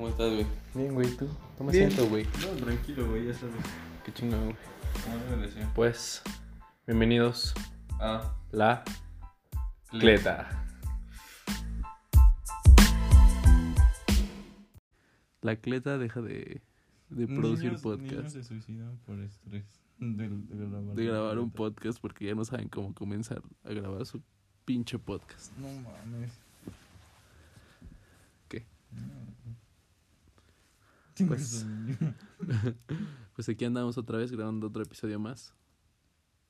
¿Cómo 0.00 0.08
estás, 0.08 0.32
güey? 0.32 0.46
Bien, 0.72 0.94
güey, 0.94 1.14
¿tú? 1.14 1.28
¿Cómo 1.58 1.70
siento, 1.72 2.08
güey? 2.08 2.24
No, 2.24 2.64
tranquilo, 2.64 3.06
güey, 3.06 3.26
ya 3.26 3.34
sabes. 3.34 3.54
Qué 4.02 4.10
chingón, 4.14 4.44
güey. 4.44 4.56
Como 5.04 5.16
debe 5.26 5.42
de 5.42 5.52
ser. 5.52 5.66
Pues, 5.74 6.22
bienvenidos 6.86 7.52
Ah, 8.00 8.34
la 8.50 8.82
Cleta. 9.90 10.66
La 15.42 15.56
Cleta 15.56 15.98
deja 15.98 16.22
de, 16.22 16.62
de 17.10 17.26
producir 17.26 17.72
Niños- 17.72 17.84
Niños 17.84 18.10
podcast. 18.14 18.28
se 18.30 18.42
suicidan 18.42 18.96
por 19.04 19.18
estrés 19.20 19.66
de, 19.98 20.28
de 20.30 20.56
grabar. 20.66 20.94
De 20.94 21.04
grabar 21.04 21.38
un 21.38 21.50
podcast. 21.50 22.00
porque 22.00 22.24
ya 22.24 22.34
no 22.34 22.46
saben 22.46 22.70
cómo 22.70 22.94
comenzar 22.94 23.42
a 23.64 23.68
grabar 23.74 24.06
su 24.06 24.22
pinche 24.64 24.98
podcast. 24.98 25.54
No 25.58 25.68
mames. 25.82 26.32
¿Qué? 28.48 28.64
Pues- 31.26 31.66
Pues 33.34 33.48
aquí 33.48 33.64
andamos 33.64 33.96
otra 33.96 34.18
vez 34.18 34.30
grabando 34.32 34.66
otro 34.66 34.82
episodio 34.82 35.18
más 35.18 35.54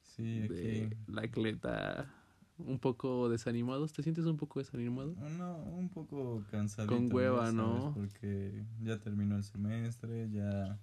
Sí, 0.02 0.41
de 0.48 0.84
aquí. 0.87 0.97
La 1.06 1.28
Cleta. 1.28 2.12
Un 2.59 2.78
poco 2.78 3.28
desanimados. 3.30 3.92
¿Te 3.92 4.02
sientes 4.02 4.27
un 4.27 4.37
poco 4.37 4.59
desanimado? 4.59 5.14
No, 5.38 5.56
un 5.62 5.88
poco 5.88 6.45
cansadito. 6.51 6.95
Con 6.95 7.11
hueva, 7.12 7.52
¿no? 7.52 7.92
Porque 7.95 8.64
ya 8.83 8.98
terminó 8.98 9.37
el 9.37 9.45
semestre, 9.45 10.28
ya... 10.30 10.78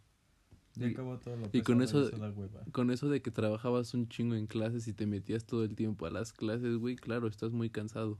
Ya 0.75 0.87
Y- 0.87 0.91
acabó 0.91 1.19
todo 1.19 1.35
lo 1.35 1.49
y 1.51 1.61
con 1.61 1.81
eso- 1.81 2.09
da 2.09 2.31
hueva. 2.31 2.63
Con 2.71 2.89
eso 2.89 3.09
de 3.09 3.21
que 3.21 3.29
trabajabas 3.31 3.93
un 3.93 4.07
chingo 4.07 4.33
en 4.35 4.47
clases 4.47 4.87
y 4.87 4.93
te 4.93 5.05
metías 5.05 5.45
todo 5.45 5.63
el 5.65 5.75
tiempo 5.75 6.05
a 6.05 6.09
las 6.11 6.33
clases, 6.33 6.77
güey, 6.77 6.95
claro, 6.95 7.27
estás 7.27 7.51
muy 7.51 7.69
cansado. 7.69 8.17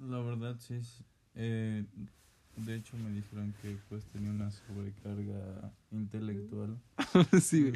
La 0.00 0.18
verdad, 0.20 0.56
sí. 0.58 0.82
sí. 0.82 1.04
Eh, 1.34 1.84
de 2.56 2.74
hecho, 2.76 2.96
me 2.96 3.10
dijeron 3.10 3.54
que 3.62 3.76
pues 3.88 4.04
tenía 4.06 4.30
una 4.30 4.50
sobrecarga 4.50 5.72
intelectual. 5.90 6.78
sí, 7.40 7.70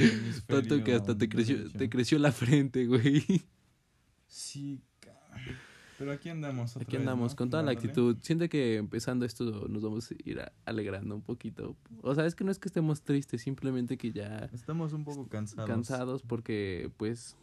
Tanto 0.47 0.83
que 0.83 0.95
hasta 0.95 1.17
te 1.17 1.29
creció, 1.29 1.57
derecho. 1.59 1.79
te 1.79 1.91
creció 1.91 2.19
la 2.19 2.33
frente, 2.33 2.87
güey. 2.87 3.25
Sí, 4.27 4.81
pero 5.99 6.13
aquí 6.13 6.31
andamos. 6.31 6.71
otra 6.77 6.83
Aquí 6.85 6.93
vez, 6.97 7.01
andamos 7.01 7.33
¿no? 7.33 7.37
con 7.37 7.51
toda 7.51 7.63
la 7.63 7.73
actitud. 7.73 8.17
Siento 8.23 8.49
que 8.49 8.77
empezando 8.77 9.27
esto 9.27 9.69
nos 9.69 9.83
vamos 9.83 10.11
a 10.11 10.15
ir 10.25 10.41
alegrando 10.65 11.15
un 11.15 11.23
poquito. 11.23 11.77
O 12.03 12.15
sea, 12.15 12.25
es 12.25 12.35
que 12.35 12.43
no 12.45 12.51
es 12.51 12.59
que 12.59 12.69
estemos 12.69 13.03
tristes, 13.03 13.43
simplemente 13.43 13.99
que 13.99 14.11
ya 14.13 14.49
Estamos 14.53 14.95
un 14.95 15.05
poco 15.05 15.29
cansados. 15.29 15.69
cansados 15.69 16.23
porque, 16.23 16.91
pues, 16.97 17.37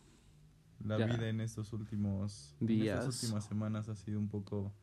La 0.83 0.97
vida 0.97 1.30
en 1.30 1.41
estos 1.41 1.71
últimos 1.73 2.55
Días. 2.59 3.03
En 3.03 3.09
estas 3.09 3.23
últimas 3.23 3.45
semanas 3.45 3.89
ha 3.89 3.95
sido 3.95 4.17
un 4.19 4.27
poco 4.27 4.73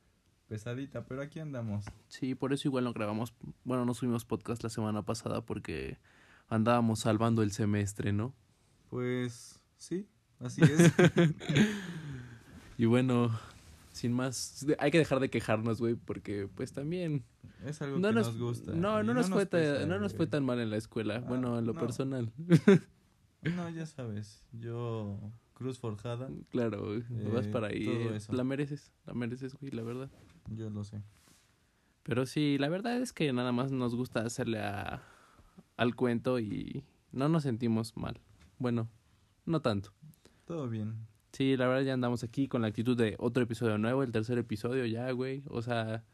pesadita, 0.55 1.05
pero 1.05 1.21
aquí 1.21 1.41
andamos. 1.41 1.85
sí, 2.07 2.37
por 2.37 2.53
eso 2.53 2.69
igual 2.69 2.85
no 2.85 2.93
grabamos, 2.93 3.35
bueno, 3.65 3.85
no 3.85 3.93
subimos 3.93 4.25
podcast 4.25 4.63
la 4.63 4.69
semana 4.71 5.03
pasada 5.03 5.45
porque 5.45 5.99
andábamos 6.49 7.01
salvando 7.01 7.43
el 7.43 7.51
semestre, 7.51 8.13
¿no? 8.13 8.33
Pues 8.89 9.59
sí, 9.79 10.07
así 10.39 10.63
es. 10.63 10.93
Y 12.77 12.87
bueno, 12.87 13.31
sin 13.93 14.13
más, 14.13 14.67
hay 14.81 14.91
que 14.91 14.99
dejar 14.99 15.21
de 15.21 15.31
quejarnos, 15.31 15.79
güey, 15.81 15.95
porque 15.95 16.49
pues 16.55 16.73
también 16.73 17.25
es 17.65 17.81
algo 17.83 17.99
no 18.01 18.09
que 18.09 18.15
nos, 18.15 18.27
nos, 18.27 18.39
gusta. 18.39 18.73
No, 18.73 19.03
no 19.05 19.15
nos 19.15 19.31
fue 19.31 19.47
pesa, 19.47 19.79
tan, 19.81 19.89
no 19.89 19.99
nos 20.01 20.13
fue 20.15 20.27
tan 20.27 20.45
mal 20.45 20.59
en 20.61 20.71
la 20.71 20.77
escuela, 20.77 21.17
Ah, 21.17 21.21
bueno, 21.29 21.57
en 21.59 21.67
lo 21.67 21.73
no. 21.75 21.81
personal. 21.81 22.33
No, 23.43 23.69
ya 23.71 23.87
sabes, 23.87 24.45
yo 24.53 25.21
cruz 25.53 25.79
forjada, 25.79 26.29
claro, 26.51 26.85
güey, 26.85 27.05
vas 27.33 27.47
Eh, 27.47 27.51
para 27.53 27.69
ahí, 27.69 27.85
todo 27.85 27.95
eh, 27.95 28.17
eso. 28.17 28.33
la 28.33 28.43
mereces, 28.43 28.91
la 29.07 29.15
mereces, 29.15 29.55
güey, 29.55 29.71
la 29.71 29.83
verdad. 29.83 30.11
Yo 30.49 30.71
lo 30.71 30.85
sé. 30.85 31.03
Pero 32.03 32.27
sí, 32.27 32.59
la 32.59 32.69
verdad 32.69 32.99
es 32.99 33.13
que 33.13 33.33
nada 33.33 33.53
más 33.53 33.73
nos 33.73 33.95
gusta 33.95 34.21
hacerle 34.21 34.61
a, 34.61 35.03
al 35.77 35.95
cuento 35.97 36.39
y 36.39 36.85
no 37.13 37.29
nos 37.29 37.43
sentimos 37.45 37.97
mal. 37.97 38.21
Bueno, 38.59 38.89
no 39.47 39.61
tanto. 39.61 39.93
Todo 40.45 40.69
bien. 40.69 41.07
Sí, 41.33 41.57
la 41.57 41.67
verdad 41.67 41.83
ya 41.83 41.95
andamos 41.95 42.23
aquí 42.23 42.47
con 42.47 42.63
la 42.63 42.69
actitud 42.69 42.97
de 42.97 43.17
otro 43.19 43.43
episodio 43.43 43.79
nuevo, 43.79 44.03
el 44.03 44.13
tercer 44.13 44.39
episodio 44.39 44.85
ya, 44.87 45.11
güey. 45.13 45.43
O 45.49 45.63
sea, 45.63 46.05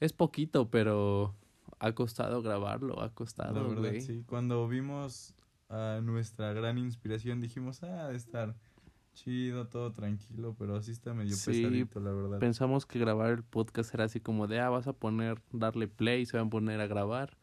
es 0.00 0.12
poquito, 0.12 0.70
pero 0.70 1.36
ha 1.78 1.92
costado 1.92 2.42
grabarlo, 2.42 2.98
ha 3.00 3.04
La 3.06 3.10
costado, 3.14 3.68
verdad, 3.68 3.90
güey. 3.90 4.00
sí. 4.00 4.24
Cuando 4.26 4.66
vimos 4.66 5.34
a 5.68 6.00
nuestra 6.02 6.52
gran 6.54 6.78
inspiración 6.78 7.40
dijimos, 7.40 7.82
ah, 7.82 8.08
de 8.08 8.16
estar 8.16 8.56
chido, 9.14 9.66
todo 9.68 9.92
tranquilo, 9.92 10.54
pero 10.58 10.76
así 10.76 10.90
está 10.92 11.14
medio 11.14 11.34
Sí, 11.36 11.50
pesadito, 11.62 12.00
la 12.00 12.12
verdad. 12.12 12.38
Pensamos 12.38 12.86
que 12.86 12.98
grabar 12.98 13.30
el 13.32 13.42
podcast 13.42 13.92
era 13.94 14.04
así 14.04 14.20
como 14.20 14.46
de, 14.46 14.60
ah, 14.60 14.68
vas 14.70 14.86
a 14.86 14.92
poner, 14.92 15.40
darle 15.52 15.88
play, 15.88 16.26
se 16.26 16.36
van 16.36 16.46
a 16.46 16.50
poner 16.50 16.80
a 16.80 16.86
grabar. 16.86 17.36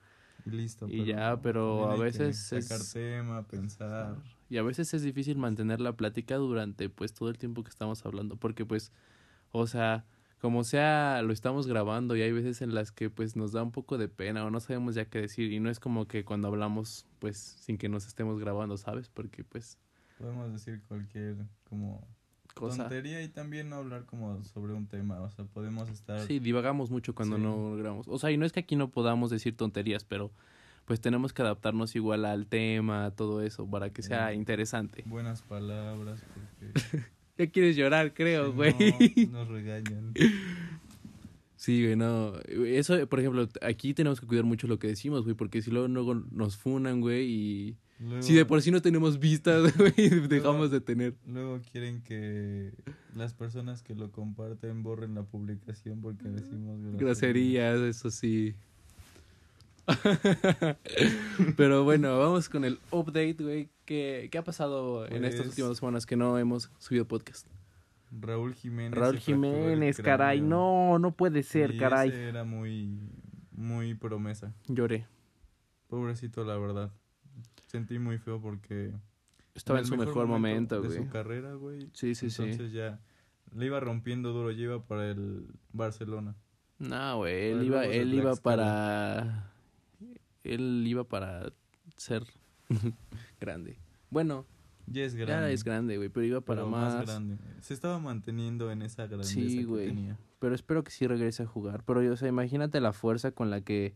Y 0.45 0.51
listo. 0.51 0.87
Y 0.87 1.05
ya, 1.05 1.41
pero 1.41 1.89
a 1.91 1.95
veces 1.97 2.37
Sacar 2.37 2.79
es- 2.79 2.93
tema, 2.93 3.43
pensar. 3.43 4.15
Y 4.49 4.57
a 4.57 4.63
veces 4.63 4.93
es 4.93 5.03
difícil 5.03 5.37
mantener 5.37 5.79
la 5.79 5.93
plática 5.95 6.35
durante 6.37 6.89
pues 6.89 7.13
todo 7.13 7.29
el 7.29 7.37
tiempo 7.37 7.63
que 7.63 7.69
estamos 7.69 8.03
hablando, 8.05 8.35
porque 8.35 8.65
pues, 8.65 8.91
o 9.51 9.67
sea, 9.67 10.05
como 10.41 10.63
sea, 10.63 11.21
lo 11.21 11.33
estamos 11.33 11.67
grabando 11.67 12.15
y 12.15 12.21
hay 12.23 12.31
veces 12.31 12.61
en 12.61 12.73
las 12.73 12.91
que 12.91 13.09
pues 13.09 13.35
nos 13.35 13.51
da 13.51 13.61
un 13.61 13.71
poco 13.71 13.97
de 13.97 14.07
pena 14.07 14.45
o 14.45 14.49
no 14.49 14.59
sabemos 14.59 14.95
ya 14.95 15.05
qué 15.05 15.19
decir 15.21 15.51
y 15.51 15.59
no 15.59 15.69
es 15.69 15.79
como 15.79 16.07
que 16.07 16.23
cuando 16.23 16.47
hablamos 16.47 17.05
pues 17.19 17.37
sin 17.37 17.77
que 17.77 17.89
nos 17.89 18.07
estemos 18.07 18.39
grabando, 18.39 18.77
¿sabes? 18.77 19.09
Porque 19.09 19.43
pues 19.43 19.77
Podemos 20.19 20.51
decir 20.51 20.81
cualquier 20.87 21.37
como 21.63 22.05
cosa... 22.53 22.83
tontería 22.83 23.23
y 23.23 23.29
también 23.29 23.69
no 23.69 23.77
hablar 23.77 24.05
como 24.05 24.43
sobre 24.43 24.73
un 24.73 24.85
tema. 24.87 25.19
O 25.21 25.31
sea, 25.31 25.45
podemos 25.45 25.89
estar... 25.89 26.19
Sí, 26.27 26.39
divagamos 26.39 26.91
mucho 26.91 27.15
cuando 27.15 27.37
Sí. 27.37 27.41
no 27.41 27.75
grabamos. 27.77 28.07
O 28.07 28.19
sea, 28.19 28.29
y 28.31 28.37
no 28.37 28.45
es 28.45 28.51
que 28.51 28.59
aquí 28.59 28.75
no 28.75 28.89
podamos 28.91 29.29
decir 29.31 29.55
tonterías, 29.55 30.03
pero 30.03 30.31
pues 30.85 30.99
tenemos 31.01 31.33
que 31.33 31.41
adaptarnos 31.43 31.95
igual 31.95 32.25
al 32.25 32.47
tema, 32.47 33.11
todo 33.11 33.41
eso, 33.43 33.69
para 33.69 33.91
que 33.91 34.01
sea 34.01 34.31
Eh, 34.31 34.35
interesante. 34.35 35.03
Buenas 35.07 35.41
palabras 35.41 36.21
porque... 36.33 36.73
Ya 37.37 37.47
quieres 37.47 37.77
llorar, 37.77 38.13
creo, 38.13 38.47
si 38.47 38.51
güey. 38.57 38.73
no, 39.31 39.31
nos 39.39 39.47
regañan. 39.47 40.13
Sí, 41.55 41.81
güey, 41.83 41.95
no. 41.95 42.33
Eso, 42.65 43.07
por 43.07 43.21
ejemplo, 43.21 43.47
aquí 43.61 43.93
tenemos 43.93 44.19
que 44.19 44.27
cuidar 44.27 44.43
mucho 44.43 44.67
lo 44.67 44.77
que 44.77 44.87
decimos, 44.87 45.23
güey, 45.23 45.35
porque 45.35 45.61
si 45.61 45.71
luego, 45.71 45.87
luego 45.87 46.15
nos 46.15 46.57
funan, 46.57 46.99
güey, 46.99 47.29
y... 47.31 47.77
Luego, 47.99 48.21
Si 48.23 48.33
de 48.33 48.45
por 48.45 48.61
sí 48.61 48.71
no 48.71 48.81
tenemos 48.81 49.19
vistas, 49.19 49.73
güey, 49.77 49.93
dejamos 50.27 50.71
de 50.71 50.79
tener. 50.81 51.15
luego 51.27 51.59
quieren 51.71 52.01
que 52.01 52.71
las 53.13 53.33
personas 53.33 53.83
que 53.83 53.93
lo 53.95 54.11
comparten 54.11 54.83
borren 54.83 55.15
la 55.15 55.23
publicación 55.23 55.99
porque 56.01 56.29
decimos 56.29 56.79
groserías. 56.79 56.99
Groserías, 56.99 57.79
eso 57.81 58.09
sí. 58.09 58.55
Pero 61.57 61.83
bueno, 61.83 62.17
vamos 62.19 62.49
con 62.49 62.63
el 62.65 62.79
update, 62.91 63.35
güey. 63.39 63.69
¿Qué, 63.85 64.29
qué 64.31 64.37
ha 64.37 64.43
pasado 64.43 65.05
en 65.07 65.25
estas 65.25 65.41
Pues- 65.41 65.49
últimas 65.49 65.77
semanas 65.77 66.05
que 66.05 66.15
no 66.15 66.37
hemos 66.37 66.71
subido 66.77 67.05
podcast? 67.05 67.47
Raúl 68.11 68.53
Jiménez. 68.55 68.97
Raúl 68.97 69.19
Jiménez, 69.19 69.97
caray, 69.97 70.41
no, 70.41 70.97
no 70.99 71.11
puede 71.11 71.43
ser, 71.43 71.75
Y 71.75 71.77
caray. 71.77 72.09
ese 72.09 72.29
era 72.29 72.43
muy, 72.43 72.97
muy 73.51 73.93
promesa. 73.93 74.51
Lloré. 74.67 75.05
Pobrecito, 75.87 76.43
la 76.43 76.57
verdad. 76.57 76.91
Sentí 77.67 77.99
muy 77.99 78.17
feo 78.17 78.41
porque... 78.41 78.91
Estaba 79.55 79.79
en, 79.79 79.85
su 79.85 79.97
mejor 79.97 80.27
momento, 80.27 80.81
de 80.81 80.87
güey. 80.87 80.99
su 80.99 81.09
carrera, 81.09 81.53
güey. 81.53 81.89
Sí, 81.93 82.15
sí, 82.15 82.29
sí. 82.29 82.43
Entonces 82.43 82.71
ya 82.71 82.99
le 83.53 83.65
iba 83.65 83.79
rompiendo 83.79 84.31
duro, 84.31 84.51
ya 84.51 84.63
iba 84.63 84.83
para 84.85 85.09
el 85.09 85.47
Barcelona. 85.73 86.35
No, 86.77 87.17
güey, 87.17 87.51
él 87.51 87.63
iba, 87.63 87.85
él 87.85 88.13
iba 88.13 88.35
para... 88.35 89.51
Él 90.43 90.83
iba 90.87 91.03
para 91.03 91.51
ser 91.97 92.23
grande. 93.41 93.77
Bueno, 94.09 94.45
Ya 94.87 95.03
es 95.03 95.15
grande. 95.15 95.47
ya 95.47 95.51
es 95.51 95.63
grande, 95.63 95.97
güey, 95.97 96.09
pero 96.09 96.25
iba 96.25 96.41
para 96.41 96.61
pero 96.61 96.69
más. 96.71 97.05
grande. 97.05 97.37
Se 97.61 97.73
estaba 97.73 97.99
manteniendo 97.99 98.71
en 98.71 98.81
esa 98.81 99.07
grandeza 99.07 99.33
Sí, 99.33 99.65
que 99.65 99.85
tenía. 99.87 100.17
Pero 100.39 100.55
espero 100.55 100.83
que 100.83 100.91
sí 100.91 101.05
regrese 101.05 101.43
a 101.43 101.45
jugar. 101.47 101.83
Pero, 101.83 101.99
o 102.11 102.15
sea, 102.15 102.29
imagínate 102.29 102.79
la 102.79 102.93
fuerza 102.93 103.31
con 103.31 103.49
la 103.49 103.59
que 103.61 103.93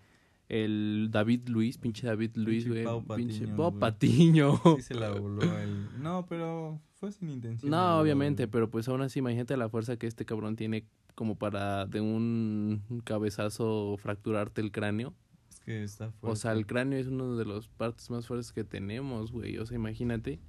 el 0.49 1.09
David 1.11 1.47
Luis, 1.49 1.77
pinche 1.77 2.05
David 2.05 2.31
Luis, 2.35 2.65
Pinche 2.65 2.83
güey. 2.85 3.05
Pinche 3.17 3.45
güey. 3.45 3.71
Patiño. 3.79 4.61
Sí 4.77 4.81
se 4.81 4.95
la 4.95 5.11
voló 5.11 5.41
él. 5.59 5.87
No, 5.99 6.25
pero 6.27 6.79
fue 6.95 7.11
sin 7.11 7.29
intención. 7.29 7.71
No, 7.71 7.99
obviamente, 7.99 8.47
pero 8.47 8.69
pues 8.69 8.87
aún 8.87 9.01
así, 9.01 9.19
imagínate 9.19 9.57
la 9.57 9.69
fuerza 9.69 9.97
que 9.97 10.07
este 10.07 10.25
cabrón 10.25 10.55
tiene 10.55 10.85
como 11.15 11.37
para 11.37 11.85
de 11.85 12.01
un 12.01 12.81
cabezazo 13.03 13.95
fracturarte 13.99 14.61
el 14.61 14.71
cráneo. 14.71 15.13
Es 15.49 15.59
que 15.59 15.83
está 15.83 16.11
fuerte. 16.11 16.33
O 16.33 16.35
sea, 16.35 16.51
el 16.53 16.65
cráneo 16.65 16.99
es 16.99 17.07
una 17.07 17.35
de 17.35 17.45
las 17.45 17.67
partes 17.67 18.09
más 18.09 18.27
fuertes 18.27 18.51
que 18.51 18.63
tenemos, 18.63 19.31
güey. 19.31 19.57
O 19.57 19.65
sea, 19.65 19.75
imagínate. 19.75 20.39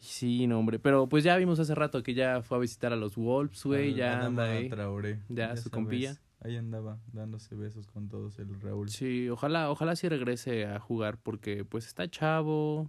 Sí, 0.00 0.46
no, 0.46 0.58
hombre. 0.58 0.78
Pero 0.78 1.08
pues 1.08 1.24
ya 1.24 1.36
vimos 1.36 1.58
hace 1.58 1.74
rato 1.74 2.02
que 2.02 2.14
ya 2.14 2.42
fue 2.42 2.58
a 2.58 2.60
visitar 2.60 2.92
a 2.92 2.96
los 2.96 3.16
Wolves, 3.16 3.64
güey. 3.64 3.94
Ya 3.94 4.24
anda 4.26 4.44
ahí. 4.44 4.68
Traoré, 4.68 5.20
Ya, 5.28 5.50
su 5.56 5.62
sabes, 5.64 5.70
compilla. 5.70 6.16
Ahí 6.40 6.56
andaba 6.56 6.98
dándose 7.12 7.54
besos 7.56 7.86
con 7.88 8.08
todos 8.08 8.38
el 8.38 8.60
Raúl. 8.60 8.88
Sí, 8.90 9.28
ojalá, 9.28 9.70
ojalá 9.70 9.96
sí 9.96 10.08
regrese 10.08 10.66
a 10.66 10.78
jugar 10.78 11.18
porque 11.18 11.64
pues 11.64 11.86
está 11.86 12.08
chavo. 12.08 12.88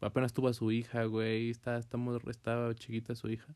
Apenas 0.00 0.32
tuvo 0.32 0.48
a 0.48 0.52
su 0.54 0.70
hija, 0.72 1.04
güey. 1.04 1.50
Está, 1.50 1.78
está, 1.78 1.96
muy- 1.96 2.18
está 2.28 2.74
chiquita 2.74 3.14
su 3.14 3.28
hija. 3.28 3.54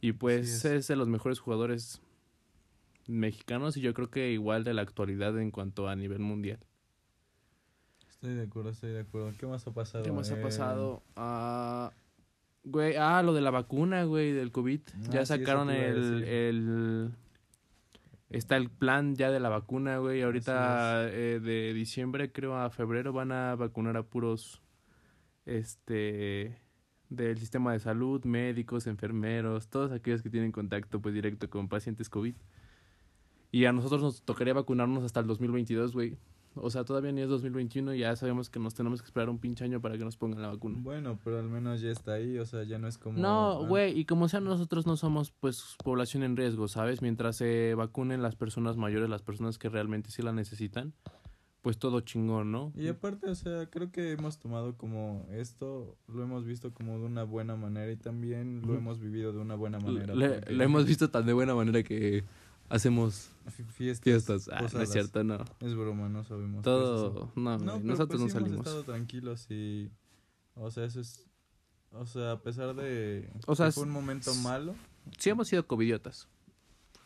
Y 0.00 0.12
pues 0.12 0.48
es. 0.48 0.64
es. 0.64 0.88
de 0.88 0.96
los 0.96 1.08
mejores 1.08 1.38
jugadores 1.38 2.00
mexicanos 3.06 3.76
y 3.76 3.80
yo 3.80 3.92
creo 3.94 4.10
que 4.10 4.30
igual 4.32 4.64
de 4.64 4.74
la 4.74 4.82
actualidad 4.82 5.38
en 5.38 5.50
cuanto 5.50 5.88
a 5.88 5.96
nivel 5.96 6.20
mundial. 6.20 6.60
Estoy 8.08 8.34
de 8.34 8.42
acuerdo, 8.44 8.70
estoy 8.70 8.90
de 8.92 9.00
acuerdo. 9.00 9.32
¿Qué 9.38 9.46
más 9.46 9.66
ha 9.66 9.72
pasado? 9.72 10.04
¿Qué 10.04 10.12
más 10.12 10.30
ha 10.30 10.38
Eh, 10.38 10.42
pasado? 10.42 11.02
Ah, 11.16 11.92
güey, 12.64 12.96
ah, 12.96 13.22
lo 13.22 13.32
de 13.32 13.40
la 13.40 13.50
vacuna, 13.50 14.04
güey, 14.04 14.32
del 14.32 14.50
COVID. 14.52 14.80
Ah, 14.92 14.98
ya 15.10 15.26
sacaron 15.26 15.70
el, 15.70 16.24
el... 16.24 17.10
Está 18.30 18.56
el 18.56 18.68
plan 18.68 19.14
ya 19.14 19.30
de 19.30 19.40
la 19.40 19.48
vacuna, 19.48 19.98
güey. 19.98 20.22
Ahorita 20.22 21.08
eh, 21.08 21.40
de 21.42 21.72
diciembre, 21.72 22.30
creo, 22.30 22.56
a 22.56 22.68
febrero 22.70 23.12
van 23.12 23.32
a 23.32 23.54
vacunar 23.54 23.96
a 23.96 24.02
puros, 24.02 24.60
este, 25.46 26.58
del 27.08 27.38
sistema 27.38 27.72
de 27.72 27.78
salud, 27.78 28.22
médicos, 28.24 28.86
enfermeros, 28.86 29.68
todos 29.68 29.92
aquellos 29.92 30.22
que 30.22 30.30
tienen 30.30 30.52
contacto, 30.52 31.00
pues, 31.00 31.14
directo 31.14 31.48
con 31.48 31.68
pacientes 31.68 32.10
COVID. 32.10 32.34
Y 33.50 33.64
a 33.64 33.72
nosotros 33.72 34.02
nos 34.02 34.22
tocaría 34.22 34.52
vacunarnos 34.52 35.04
hasta 35.04 35.20
el 35.20 35.26
2022, 35.26 35.94
güey. 35.94 36.18
O 36.62 36.70
sea, 36.70 36.84
todavía 36.84 37.12
ni 37.12 37.20
es 37.20 37.28
2021 37.28 37.94
y 37.94 38.00
ya 38.00 38.16
sabemos 38.16 38.50
que 38.50 38.58
nos 38.58 38.74
tenemos 38.74 39.00
que 39.02 39.06
esperar 39.06 39.28
un 39.30 39.38
pinche 39.38 39.64
año 39.64 39.80
para 39.80 39.96
que 39.96 40.04
nos 40.04 40.16
pongan 40.16 40.42
la 40.42 40.48
vacuna. 40.48 40.78
Bueno, 40.80 41.18
pero 41.24 41.38
al 41.38 41.48
menos 41.48 41.80
ya 41.80 41.90
está 41.90 42.14
ahí, 42.14 42.38
o 42.38 42.46
sea, 42.46 42.64
ya 42.64 42.78
no 42.78 42.88
es 42.88 42.98
como... 42.98 43.18
No, 43.18 43.52
ah, 43.52 43.66
güey, 43.66 43.98
y 43.98 44.04
como 44.04 44.28
sea, 44.28 44.40
nosotros 44.40 44.86
no 44.86 44.96
somos, 44.96 45.32
pues, 45.32 45.76
población 45.82 46.22
en 46.22 46.36
riesgo, 46.36 46.68
¿sabes? 46.68 47.02
Mientras 47.02 47.36
se 47.36 47.74
vacunen 47.74 48.22
las 48.22 48.36
personas 48.36 48.76
mayores, 48.76 49.08
las 49.08 49.22
personas 49.22 49.58
que 49.58 49.68
realmente 49.68 50.10
sí 50.10 50.22
la 50.22 50.32
necesitan, 50.32 50.94
pues 51.62 51.78
todo 51.78 52.00
chingón, 52.00 52.52
¿no? 52.52 52.72
Y 52.76 52.88
aparte, 52.88 53.28
o 53.28 53.34
sea, 53.34 53.66
creo 53.66 53.90
que 53.90 54.12
hemos 54.12 54.38
tomado 54.38 54.76
como 54.76 55.26
esto, 55.32 55.96
lo 56.06 56.22
hemos 56.22 56.44
visto 56.44 56.72
como 56.72 56.98
de 56.98 57.04
una 57.04 57.24
buena 57.24 57.56
manera 57.56 57.90
y 57.90 57.96
también 57.96 58.62
lo 58.66 58.74
hemos 58.74 59.00
vivido 59.00 59.32
de 59.32 59.38
una 59.38 59.54
buena 59.54 59.78
manera. 59.78 60.14
Le, 60.14 60.28
porque 60.28 60.52
le 60.54 60.64
hemos 60.64 60.86
visto 60.86 61.10
tan 61.10 61.26
de 61.26 61.32
buena 61.32 61.54
manera 61.54 61.82
que 61.82 62.24
hacemos 62.68 63.30
fi- 63.50 63.64
Fiestas, 63.64 64.04
fiestas. 64.04 64.48
Ah, 64.52 64.66
no 64.72 64.82
es 64.82 64.90
cierto, 64.90 65.24
no. 65.24 65.44
Es 65.60 65.74
broma, 65.74 66.08
no 66.08 66.24
sabemos. 66.24 66.60
eso. 66.60 66.62
Todo, 66.62 67.32
no, 67.36 67.58
No, 67.58 67.78
nosotros 67.80 68.08
pues 68.08 68.20
no 68.20 68.28
sí 68.28 68.30
hemos 68.30 68.32
salimos. 68.32 68.66
estado 68.66 68.82
tranquilos 68.84 69.46
y... 69.50 69.90
O 70.54 70.70
sea, 70.70 70.84
eso 70.84 71.00
es... 71.00 71.24
O 71.92 72.04
sea, 72.04 72.32
a 72.32 72.42
pesar 72.42 72.74
de... 72.74 73.30
O 73.46 73.54
sea, 73.56 73.66
que 73.66 73.72
fue 73.72 73.84
un 73.84 73.90
momento 73.90 74.34
malo. 74.36 74.74
Sí 75.18 75.30
hemos 75.30 75.48
sido 75.48 75.66
covidiotas. 75.66 76.28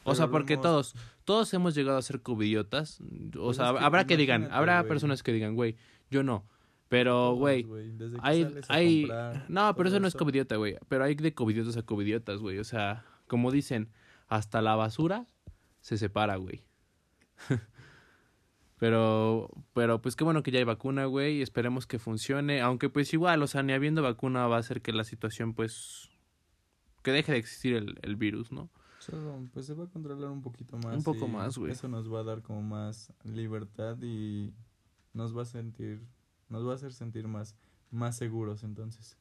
O 0.04 0.14
sea, 0.16 0.28
porque 0.28 0.54
hemos- 0.54 0.62
todos, 0.64 0.94
todos 1.24 1.54
hemos 1.54 1.74
llegado 1.76 1.98
a 1.98 2.02
ser 2.02 2.20
covidiotas. 2.22 3.00
O 3.36 3.44
Pues 3.44 3.56
sea, 3.58 3.70
es 3.70 3.78
que 3.78 3.84
habrá 3.84 4.06
que 4.06 4.16
digan, 4.16 4.48
habrá 4.50 4.82
personas 4.88 5.22
que 5.22 5.32
digan, 5.32 5.54
güey, 5.54 5.76
yo 6.10 6.22
no. 6.24 6.44
Pero, 6.88 7.34
güey, 7.36 7.62
desde 7.96 8.16
que 8.16 8.20
hay, 8.22 8.54
hay, 8.68 9.02
comprar, 9.02 9.46
no, 9.48 9.74
pero 9.76 9.88
todo 9.88 9.96
eso 9.96 10.00
no 10.00 10.08
es 10.08 10.14
covidiota, 10.14 10.56
güey. 10.56 10.76
Pero 10.88 11.04
hay 11.04 11.14
de 11.14 11.32
covidiotas 11.32 11.76
a 11.76 11.82
covidiotas, 11.82 12.38
güey. 12.40 12.58
O 12.58 12.64
sea, 12.64 13.06
como 13.28 13.50
dicen, 13.50 13.88
hasta 14.28 14.60
la 14.60 14.74
basura 14.74 15.26
se 15.82 15.98
separa, 15.98 16.36
güey. 16.36 16.62
pero, 18.78 19.50
pero 19.74 20.00
pues 20.00 20.16
qué 20.16 20.24
bueno 20.24 20.42
que 20.42 20.50
ya 20.50 20.58
hay 20.60 20.64
vacuna, 20.64 21.04
güey. 21.04 21.38
y 21.38 21.42
Esperemos 21.42 21.86
que 21.86 21.98
funcione. 21.98 22.62
Aunque 22.62 22.88
pues 22.88 23.12
igual, 23.12 23.42
o 23.42 23.46
sea, 23.46 23.62
ni 23.62 23.74
habiendo 23.74 24.00
vacuna 24.00 24.46
va 24.46 24.56
a 24.56 24.60
hacer 24.60 24.80
que 24.80 24.92
la 24.92 25.04
situación, 25.04 25.52
pues, 25.52 26.08
que 27.02 27.10
deje 27.10 27.32
de 27.32 27.38
existir 27.38 27.74
el, 27.74 27.98
el 28.02 28.16
virus, 28.16 28.52
¿no? 28.52 28.70
Solo, 29.00 29.48
pues 29.52 29.66
se 29.66 29.74
va 29.74 29.84
a 29.84 29.88
controlar 29.88 30.30
un 30.30 30.42
poquito 30.42 30.76
más. 30.78 30.96
Un 30.96 31.02
poco 31.02 31.26
más, 31.26 31.58
güey. 31.58 31.72
Eso 31.72 31.88
nos 31.88 32.10
va 32.10 32.20
a 32.20 32.22
dar 32.24 32.40
como 32.42 32.62
más 32.62 33.12
libertad 33.24 33.98
y 34.00 34.54
nos 35.12 35.36
va 35.36 35.42
a 35.42 35.44
sentir, 35.44 36.06
nos 36.48 36.64
va 36.64 36.72
a 36.72 36.74
hacer 36.76 36.92
sentir 36.92 37.26
más, 37.26 37.56
más 37.90 38.16
seguros 38.16 38.62
entonces. 38.62 39.18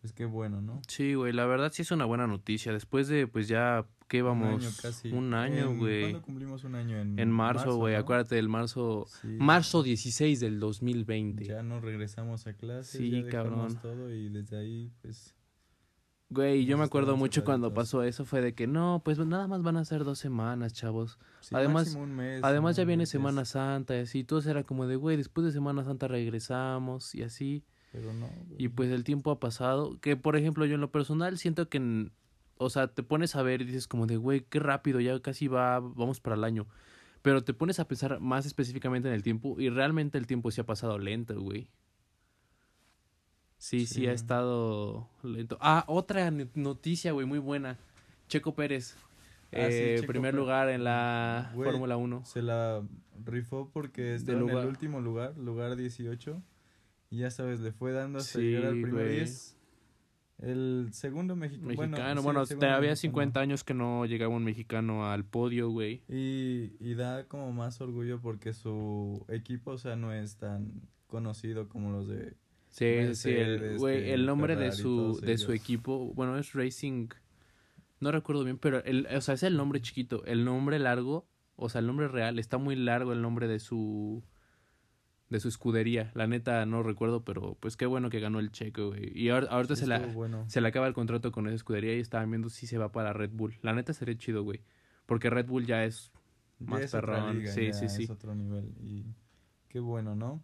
Pues 0.00 0.12
qué 0.14 0.24
bueno, 0.24 0.62
¿no? 0.62 0.80
Sí, 0.88 1.12
güey, 1.14 1.32
la 1.34 1.44
verdad 1.44 1.70
sí 1.74 1.82
es 1.82 1.90
una 1.90 2.06
buena 2.06 2.26
noticia. 2.26 2.72
Después 2.72 3.06
de, 3.08 3.26
pues 3.26 3.48
ya, 3.48 3.84
¿qué 4.08 4.22
vamos? 4.22 4.54
Un 4.54 4.60
año 4.62 4.70
casi. 4.80 5.12
Un 5.12 5.34
año, 5.34 5.76
güey. 5.76 6.00
¿Cuándo 6.02 6.22
cumplimos 6.22 6.64
un 6.64 6.74
año? 6.74 6.98
En, 6.98 7.18
En 7.18 7.30
marzo, 7.30 7.76
güey, 7.76 7.94
¿no? 7.94 8.00
acuérdate 8.00 8.36
del 8.36 8.48
marzo. 8.48 9.04
Sí. 9.20 9.28
Marzo 9.38 9.82
16 9.82 10.40
del 10.40 10.58
2020. 10.58 11.44
Ya 11.44 11.62
nos 11.62 11.82
regresamos 11.82 12.46
a 12.46 12.54
clases, 12.54 12.98
Sí, 12.98 13.10
ya 13.24 13.28
cabrón. 13.28 13.78
todo 13.82 14.10
y 14.10 14.30
desde 14.30 14.56
ahí, 14.58 14.90
pues... 15.02 15.34
Güey, 16.32 16.64
yo 16.64 16.78
me 16.78 16.84
acuerdo 16.84 17.16
mucho 17.16 17.44
cuando 17.44 17.74
pasó 17.74 18.04
eso, 18.04 18.24
fue 18.24 18.40
de 18.40 18.54
que 18.54 18.68
no, 18.68 19.02
pues 19.04 19.18
nada 19.18 19.48
más 19.48 19.62
van 19.62 19.76
a 19.76 19.84
ser 19.84 20.04
dos 20.04 20.20
semanas, 20.20 20.72
chavos. 20.72 21.18
sí, 21.40 21.54
Además- 21.56 21.86
máximo 21.86 22.04
un 22.04 22.14
mes, 22.14 22.40
Además 22.44 22.76
ya 22.76 22.84
¿no? 22.84 22.88
viene 22.88 23.04
Semana 23.06 23.44
Santa 23.44 23.96
y 23.96 24.00
así, 24.02 24.22
todos 24.22 24.46
era 24.46 24.62
como 24.62 24.86
de, 24.86 24.94
güey, 24.94 25.16
después 25.16 25.44
de 25.44 25.50
Semana 25.52 25.82
Santa 25.84 26.06
regresamos 26.06 27.14
y 27.16 27.22
así. 27.24 27.64
Pero 27.92 28.12
no, 28.12 28.28
Y 28.56 28.68
pues 28.68 28.90
el 28.90 29.02
tiempo 29.04 29.30
ha 29.32 29.40
pasado, 29.40 29.98
que 30.00 30.16
por 30.16 30.36
ejemplo 30.36 30.64
yo 30.64 30.76
en 30.76 30.80
lo 30.80 30.92
personal 30.92 31.38
siento 31.38 31.68
que, 31.68 31.78
en- 31.78 32.12
o 32.56 32.70
sea, 32.70 32.88
te 32.88 33.02
pones 33.02 33.34
a 33.36 33.42
ver 33.42 33.62
y 33.62 33.64
dices 33.64 33.88
como 33.88 34.06
de, 34.06 34.16
güey, 34.16 34.42
qué 34.48 34.60
rápido, 34.60 35.00
ya 35.00 35.18
casi 35.20 35.48
va, 35.48 35.80
vamos 35.80 36.20
para 36.20 36.36
el 36.36 36.44
año. 36.44 36.66
Pero 37.22 37.42
te 37.42 37.52
pones 37.52 37.80
a 37.80 37.88
pensar 37.88 38.20
más 38.20 38.46
específicamente 38.46 39.08
en 39.08 39.14
el 39.14 39.22
tiempo 39.22 39.60
y 39.60 39.68
realmente 39.70 40.18
el 40.18 40.26
tiempo 40.26 40.50
sí 40.50 40.60
ha 40.60 40.64
pasado 40.66 40.98
lento, 40.98 41.38
güey. 41.40 41.68
Sí, 43.58 43.86
sí, 43.86 43.94
Sí. 43.94 44.06
ha 44.06 44.12
estado 44.12 45.08
lento. 45.22 45.58
Ah, 45.60 45.84
otra 45.86 46.30
noticia, 46.54 47.12
güey, 47.12 47.26
muy 47.26 47.38
buena. 47.38 47.76
Checo 48.28 48.54
Pérez. 48.54 48.96
Ah, 49.52 49.66
sí, 49.68 49.74
eh, 49.76 49.96
Checo 49.96 50.06
primer 50.12 50.32
Pérez. 50.32 50.40
lugar 50.40 50.68
en 50.70 50.84
la 50.84 51.50
Fórmula 51.54 51.96
1. 51.98 52.24
Se 52.24 52.40
la 52.40 52.82
rifó 53.24 53.68
porque 53.72 54.14
estaba 54.14 54.38
en 54.38 54.46
lugar. 54.46 54.62
el 54.62 54.68
último 54.68 55.00
lugar, 55.00 55.36
lugar 55.36 55.76
18. 55.76 56.40
Y 57.10 57.18
ya 57.18 57.30
sabes, 57.30 57.60
le 57.60 57.72
fue 57.72 57.92
dando 57.92 58.18
hasta 58.20 58.38
Sí, 58.38 58.44
llegar 58.46 58.66
al 58.66 58.80
primero. 58.80 59.06
güey. 59.06 59.24
El 60.38 60.88
segundo 60.92 61.36
mexicano. 61.36 61.70
Sí, 62.20 62.24
bueno, 62.24 62.46
te 62.46 62.54
había 62.54 62.90
mexicano. 62.90 62.96
50 62.96 63.40
años 63.40 63.64
que 63.64 63.74
no 63.74 64.06
llegaba 64.06 64.34
un 64.34 64.44
mexicano 64.44 65.10
al 65.10 65.24
podio, 65.24 65.68
güey. 65.68 66.02
Y, 66.08 66.72
y 66.80 66.94
da 66.94 67.24
como 67.26 67.52
más 67.52 67.80
orgullo 67.82 68.20
porque 68.22 68.54
su 68.54 69.24
equipo, 69.28 69.72
o 69.72 69.78
sea, 69.78 69.96
no 69.96 70.14
es 70.14 70.36
tan 70.36 70.88
conocido 71.08 71.68
como 71.68 71.90
los 71.92 72.08
de... 72.08 72.34
Sí, 72.68 73.14
sí, 73.16 73.30
el, 73.32 73.78
güey, 73.78 74.10
el 74.12 74.24
nombre 74.24 74.54
de 74.56 74.70
su, 74.72 75.20
de 75.20 75.36
su 75.38 75.52
equipo, 75.52 76.12
bueno, 76.14 76.38
es 76.38 76.52
Racing, 76.52 77.08
no 77.98 78.12
recuerdo 78.12 78.44
bien, 78.44 78.58
pero, 78.58 78.82
el, 78.84 79.08
o 79.12 79.20
sea, 79.20 79.34
es 79.34 79.42
el 79.42 79.56
nombre 79.56 79.80
chiquito, 79.80 80.24
el 80.24 80.44
nombre 80.44 80.78
largo, 80.78 81.26
o 81.56 81.68
sea, 81.68 81.80
el 81.80 81.88
nombre 81.88 82.06
real, 82.06 82.38
está 82.38 82.58
muy 82.58 82.76
largo 82.76 83.12
el 83.12 83.22
nombre 83.22 83.48
de 83.48 83.58
su, 83.58 84.22
de 85.30 85.40
su 85.40 85.48
escudería, 85.48 86.10
la 86.14 86.26
neta 86.26 86.66
no 86.66 86.82
recuerdo, 86.82 87.24
pero 87.24 87.56
pues 87.60 87.76
qué 87.76 87.86
bueno 87.86 88.10
que 88.10 88.20
ganó 88.20 88.38
el 88.40 88.50
checo, 88.52 88.88
güey, 88.88 89.10
y 89.18 89.28
ahor- 89.28 89.46
ahorita 89.48 89.76
se, 89.76 89.86
la, 89.86 90.00
bueno. 90.00 90.44
se 90.48 90.60
le 90.60 90.68
acaba 90.68 90.86
el 90.88 90.92
contrato 90.92 91.30
con 91.32 91.46
esa 91.46 91.54
escudería 91.56 91.96
y 91.96 92.00
estaban 92.00 92.28
viendo 92.30 92.48
si 92.50 92.66
se 92.66 92.76
va 92.78 92.90
para 92.92 93.12
Red 93.12 93.30
Bull, 93.32 93.54
la 93.62 93.72
neta 93.72 93.92
sería 93.94 94.16
chido, 94.18 94.42
güey, 94.42 94.60
porque 95.06 95.30
Red 95.30 95.46
Bull 95.46 95.66
ya 95.66 95.84
es 95.84 96.10
Ya 96.58 96.66
más 96.70 96.86
otra 96.94 97.00
perrón, 97.00 97.38
liga, 97.38 97.52
sí, 97.52 97.66
ya 97.68 97.72
sí, 97.72 97.88
sí. 97.88 98.02
Es 98.04 98.10
otro 98.10 98.34
nivel. 98.34 98.74
Y 98.82 99.06
qué 99.68 99.78
bueno, 99.80 100.14
¿no? 100.16 100.42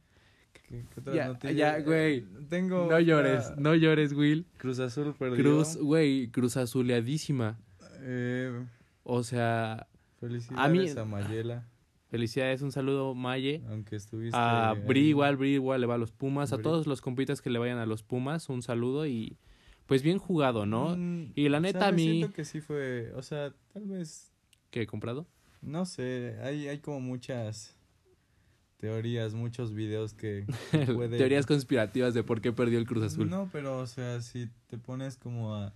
¿Qué, 0.69 0.85
Ya, 1.15 1.39
ya, 1.53 1.79
Eh, 1.79 1.83
güey. 1.83 2.27
Tengo... 2.49 2.89
No 2.91 2.99
llores, 2.99 3.53
no 3.57 3.75
llores, 3.75 4.13
Will. 4.15 4.47
Cruz 4.59 4.79
Azul 4.81 5.15
perdió. 5.19 5.37
Cruz, 5.37 5.77
güey, 5.77 6.29
Cruz 6.31 6.57
Azuleadísima. 6.57 7.59
Eh, 8.01 8.65
O 9.05 9.23
sea, 9.23 9.87
felicidades 10.19 10.97
a, 10.97 11.05
Mayela, 11.05 11.69
felicidades, 12.09 12.63
un 12.63 12.73
saludo, 12.73 13.15
Maye. 13.15 13.63
aunque 13.69 13.97
estuviste... 13.97 14.37
A 14.39 14.75
Bri 14.75 15.01
ahí. 15.01 15.07
igual, 15.09 15.37
Bri 15.37 15.55
igual 15.55 15.81
le 15.81 15.87
va 15.87 15.95
a 15.95 15.99
los 15.99 16.13
Pumas. 16.13 16.53
A 16.53 16.59
todos 16.59 16.87
los 16.87 17.01
compitas 17.01 17.41
que 17.43 17.51
le 17.51 17.59
vayan 17.59 17.79
a 17.79 17.87
los 17.87 18.03
Pumas, 18.03 18.49
un 18.49 18.63
saludo 18.63 19.07
y 19.07 19.37
pues 19.87 20.03
bien 20.03 20.19
jugado, 20.19 20.67
¿no? 20.67 20.97
Mm, 20.97 21.33
Y 21.35 21.49
la 21.49 21.61
neta 21.61 21.89
a 21.89 21.93
mí... 21.93 22.03
Siento 22.19 22.33
que 22.33 22.45
sí 22.45 22.61
fue, 22.61 23.13
o 23.15 23.23
sea, 23.23 23.53
tal 23.73 23.87
vez, 23.87 24.33
¿Qué 24.71 24.83
he 24.83 24.87
comprado? 24.87 25.27
no 25.63 25.85
sé, 25.85 26.37
hay, 26.43 26.69
hay 26.69 26.79
como 26.79 27.01
muchas 27.01 27.77
teorías, 28.79 29.35
muchos 29.35 29.73
videos 29.73 30.13
que 30.15 30.45
puede- 30.95 31.17
Teorías 31.19 31.47
conspirativas 31.47 32.15
de 32.15 32.23
por 32.23 32.41
qué 32.41 32.53
perdió 32.53 32.79
el 32.79 32.87
Cruz 32.87 33.05
Azul. 33.05 33.29
No, 33.31 33.49
pero, 33.53 33.79
o 33.79 33.87
sea, 33.87 34.21
si 34.21 34.49
te 34.69 34.77
pones 34.79 35.17
como 35.17 35.55
a, 35.55 35.75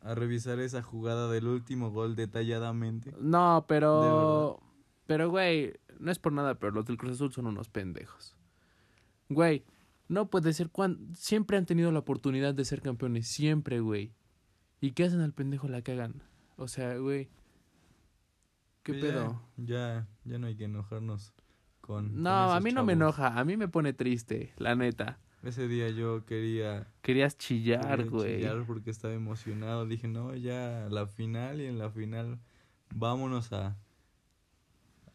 a 0.00 0.14
revisar 0.14 0.58
esa 0.60 0.82
jugada 0.82 1.30
del 1.30 1.46
último 1.46 1.90
gol 1.90 2.16
detalladamente. 2.16 3.12
No, 3.20 3.64
pero... 3.68 4.60
Pero, 5.06 5.30
güey, 5.30 5.74
no 5.98 6.10
es 6.10 6.18
por 6.18 6.32
nada, 6.32 6.58
pero 6.58 6.72
los 6.72 6.86
del 6.86 6.96
Cruz 6.96 7.12
Azul 7.12 7.32
son 7.32 7.46
unos 7.46 7.68
pendejos. 7.68 8.34
Güey, 9.28 9.64
no 10.08 10.28
puede 10.30 10.52
ser 10.52 10.70
cuan... 10.70 11.14
Siempre 11.14 11.56
han 11.56 11.66
tenido 11.66 11.92
la 11.92 12.00
oportunidad 12.00 12.54
de 12.54 12.64
ser 12.64 12.80
campeones, 12.82 13.26
siempre, 13.28 13.80
güey. 13.80 14.12
¿Y 14.80 14.92
qué 14.92 15.04
hacen 15.04 15.20
al 15.20 15.32
pendejo? 15.32 15.68
La 15.68 15.82
cagan. 15.82 16.22
O 16.56 16.68
sea, 16.68 16.96
güey. 16.98 17.28
¿Qué 18.82 18.92
Pues 18.94 19.02
ya- 19.04 19.08
pedo? 19.10 19.42
Ya, 19.56 20.06
ya 20.24 20.38
no 20.38 20.46
hay 20.46 20.56
que 20.56 20.64
enojarnos 20.64 21.32
con... 21.80 22.22
No, 22.22 22.30
con 22.48 22.56
a 22.56 22.60
mí 22.60 22.70
no 22.72 22.84
me 22.84 22.92
enoja, 22.94 23.38
a 23.38 23.44
mí 23.44 23.56
me 23.56 23.68
pone 23.68 23.92
triste, 23.92 24.52
la 24.58 24.74
neta. 24.76 25.18
Ese 25.42 25.68
día 25.68 25.88
yo 25.90 26.24
quería... 26.24 26.88
Querías 27.02 27.36
chillar, 27.38 27.96
quería 27.98 28.10
güey. 28.10 28.36
chillar 28.38 28.64
porque 28.66 28.90
estaba 28.90 29.14
emocionado. 29.14 29.86
Dije, 29.86 30.08
no, 30.08 30.34
ya 30.34 30.88
la 30.90 31.06
final 31.06 31.60
y 31.60 31.66
en 31.66 31.78
la 31.78 31.90
final 31.90 32.38
vámonos 32.94 33.52
a, 33.52 33.76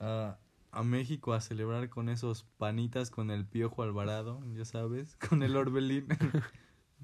a, 0.01 0.37
a 0.71 0.83
México 0.83 1.33
a 1.33 1.41
celebrar 1.41 1.89
con 1.89 2.09
esos 2.09 2.43
panitas 2.57 3.11
con 3.11 3.31
el 3.31 3.45
Piojo 3.45 3.83
Alvarado, 3.83 4.41
ya 4.53 4.65
sabes, 4.65 5.15
con 5.29 5.43
el 5.43 5.55
Orbelín. 5.55 6.07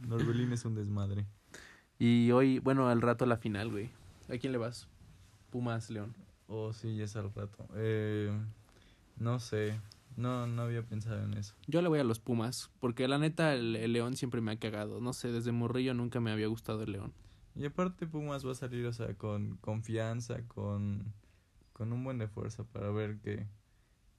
el 0.03 0.11
Orbelín 0.11 0.51
es 0.51 0.65
un 0.65 0.75
desmadre. 0.75 1.25
Y 1.99 2.31
hoy, 2.31 2.59
bueno, 2.59 2.89
al 2.89 3.01
rato 3.01 3.25
la 3.25 3.37
final, 3.37 3.71
güey. 3.71 3.89
¿A 4.29 4.37
quién 4.37 4.51
le 4.51 4.57
vas? 4.57 4.87
Pumas, 5.49 5.89
León. 5.89 6.13
Oh, 6.47 6.73
sí, 6.73 6.95
ya 6.95 7.05
es 7.05 7.15
al 7.15 7.33
rato. 7.33 7.67
Eh, 7.75 8.31
no 9.17 9.39
sé. 9.39 9.79
No, 10.15 10.47
no 10.47 10.63
había 10.63 10.83
pensado 10.83 11.23
en 11.23 11.35
eso. 11.35 11.53
Yo 11.67 11.81
le 11.81 11.89
voy 11.89 11.99
a 11.99 12.03
los 12.03 12.19
Pumas, 12.19 12.71
porque 12.79 13.07
la 13.07 13.17
neta 13.17 13.53
el, 13.53 13.75
el 13.75 13.93
León 13.93 14.15
siempre 14.15 14.41
me 14.41 14.51
ha 14.51 14.59
cagado. 14.59 14.99
No 14.99 15.13
sé, 15.13 15.31
desde 15.31 15.51
morrillo 15.51 15.93
nunca 15.93 16.19
me 16.19 16.31
había 16.31 16.47
gustado 16.47 16.83
el 16.83 16.91
León. 16.91 17.13
Y 17.55 17.65
aparte 17.65 18.05
Pumas 18.05 18.45
va 18.45 18.51
a 18.51 18.55
salir, 18.55 18.85
o 18.85 18.93
sea, 18.93 19.15
con 19.15 19.57
confianza, 19.57 20.43
con, 20.47 21.13
con 21.77 21.93
un 21.93 22.03
buen 22.03 22.17
de 22.17 22.27
fuerza 22.27 22.63
para 22.63 22.89
ver 22.89 23.17
qué, 23.23 23.45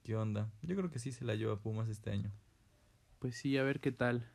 qué 0.03 0.15
onda. 0.15 0.49
Yo 0.61 0.75
creo 0.77 0.89
que 0.89 0.99
sí 0.99 1.11
se 1.11 1.25
la 1.25 1.35
lleva 1.35 1.59
Pumas 1.59 1.89
este 1.89 2.11
año. 2.11 2.31
Pues 3.19 3.35
sí, 3.35 3.57
a 3.57 3.63
ver 3.63 3.81
qué 3.81 3.91
tal. 3.91 4.25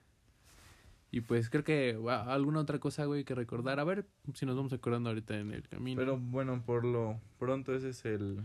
Y 1.10 1.22
pues 1.22 1.48
creo 1.48 1.64
que 1.64 1.98
ah, 2.08 2.26
alguna 2.28 2.60
otra 2.60 2.78
cosa, 2.80 3.06
güey, 3.06 3.24
que 3.24 3.34
recordar. 3.34 3.80
A 3.80 3.84
ver 3.84 4.06
si 4.34 4.44
nos 4.44 4.56
vamos 4.56 4.72
acordando 4.72 5.08
ahorita 5.08 5.38
en 5.38 5.52
el 5.52 5.66
camino. 5.66 5.98
Pero 5.98 6.18
bueno, 6.18 6.62
por 6.66 6.84
lo 6.84 7.18
pronto 7.38 7.74
ese 7.74 7.90
es 7.90 8.04
el 8.04 8.42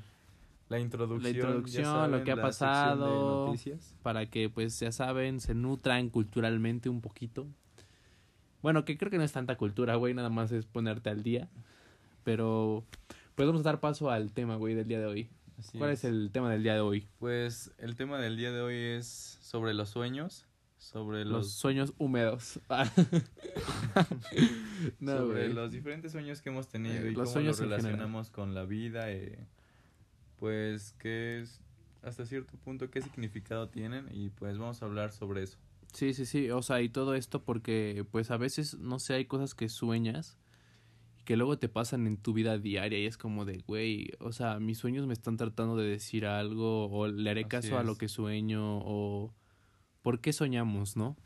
la 0.70 0.80
introducción, 0.80 1.24
la 1.24 1.30
ya 1.30 1.36
introducción, 1.36 1.86
saben, 1.86 2.12
lo 2.12 2.24
que 2.24 2.32
ha 2.32 2.36
de 2.36 2.42
pasado, 2.42 3.48
noticias. 3.48 3.96
para 4.04 4.28
que 4.28 4.50
pues 4.50 4.80
ya 4.80 4.92
saben, 4.92 5.40
se 5.40 5.56
nutran 5.56 6.10
culturalmente 6.10 6.90
un 6.90 7.02
poquito. 7.02 7.48
Bueno, 8.62 8.86
que 8.86 8.98
creo 8.98 9.10
que 9.10 9.18
no 9.18 9.24
es 9.24 9.32
tanta 9.32 9.58
cultura, 9.58 9.96
güey, 9.96 10.14
nada 10.14 10.30
más 10.30 10.52
es 10.52 10.66
ponerte 10.68 11.10
al 11.10 11.24
día. 11.24 11.50
Pero 12.24 12.86
pues 13.40 13.48
vamos 13.48 13.62
a 13.62 13.70
dar 13.70 13.80
paso 13.80 14.12
al 14.12 14.34
tema, 14.34 14.58
güey, 14.58 14.76
del 14.76 14.86
día 14.86 15.00
de 15.00 15.06
hoy. 15.06 15.30
Así 15.58 15.78
¿Cuál 15.78 15.92
es 15.92 16.04
el 16.04 16.30
tema 16.34 16.52
del 16.52 16.62
día 16.62 16.74
de 16.74 16.82
hoy? 16.82 17.08
Pues 17.20 17.72
el 17.78 17.96
tema 17.96 18.20
del 18.20 18.36
día 18.36 18.52
de 18.52 18.60
hoy 18.60 18.76
es 18.76 19.40
sobre 19.42 19.74
los 19.74 19.88
sueños, 19.88 20.46
sobre 20.78 21.24
Los, 21.24 21.32
los, 21.32 21.52
sueños 21.54 21.94
húmedos. 21.98 22.60
no, 25.00 25.18
sobre 25.20 25.44
güey. 25.44 25.54
los 25.54 25.72
diferentes 25.72 26.12
sueños 26.12 26.42
que 26.42 26.50
hemos 26.50 26.68
tenido 26.68 26.96
Eh, 26.96 27.12
y 27.12 27.14
los 27.14 27.16
cómo 27.16 27.28
sueños 27.28 27.62
los 27.62 27.70
relacionamos 27.70 28.30
con 28.30 28.54
la 28.54 28.66
vida, 28.66 29.10
eh, 29.10 29.48
pues 30.36 30.94
qué 31.00 31.40
es 31.40 31.62
hasta 32.02 32.26
cierto 32.26 32.58
punto 32.58 32.92
qué 32.92 33.02
significado 33.02 33.70
tienen 33.70 34.10
y 34.12 34.32
pues 34.32 34.58
vamos 34.58 34.82
a 34.82 34.86
hablar 34.86 35.14
sobre 35.14 35.44
eso. 35.44 35.58
Sí, 35.94 36.14
sí, 36.14 36.26
sí, 36.26 36.52
o 36.52 36.62
sea, 36.62 36.82
y 36.82 36.90
todo 36.90 37.16
esto 37.16 37.42
porque 37.42 38.06
pues 38.12 38.32
a 38.32 38.38
veces, 38.38 38.78
no 38.80 39.00
sé, 39.00 39.14
hay 39.14 39.24
cosas 39.24 39.56
que 39.56 39.70
sueñas 39.70 40.38
que 41.30 41.38
luego 41.38 41.60
te 41.60 41.70
pasan 41.70 42.08
en 42.08 42.18
tu 42.18 42.34
vida 42.34 42.58
diaria 42.58 42.98
y 42.98 43.06
es 43.06 43.16
como 43.16 43.46
de, 43.46 43.60
güey, 43.60 44.10
o 44.20 44.32
sea, 44.32 44.60
mis 44.60 44.80
sueños 44.80 45.06
me 45.06 45.14
están 45.14 45.38
tratando 45.38 45.78
de 45.78 45.88
decir 45.88 46.26
algo 46.26 46.90
o 46.90 47.08
le 47.08 47.30
haré 47.30 47.42
Así 47.42 47.48
caso 47.48 47.78
a 47.78 47.84
lo 47.84 47.92
es. 47.92 48.00
que 48.00 48.08
sueño 48.08 48.80
o 48.80 49.32
por 50.02 50.22
qué 50.22 50.34
soñamos, 50.34 50.98
¿no? 50.98 51.18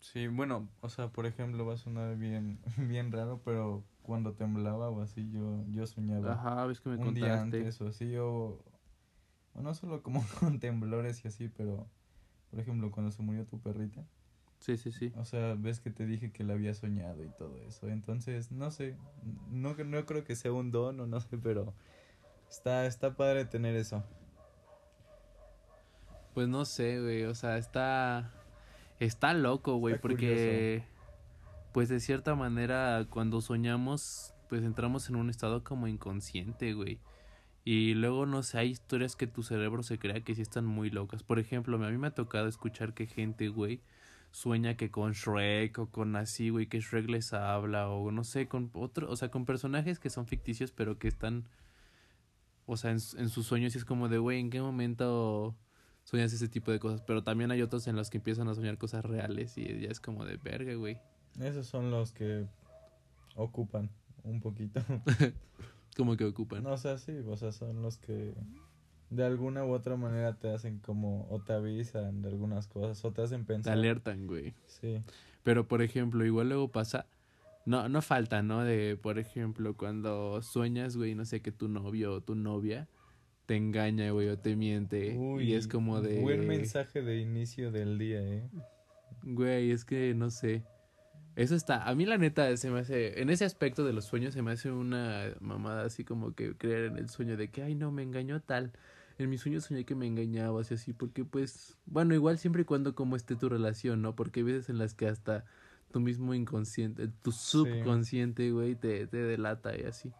Sí, 0.00 0.26
bueno, 0.28 0.68
o 0.80 0.88
sea, 0.88 1.08
por 1.12 1.26
ejemplo, 1.26 1.64
va 1.66 1.74
a 1.74 1.76
sonar 1.78 2.16
bien 2.16 2.60
bien 2.78 3.10
raro, 3.12 3.40
pero 3.44 3.84
cuando 4.02 4.34
temblaba 4.34 4.90
o 4.90 5.00
así 5.02 5.30
yo 5.30 5.64
yo 5.70 5.86
soñaba. 5.86 6.32
Ajá, 6.32 6.66
ves 6.66 6.80
que 6.80 6.88
me 6.90 6.98
un 6.98 7.14
día 7.14 7.40
contaste. 7.40 7.42
antes 7.42 7.80
o 7.80 7.88
así 7.88 8.16
o, 8.16 8.64
o 9.54 9.62
no 9.62 9.74
solo 9.74 10.02
como 10.02 10.24
con 10.40 10.60
temblores 10.60 11.24
y 11.24 11.28
así, 11.28 11.48
pero 11.48 11.88
por 12.50 12.60
ejemplo 12.60 12.90
cuando 12.90 13.10
se 13.12 13.22
murió 13.22 13.46
tu 13.46 13.60
perrita, 13.60 14.06
Sí, 14.64 14.78
sí, 14.78 14.92
sí. 14.92 15.12
o 15.18 15.26
sea, 15.26 15.56
ves 15.58 15.78
que 15.78 15.90
te 15.90 16.06
dije 16.06 16.32
que 16.32 16.42
la 16.42 16.54
había 16.54 16.72
soñado 16.72 17.22
y 17.22 17.28
todo 17.28 17.54
eso, 17.68 17.86
entonces 17.86 18.50
no 18.50 18.70
sé, 18.70 18.96
no 19.50 19.74
no 19.74 20.06
creo 20.06 20.24
que 20.24 20.36
sea 20.36 20.52
un 20.52 20.70
don 20.70 20.98
o 21.00 21.06
no 21.06 21.20
sé, 21.20 21.36
pero 21.36 21.74
está 22.48 22.86
está 22.86 23.14
padre 23.14 23.44
tener 23.44 23.76
eso. 23.76 24.02
Pues 26.32 26.48
no 26.48 26.64
sé, 26.64 26.98
güey, 26.98 27.24
o 27.24 27.34
sea, 27.34 27.58
está 27.58 28.30
está 29.00 29.34
loco, 29.34 29.76
güey, 29.76 30.00
porque 30.00 30.82
pues 31.72 31.90
de 31.90 32.00
cierta 32.00 32.34
manera 32.34 33.06
cuando 33.10 33.42
soñamos 33.42 34.32
pues 34.48 34.62
entramos 34.62 35.10
en 35.10 35.16
un 35.16 35.28
estado 35.28 35.62
como 35.62 35.88
inconsciente, 35.88 36.72
güey. 36.72 37.00
Y 37.66 37.92
luego 37.92 38.24
no 38.24 38.42
sé, 38.42 38.60
hay 38.60 38.70
historias 38.70 39.14
que 39.14 39.26
tu 39.26 39.42
cerebro 39.42 39.82
se 39.82 39.98
crea 39.98 40.22
que 40.22 40.34
sí 40.34 40.40
están 40.40 40.64
muy 40.64 40.88
locas. 40.88 41.22
Por 41.22 41.38
ejemplo, 41.38 41.76
a 41.76 41.90
mí 41.90 41.98
me 41.98 42.06
ha 42.06 42.14
tocado 42.14 42.48
escuchar 42.48 42.94
que 42.94 43.06
gente, 43.06 43.48
güey, 43.48 43.82
sueña 44.34 44.76
que 44.76 44.90
con 44.90 45.12
Shrek 45.12 45.78
o 45.78 45.86
con 45.86 46.16
así, 46.16 46.50
güey, 46.50 46.66
que 46.66 46.80
Shrek 46.80 47.08
les 47.08 47.32
habla 47.32 47.88
o 47.88 48.10
no 48.10 48.24
sé, 48.24 48.48
con 48.48 48.68
otro, 48.74 49.08
o 49.08 49.14
sea, 49.14 49.30
con 49.30 49.46
personajes 49.46 50.00
que 50.00 50.10
son 50.10 50.26
ficticios 50.26 50.72
pero 50.72 50.98
que 50.98 51.06
están 51.06 51.44
o 52.66 52.76
sea, 52.76 52.90
en, 52.90 52.98
en 53.16 53.28
sus 53.28 53.46
sueños 53.46 53.76
y 53.76 53.78
es 53.78 53.84
como 53.84 54.08
de, 54.08 54.18
güey, 54.18 54.40
¿en 54.40 54.50
qué 54.50 54.60
momento 54.60 55.54
sueñas 56.02 56.32
ese 56.32 56.48
tipo 56.48 56.72
de 56.72 56.80
cosas? 56.80 57.00
Pero 57.02 57.22
también 57.22 57.52
hay 57.52 57.62
otros 57.62 57.86
en 57.86 57.94
los 57.94 58.10
que 58.10 58.16
empiezan 58.16 58.48
a 58.48 58.56
soñar 58.56 58.76
cosas 58.76 59.04
reales 59.04 59.56
y 59.56 59.80
ya 59.80 59.88
es 59.88 60.00
como 60.00 60.24
de 60.24 60.36
verga, 60.36 60.74
güey. 60.74 60.98
Esos 61.40 61.68
son 61.68 61.92
los 61.92 62.10
que 62.10 62.48
ocupan 63.36 63.88
un 64.24 64.40
poquito. 64.40 64.80
Como 65.96 66.16
que 66.16 66.24
ocupan. 66.24 66.64
No, 66.64 66.72
o 66.72 66.76
sea, 66.76 66.98
sí, 66.98 67.12
o 67.24 67.36
sea, 67.36 67.52
son 67.52 67.80
los 67.82 67.98
que 67.98 68.34
de 69.14 69.24
alguna 69.24 69.64
u 69.64 69.72
otra 69.72 69.96
manera 69.96 70.34
te 70.34 70.52
hacen 70.52 70.78
como 70.78 71.26
o 71.30 71.40
te 71.40 71.52
avisan 71.52 72.22
de 72.22 72.28
algunas 72.28 72.66
cosas 72.66 73.04
o 73.04 73.12
te 73.12 73.22
hacen 73.22 73.42
Te 73.42 73.54
pensar. 73.54 73.72
alertan, 73.74 74.26
güey. 74.26 74.54
Sí. 74.66 75.02
Pero, 75.42 75.68
por 75.68 75.82
ejemplo, 75.82 76.24
igual 76.24 76.48
luego 76.48 76.68
pasa... 76.68 77.06
No, 77.66 77.88
no 77.88 78.02
falta, 78.02 78.42
¿no? 78.42 78.62
De, 78.62 78.98
por 79.00 79.18
ejemplo, 79.18 79.74
cuando 79.74 80.42
sueñas, 80.42 80.98
güey, 80.98 81.14
no 81.14 81.24
sé, 81.24 81.40
que 81.40 81.50
tu 81.50 81.68
novio 81.68 82.12
o 82.12 82.20
tu 82.20 82.34
novia 82.34 82.88
te 83.46 83.56
engaña, 83.56 84.10
güey, 84.10 84.28
o 84.28 84.38
te 84.38 84.54
miente. 84.54 85.16
Uy, 85.16 85.44
y 85.44 85.54
es 85.54 85.66
como 85.66 86.02
de... 86.02 86.20
Buen 86.20 86.46
mensaje 86.46 87.00
de 87.00 87.20
inicio 87.20 87.72
del 87.72 87.98
día, 87.98 88.20
¿eh? 88.20 88.48
Güey, 89.22 89.70
es 89.70 89.86
que 89.86 90.12
no 90.14 90.28
sé. 90.30 90.62
Eso 91.36 91.54
está. 91.54 91.88
A 91.88 91.94
mí, 91.94 92.04
la 92.04 92.18
neta, 92.18 92.54
se 92.56 92.70
me 92.70 92.80
hace. 92.80 93.20
En 93.20 93.30
ese 93.30 93.44
aspecto 93.44 93.84
de 93.84 93.92
los 93.92 94.04
sueños, 94.04 94.34
se 94.34 94.42
me 94.42 94.52
hace 94.52 94.70
una 94.70 95.34
mamada 95.40 95.84
así 95.84 96.04
como 96.04 96.34
que 96.34 96.56
creer 96.56 96.84
en 96.84 96.98
el 96.98 97.08
sueño 97.08 97.36
de 97.36 97.48
que, 97.48 97.62
ay, 97.62 97.74
no, 97.74 97.90
me 97.90 98.02
engañó 98.02 98.40
tal. 98.40 98.72
En 99.18 99.30
mi 99.30 99.38
sueño 99.38 99.60
soñé 99.60 99.84
que 99.84 99.94
me 99.94 100.06
engañaba, 100.06 100.60
así, 100.60 100.74
así, 100.74 100.92
porque 100.92 101.24
pues. 101.24 101.78
Bueno, 101.86 102.14
igual 102.14 102.38
siempre 102.38 102.62
y 102.62 102.64
cuando 102.64 102.94
como 102.94 103.16
esté 103.16 103.36
tu 103.36 103.48
relación, 103.48 104.02
¿no? 104.02 104.16
Porque 104.16 104.40
hay 104.40 104.44
veces 104.44 104.68
en 104.68 104.78
las 104.78 104.94
que 104.94 105.06
hasta 105.06 105.44
tu 105.92 106.00
mismo 106.00 106.34
inconsciente, 106.34 107.06
tu 107.06 107.30
subconsciente, 107.30 108.50
güey, 108.50 108.74
te, 108.74 109.06
te 109.06 109.18
delata 109.18 109.78
y 109.78 109.82
así. 109.82 110.12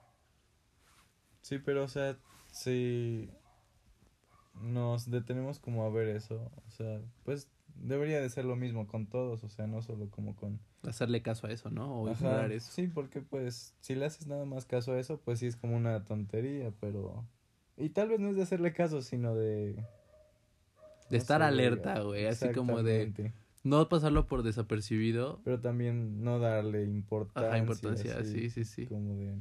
Sí, 1.43 1.59
pero 1.59 1.83
o 1.83 1.89
sea, 1.89 2.17
si 2.53 3.29
nos 4.63 5.11
detenemos 5.11 5.59
como 5.59 5.85
a 5.85 5.91
ver 5.91 6.09
eso, 6.09 6.51
o 6.67 6.71
sea, 6.71 7.01
pues 7.25 7.51
debería 7.75 8.21
de 8.21 8.31
ser 8.31 8.45
lo 8.45 8.57
mismo 8.57 8.87
con 8.87 9.07
todos, 9.07 9.43
o 9.45 9.49
sea, 9.49 9.67
no 9.67 9.83
solo 9.83 10.09
como 10.11 10.37
con... 10.37 10.61
Hacerle 10.83 11.23
caso 11.23 11.47
a 11.47 11.51
eso, 11.51 11.71
¿no? 11.71 12.03
O 12.03 12.11
ignorar 12.11 12.53
eso. 12.53 12.71
Sí, 12.73 12.87
porque 12.87 13.21
pues 13.21 13.75
si 13.81 13.95
le 13.95 14.05
haces 14.05 14.27
nada 14.27 14.45
más 14.45 14.65
caso 14.67 14.93
a 14.93 14.99
eso, 14.99 15.19
pues 15.19 15.41
sí 15.41 15.47
es 15.47 15.57
como 15.57 15.77
una 15.77 16.05
tontería, 16.05 16.73
pero... 16.81 17.27
Y 17.76 17.88
tal 17.90 18.09
vez 18.09 18.21
no 18.21 18.31
es 18.31 18.37
de 18.37 18.43
hacerle 18.43 18.73
caso, 18.73 19.02
sino 19.02 19.35
de... 19.35 19.75
De 21.11 21.19
no 21.19 21.19
estar 21.19 21.40
sé, 21.40 21.47
alerta, 21.47 22.00
güey, 22.00 22.26
así 22.26 22.50
como 22.52 22.83
de-. 22.83 23.33
No 23.62 23.88
pasarlo 23.88 24.26
por 24.26 24.43
desapercibido. 24.43 25.40
Pero 25.45 25.61
también 25.61 26.23
no 26.23 26.38
darle 26.38 26.85
importancia. 26.85 27.49
Ajá, 27.49 27.59
importancia, 27.59 28.19
así, 28.19 28.49
sí, 28.49 28.50
sí, 28.50 28.64
sí. 28.64 28.87
Como 28.87 29.16
de... 29.16 29.35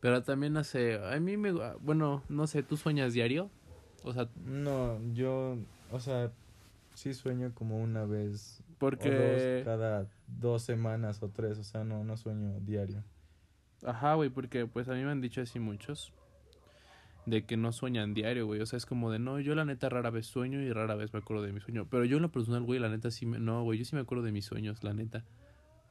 Pero 0.00 0.22
también, 0.22 0.52
no 0.52 0.64
sé, 0.64 0.98
a 1.02 1.18
mí 1.20 1.36
me... 1.36 1.52
Bueno, 1.80 2.22
no 2.28 2.46
sé, 2.46 2.62
¿tú 2.62 2.76
sueñas 2.76 3.12
diario? 3.12 3.50
O 4.02 4.12
sea, 4.12 4.28
No, 4.44 5.00
yo, 5.14 5.56
o 5.90 6.00
sea, 6.00 6.32
sí 6.94 7.14
sueño 7.14 7.52
como 7.54 7.78
una 7.78 8.04
vez 8.04 8.60
o 8.60 8.78
porque... 8.78 9.10
dos 9.10 9.64
cada 9.64 10.06
dos 10.26 10.62
semanas 10.62 11.22
o 11.22 11.28
tres, 11.28 11.58
o 11.58 11.64
sea, 11.64 11.84
no, 11.84 12.04
no 12.04 12.16
sueño 12.16 12.60
diario. 12.60 13.02
Ajá, 13.82 14.14
güey, 14.14 14.30
porque 14.30 14.66
pues 14.66 14.88
a 14.88 14.94
mí 14.94 15.02
me 15.02 15.10
han 15.10 15.20
dicho 15.20 15.40
así 15.40 15.58
muchos. 15.58 16.12
De 17.26 17.44
que 17.46 17.56
no 17.56 17.72
sueñan 17.72 18.12
diario, 18.12 18.46
güey. 18.46 18.60
O 18.60 18.66
sea, 18.66 18.76
es 18.76 18.84
como 18.86 19.10
de, 19.10 19.18
no, 19.18 19.40
yo 19.40 19.54
la 19.54 19.64
neta 19.64 19.88
rara 19.88 20.10
vez 20.10 20.26
sueño 20.26 20.60
y 20.60 20.70
rara 20.72 20.94
vez 20.94 21.12
me 21.12 21.20
acuerdo 21.20 21.42
de 21.42 21.52
mi 21.52 21.60
sueño. 21.60 21.86
Pero 21.90 22.04
yo 22.04 22.16
en 22.16 22.22
lo 22.22 22.30
personal, 22.30 22.62
güey, 22.64 22.78
la 22.80 22.88
neta 22.90 23.10
sí 23.10 23.24
me... 23.24 23.38
No, 23.38 23.62
güey, 23.62 23.78
yo 23.78 23.84
sí 23.84 23.94
me 23.96 24.02
acuerdo 24.02 24.24
de 24.24 24.32
mis 24.32 24.44
sueños, 24.44 24.84
la 24.84 24.92
neta. 24.92 25.24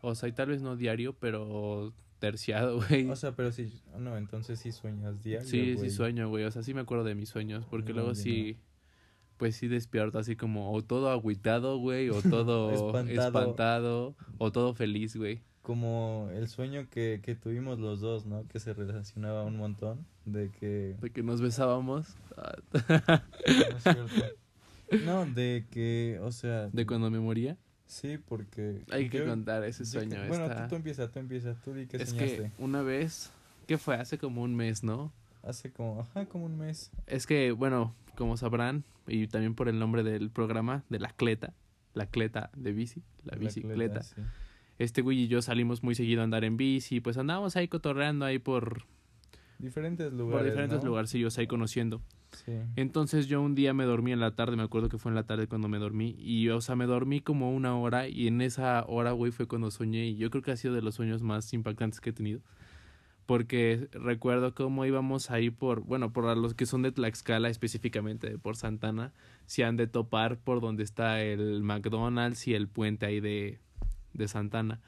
O 0.01 0.13
sea, 0.15 0.29
y 0.29 0.33
tal 0.33 0.49
vez 0.49 0.61
no 0.61 0.75
diario, 0.75 1.13
pero 1.19 1.93
terciado, 2.19 2.77
güey. 2.89 3.09
O 3.09 3.15
sea, 3.15 3.35
pero 3.35 3.51
sí, 3.51 3.81
no, 3.97 4.15
entonces 4.17 4.59
sí 4.59 4.71
sueñas 4.71 5.23
diario. 5.23 5.47
Sí, 5.47 5.73
güey. 5.73 5.89
sí 5.89 5.95
sueño, 5.95 6.29
güey. 6.29 6.43
O 6.43 6.51
sea, 6.51 6.61
sí 6.61 6.73
me 6.73 6.81
acuerdo 6.81 7.03
de 7.03 7.15
mis 7.15 7.29
sueños. 7.29 7.65
Porque 7.69 7.93
No, 7.93 7.99
luego 7.99 8.15
sí, 8.15 8.57
pues 9.37 9.55
sí 9.55 9.67
despierto 9.67 10.19
así 10.19 10.35
como 10.35 10.71
o 10.71 10.83
todo 10.83 11.09
agüitado, 11.09 11.77
güey, 11.79 12.09
o 12.09 12.21
todo 12.21 12.71
Espantado. 12.71 13.27
espantado, 13.27 14.15
o 14.37 14.51
todo 14.51 14.73
feliz, 14.73 15.15
güey. 15.15 15.41
Como 15.63 16.29
el 16.33 16.47
sueño 16.49 16.87
que, 16.91 17.21
que 17.23 17.35
tuvimos 17.35 17.79
los 17.79 18.01
dos, 18.01 18.25
¿no? 18.25 18.45
Que 18.49 18.59
se 18.59 18.73
relacionaba 18.73 19.43
un 19.43 19.55
montón, 19.57 20.05
de 20.25 20.51
que... 20.51 20.95
De 21.01 21.09
que 21.09 21.23
nos 21.23 21.39
besábamos. 21.41 22.15
No, 22.35 22.93
es 23.77 23.83
cierto. 23.83 24.35
No, 25.05 25.25
de 25.25 25.65
que, 25.71 26.19
o 26.21 26.31
sea... 26.33 26.67
De 26.67 26.85
cuando 26.85 27.09
me 27.09 27.19
moría. 27.19 27.57
Sí, 27.85 28.17
porque... 28.17 28.83
Hay 28.91 29.09
que 29.09 29.19
yo- 29.19 29.25
contar 29.25 29.63
ese 29.63 29.85
sueño. 29.85 30.21
que- 30.21 30.27
Bueno, 30.27 30.49
tú, 30.53 30.61
tú 30.69 30.75
empieza, 30.75 31.09
tú 31.09 31.19
empieza, 31.19 31.55
tú 31.63 31.73
di 31.73 31.85
que 31.87 31.95
es 31.97 32.09
soñaste. 32.09 32.37
que 32.37 32.51
una 32.63 32.81
vez, 32.81 33.31
¿qué 33.65 33.77
fue? 33.77 33.95
Hace 33.95 34.17
como 34.17 34.41
un 34.43 34.53
mes, 34.55 34.83
¿no? 34.83 35.13
Hace 35.43 35.71
como, 35.71 36.01
ajá, 36.01 36.25
como 36.25 36.45
un 36.45 36.57
mes. 36.57 36.91
Es 37.07 37.25
que, 37.25 37.53
bueno, 37.53 37.95
como 38.17 38.35
sabrán, 38.35 38.83
y 39.07 39.27
también 39.27 39.55
por 39.55 39.69
el 39.69 39.79
nombre 39.79 40.03
del 40.03 40.29
programa, 40.29 40.83
de 40.89 40.99
la 40.99 41.09
cleta, 41.09 41.53
la 41.93 42.05
cleta 42.05 42.49
de 42.55 42.73
bici, 42.73 43.01
la 43.23 43.37
bicicleta. 43.37 44.03
sí. 44.03 44.21
Este 44.79 45.01
güey 45.01 45.21
y 45.21 45.27
yo 45.27 45.41
salimos 45.41 45.83
muy 45.83 45.95
seguido 45.95 46.21
a 46.21 46.23
andar 46.23 46.43
en 46.43 46.57
bici, 46.57 46.99
pues 46.99 47.17
andábamos 47.17 47.55
ahí 47.55 47.67
cotorreando 47.67 48.25
ahí 48.25 48.39
por, 48.39 48.85
diferentes 49.63 50.11
lugares. 50.11 50.39
por 50.39 50.51
diferentes 50.51 50.79
¿no? 50.83 50.89
lugarcillos 50.89 51.37
ahí 51.37 51.47
conociendo. 51.47 52.01
Sí. 52.31 52.53
Entonces 52.75 53.27
yo 53.27 53.41
un 53.41 53.55
día 53.55 53.73
me 53.73 53.85
dormí 53.85 54.11
en 54.11 54.19
la 54.19 54.35
tarde, 54.35 54.55
me 54.55 54.63
acuerdo 54.63 54.89
que 54.89 54.97
fue 54.97 55.11
en 55.11 55.15
la 55.15 55.23
tarde 55.23 55.47
cuando 55.47 55.67
me 55.67 55.77
dormí. 55.77 56.15
Y, 56.17 56.49
o 56.49 56.61
sea, 56.61 56.75
me 56.75 56.85
dormí 56.85 57.21
como 57.21 57.51
una 57.51 57.77
hora 57.77 58.07
y 58.07 58.27
en 58.27 58.41
esa 58.41 58.83
hora, 58.87 59.11
güey, 59.11 59.31
fue 59.31 59.47
cuando 59.47 59.71
soñé. 59.71 60.07
Y 60.07 60.15
yo 60.17 60.29
creo 60.29 60.41
que 60.41 60.51
ha 60.51 60.57
sido 60.57 60.73
de 60.73 60.81
los 60.81 60.95
sueños 60.95 61.21
más 61.21 61.53
impactantes 61.53 62.01
que 62.01 62.09
he 62.09 62.13
tenido. 62.13 62.41
Porque 63.25 63.87
recuerdo 63.93 64.53
cómo 64.53 64.85
íbamos 64.85 65.31
ahí 65.31 65.49
por, 65.49 65.81
bueno, 65.81 66.11
por 66.11 66.35
los 66.35 66.55
que 66.55 66.65
son 66.65 66.81
de 66.81 66.91
Tlaxcala 66.91 67.49
específicamente, 67.49 68.37
por 68.37 68.57
Santana, 68.57 69.13
se 69.45 69.63
han 69.63 69.77
de 69.77 69.87
topar 69.87 70.37
por 70.37 70.59
donde 70.59 70.83
está 70.83 71.21
el 71.21 71.63
McDonald's 71.63 72.47
y 72.47 72.53
el 72.53 72.67
puente 72.67 73.05
ahí 73.05 73.21
de, 73.21 73.59
de 74.13 74.27
Santana. 74.27 74.81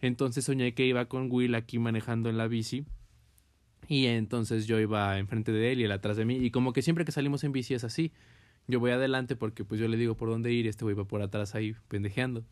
Entonces 0.00 0.44
soñé 0.44 0.74
que 0.74 0.86
iba 0.86 1.06
con 1.06 1.30
Will 1.30 1.54
aquí 1.54 1.78
manejando 1.78 2.28
en 2.30 2.38
la 2.38 2.48
bici. 2.48 2.84
Y 3.88 4.06
entonces 4.06 4.66
yo 4.66 4.78
iba 4.78 5.18
enfrente 5.18 5.52
de 5.52 5.72
él 5.72 5.80
y 5.80 5.84
él 5.84 5.92
atrás 5.92 6.16
de 6.16 6.24
mí. 6.24 6.36
Y 6.36 6.50
como 6.50 6.72
que 6.72 6.82
siempre 6.82 7.04
que 7.04 7.12
salimos 7.12 7.44
en 7.44 7.52
bici 7.52 7.74
es 7.74 7.84
así. 7.84 8.12
Yo 8.66 8.78
voy 8.78 8.92
adelante 8.92 9.36
porque 9.36 9.64
pues 9.64 9.80
yo 9.80 9.88
le 9.88 9.96
digo 9.96 10.16
por 10.16 10.28
dónde 10.28 10.52
ir 10.52 10.66
y 10.66 10.68
este 10.68 10.84
güey 10.84 10.94
va 10.94 11.04
por 11.04 11.22
atrás 11.22 11.54
ahí 11.54 11.74
pendejeando. 11.88 12.44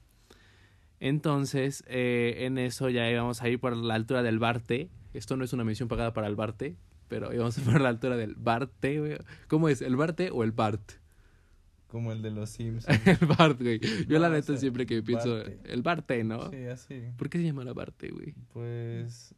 Entonces, 1.00 1.84
eh, 1.86 2.38
en 2.40 2.58
eso 2.58 2.88
ya 2.88 3.08
íbamos 3.08 3.42
a 3.42 3.48
ir 3.48 3.60
por 3.60 3.76
la 3.76 3.94
altura 3.94 4.22
del 4.22 4.38
Barte. 4.38 4.90
Esto 5.14 5.36
no 5.36 5.44
es 5.44 5.52
una 5.52 5.64
mención 5.64 5.88
pagada 5.88 6.12
para 6.12 6.26
el 6.26 6.34
Barte, 6.34 6.76
pero 7.06 7.32
íbamos 7.32 7.58
por 7.60 7.80
la 7.80 7.88
altura 7.88 8.16
del 8.16 8.34
Barte. 8.34 9.18
¿Cómo 9.46 9.68
es? 9.68 9.80
¿El 9.80 9.96
Barte 9.96 10.30
o 10.30 10.42
el 10.42 10.52
Bart? 10.52 10.92
Como 11.88 12.12
el 12.12 12.22
de 12.22 12.30
los 12.30 12.50
Simpsons. 12.50 12.98
el 13.06 13.26
Bart, 13.26 13.60
güey. 13.60 13.80
Yo 14.06 14.18
la 14.18 14.28
neta 14.28 14.56
siempre 14.56 14.86
que 14.86 15.02
pienso... 15.02 15.34
Barte. 15.36 15.58
El 15.64 15.82
Barte, 15.82 16.22
¿no? 16.24 16.50
Sí, 16.50 16.64
así. 16.66 17.02
¿Por 17.16 17.28
qué 17.30 17.38
se 17.38 17.44
llama 17.44 17.64
la 17.64 17.72
Barte, 17.72 18.10
güey? 18.10 18.34
Pues. 18.52 19.34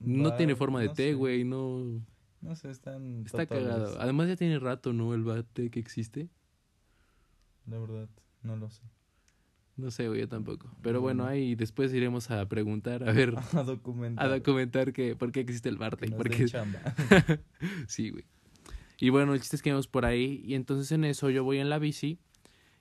No 0.00 0.34
tiene 0.34 0.56
forma 0.56 0.80
de 0.80 0.86
no 0.88 0.92
té, 0.94 1.10
sé. 1.10 1.14
güey, 1.14 1.44
no... 1.44 2.00
No 2.40 2.56
sé, 2.56 2.70
están. 2.70 3.22
Está 3.24 3.46
totales. 3.46 3.64
cagado. 3.68 4.00
Además 4.00 4.26
ya 4.28 4.34
tiene 4.36 4.58
rato, 4.58 4.92
¿no? 4.92 5.14
El 5.14 5.22
Barte 5.22 5.70
que 5.70 5.78
existe. 5.78 6.28
La 7.66 7.78
verdad, 7.78 8.08
no 8.42 8.56
lo 8.56 8.68
sé. 8.68 8.82
No 9.76 9.90
sé, 9.92 10.08
güey, 10.08 10.20
yo 10.20 10.28
tampoco. 10.28 10.74
Pero 10.82 11.00
bueno, 11.00 11.24
ahí 11.24 11.54
después 11.54 11.94
iremos 11.94 12.30
a 12.32 12.46
preguntar, 12.48 13.08
a 13.08 13.12
ver, 13.12 13.34
A 13.52 13.62
documentar. 13.62 14.26
a 14.26 14.28
documentar 14.28 14.92
que, 14.92 15.14
por 15.16 15.30
qué 15.32 15.40
existe 15.40 15.68
el 15.68 15.76
Barte. 15.76 16.06
que 16.06 16.10
nos 16.10 16.16
Porque 16.18 16.36
den 16.38 16.48
chamba. 16.48 16.80
Sí, 17.86 18.10
güey. 18.10 18.24
Y 19.02 19.10
bueno, 19.10 19.34
el 19.34 19.40
chiste 19.40 19.56
es 19.56 19.62
que 19.62 19.70
íbamos 19.70 19.88
por 19.88 20.04
ahí 20.04 20.40
y 20.44 20.54
entonces 20.54 20.92
en 20.92 21.02
eso 21.02 21.28
yo 21.28 21.42
voy 21.42 21.58
en 21.58 21.68
la 21.68 21.80
bici 21.80 22.20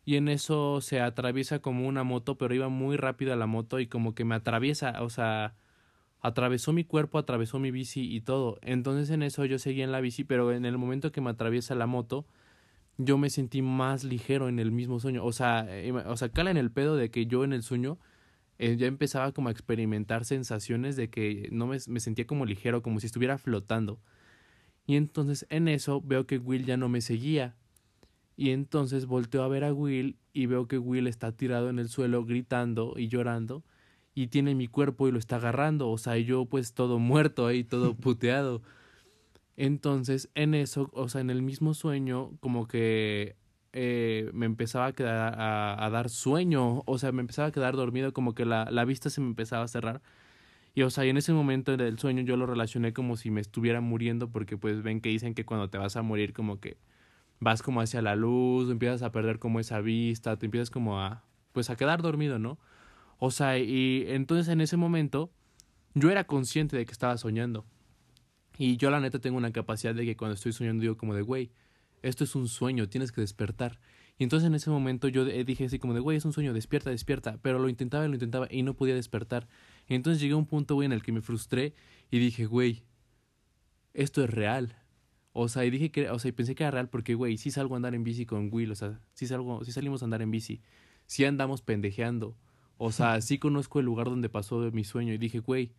y 0.05 0.17
en 0.17 0.27
eso 0.27 0.79
se 0.79 1.01
atraviesa 1.01 1.63
como 1.63 1.87
una 1.87 2.03
moto, 2.03 2.37
pero 2.37 2.53
iba 2.53 2.69
muy 2.69 2.95
rápida 2.95 3.35
la 3.35 3.47
moto 3.47 3.79
y 3.79 3.87
como 3.87 4.13
que 4.13 4.23
me 4.23 4.35
atraviesa, 4.35 5.01
o 5.01 5.09
sea, 5.09 5.55
atravesó 6.19 6.73
mi 6.73 6.83
cuerpo, 6.83 7.17
atravesó 7.17 7.57
mi 7.57 7.71
bici 7.71 8.15
y 8.15 8.21
todo. 8.21 8.59
Entonces 8.61 9.09
en 9.09 9.23
eso 9.23 9.45
yo 9.45 9.57
seguía 9.57 9.83
en 9.83 9.91
la 9.91 9.99
bici, 9.99 10.23
pero 10.23 10.51
en 10.51 10.65
el 10.65 10.77
momento 10.77 11.11
que 11.11 11.21
me 11.21 11.31
atraviesa 11.31 11.73
la 11.73 11.87
moto, 11.87 12.27
yo 12.99 13.17
me 13.17 13.31
sentí 13.31 13.63
más 13.63 14.03
ligero 14.03 14.47
en 14.47 14.59
el 14.59 14.71
mismo 14.71 14.99
sueño. 14.99 15.25
O 15.25 15.31
sea, 15.33 15.65
eh, 15.69 15.91
o 15.91 16.17
sea, 16.17 16.29
cala 16.29 16.51
en 16.51 16.57
el 16.57 16.69
pedo 16.69 16.97
de 16.97 17.09
que 17.09 17.25
yo 17.25 17.43
en 17.43 17.51
el 17.51 17.63
sueño 17.63 17.97
eh, 18.59 18.75
ya 18.77 18.85
empezaba 18.85 19.31
como 19.31 19.49
a 19.49 19.51
experimentar 19.51 20.25
sensaciones 20.25 20.95
de 20.95 21.09
que 21.09 21.49
no 21.51 21.65
me, 21.65 21.79
me 21.87 21.99
sentía 21.99 22.27
como 22.27 22.45
ligero, 22.45 22.83
como 22.83 22.99
si 22.99 23.07
estuviera 23.07 23.39
flotando. 23.39 23.99
Y 24.85 24.95
entonces 24.95 25.45
en 25.49 25.67
eso 25.67 26.01
veo 26.01 26.25
que 26.25 26.37
Will 26.37 26.65
ya 26.65 26.77
no 26.77 26.89
me 26.89 27.01
seguía. 27.01 27.55
Y 28.35 28.51
entonces 28.51 29.05
volteo 29.05 29.43
a 29.43 29.47
ver 29.47 29.63
a 29.63 29.73
Will 29.73 30.17
y 30.33 30.45
veo 30.47 30.67
que 30.67 30.77
Will 30.77 31.07
está 31.07 31.31
tirado 31.31 31.69
en 31.69 31.79
el 31.79 31.89
suelo 31.89 32.25
gritando 32.25 32.93
y 32.97 33.07
llorando 33.07 33.63
y 34.13 34.27
tiene 34.27 34.55
mi 34.55 34.67
cuerpo 34.67 35.07
y 35.07 35.11
lo 35.11 35.19
está 35.19 35.37
agarrando, 35.37 35.89
o 35.89 35.97
sea, 35.97 36.17
yo 36.17 36.45
pues 36.45 36.73
todo 36.73 36.99
muerto 36.99 37.47
ahí, 37.47 37.63
todo 37.63 37.95
puteado. 37.97 38.61
Entonces, 39.57 40.29
en 40.35 40.55
eso, 40.55 40.89
o 40.93 41.09
sea, 41.09 41.21
en 41.21 41.29
el 41.29 41.41
mismo 41.41 41.73
sueño, 41.73 42.31
como 42.39 42.67
que 42.67 43.35
eh, 43.73 44.29
me 44.33 44.45
empezaba 44.45 44.87
a 44.87 44.93
quedar 44.93 45.39
a, 45.39 45.85
a 45.85 45.89
dar 45.89 46.09
sueño, 46.09 46.83
o 46.85 46.97
sea, 46.97 47.11
me 47.11 47.21
empezaba 47.21 47.49
a 47.49 47.51
quedar 47.51 47.75
dormido, 47.75 48.13
como 48.13 48.33
que 48.33 48.45
la, 48.45 48.69
la 48.71 48.85
vista 48.85 49.09
se 49.09 49.21
me 49.21 49.27
empezaba 49.27 49.63
a 49.65 49.67
cerrar. 49.67 50.01
Y 50.73 50.83
o 50.83 50.89
sea, 50.89 51.05
y 51.05 51.09
en 51.09 51.17
ese 51.17 51.33
momento 51.33 51.75
del 51.75 51.99
sueño 51.99 52.23
yo 52.23 52.37
lo 52.37 52.45
relacioné 52.45 52.93
como 52.93 53.17
si 53.17 53.29
me 53.29 53.41
estuviera 53.41 53.81
muriendo, 53.81 54.29
porque 54.29 54.57
pues 54.57 54.83
ven 54.83 55.01
que 55.01 55.09
dicen 55.09 55.33
que 55.33 55.45
cuando 55.45 55.69
te 55.69 55.77
vas 55.77 55.95
a 55.97 56.01
morir 56.01 56.33
como 56.33 56.59
que 56.59 56.77
vas 57.39 57.61
como 57.61 57.81
hacia 57.81 58.01
la 58.01 58.15
luz, 58.15 58.69
empiezas 58.71 59.01
a 59.01 59.11
perder 59.11 59.39
como 59.39 59.59
esa 59.59 59.81
vista, 59.81 60.37
te 60.37 60.45
empiezas 60.45 60.69
como 60.69 61.01
a 61.01 61.23
pues 61.51 61.69
a 61.69 61.75
quedar 61.75 62.01
dormido, 62.01 62.39
¿no? 62.39 62.57
O 63.17 63.31
sea, 63.31 63.57
y 63.59 64.05
entonces 64.07 64.47
en 64.47 64.61
ese 64.61 64.77
momento 64.77 65.31
yo 65.93 66.09
era 66.09 66.23
consciente 66.25 66.77
de 66.77 66.85
que 66.85 66.91
estaba 66.91 67.17
soñando. 67.17 67.65
Y 68.57 68.77
yo 68.77 68.91
la 68.91 68.99
neta 68.99 69.19
tengo 69.19 69.37
una 69.37 69.51
capacidad 69.51 69.95
de 69.95 70.05
que 70.05 70.15
cuando 70.15 70.35
estoy 70.35 70.53
soñando 70.53 70.81
digo 70.81 70.97
como 70.97 71.15
de, 71.15 71.21
güey, 71.21 71.51
esto 72.01 72.23
es 72.23 72.35
un 72.35 72.47
sueño, 72.47 72.87
tienes 72.89 73.11
que 73.11 73.21
despertar. 73.21 73.79
Y 74.17 74.23
entonces 74.23 74.47
en 74.47 74.55
ese 74.55 74.69
momento 74.69 75.07
yo 75.07 75.25
eh, 75.25 75.43
dije 75.43 75.65
así 75.65 75.79
como 75.79 75.93
de, 75.93 75.99
güey, 75.99 76.17
es 76.17 76.25
un 76.25 76.33
sueño, 76.33 76.53
despierta, 76.53 76.89
despierta. 76.89 77.39
Pero 77.41 77.59
lo 77.59 77.69
intentaba 77.69 78.05
y 78.05 78.07
lo 78.07 78.13
intentaba 78.13 78.47
y 78.49 78.63
no 78.63 78.75
podía 78.75 78.95
despertar. 78.95 79.47
Y 79.87 79.95
entonces 79.95 80.21
llegué 80.21 80.33
a 80.33 80.37
un 80.37 80.45
punto, 80.45 80.75
güey, 80.75 80.85
en 80.85 80.91
el 80.91 81.03
que 81.03 81.11
me 81.11 81.21
frustré 81.21 81.73
y 82.09 82.19
dije, 82.19 82.45
güey, 82.45 82.83
esto 83.93 84.23
es 84.23 84.29
real. 84.29 84.75
O 85.33 85.47
sea, 85.47 85.65
y 85.65 85.69
dije 85.69 85.91
que, 85.91 86.09
o 86.09 86.19
sea, 86.19 86.29
y 86.29 86.31
pensé 86.33 86.55
que 86.55 86.63
era 86.63 86.71
real 86.71 86.89
porque, 86.89 87.15
güey, 87.15 87.37
sí 87.37 87.51
salgo 87.51 87.75
a 87.75 87.77
andar 87.77 87.95
en 87.95 88.03
bici 88.03 88.25
con 88.25 88.49
Will, 88.51 88.71
o 88.71 88.75
sea, 88.75 88.99
sí 89.13 89.27
salgo, 89.27 89.63
sí 89.63 89.71
salimos 89.71 90.01
a 90.01 90.05
andar 90.05 90.21
en 90.21 90.31
bici, 90.31 90.61
sí 91.05 91.25
andamos 91.25 91.61
pendejeando. 91.61 92.37
O 92.77 92.91
sea, 92.91 93.21
sí 93.21 93.37
conozco 93.37 93.79
el 93.79 93.85
lugar 93.85 94.07
donde 94.07 94.29
pasó 94.29 94.71
mi 94.71 94.83
sueño 94.83 95.13
y 95.13 95.17
dije, 95.17 95.39
güey, 95.39 95.73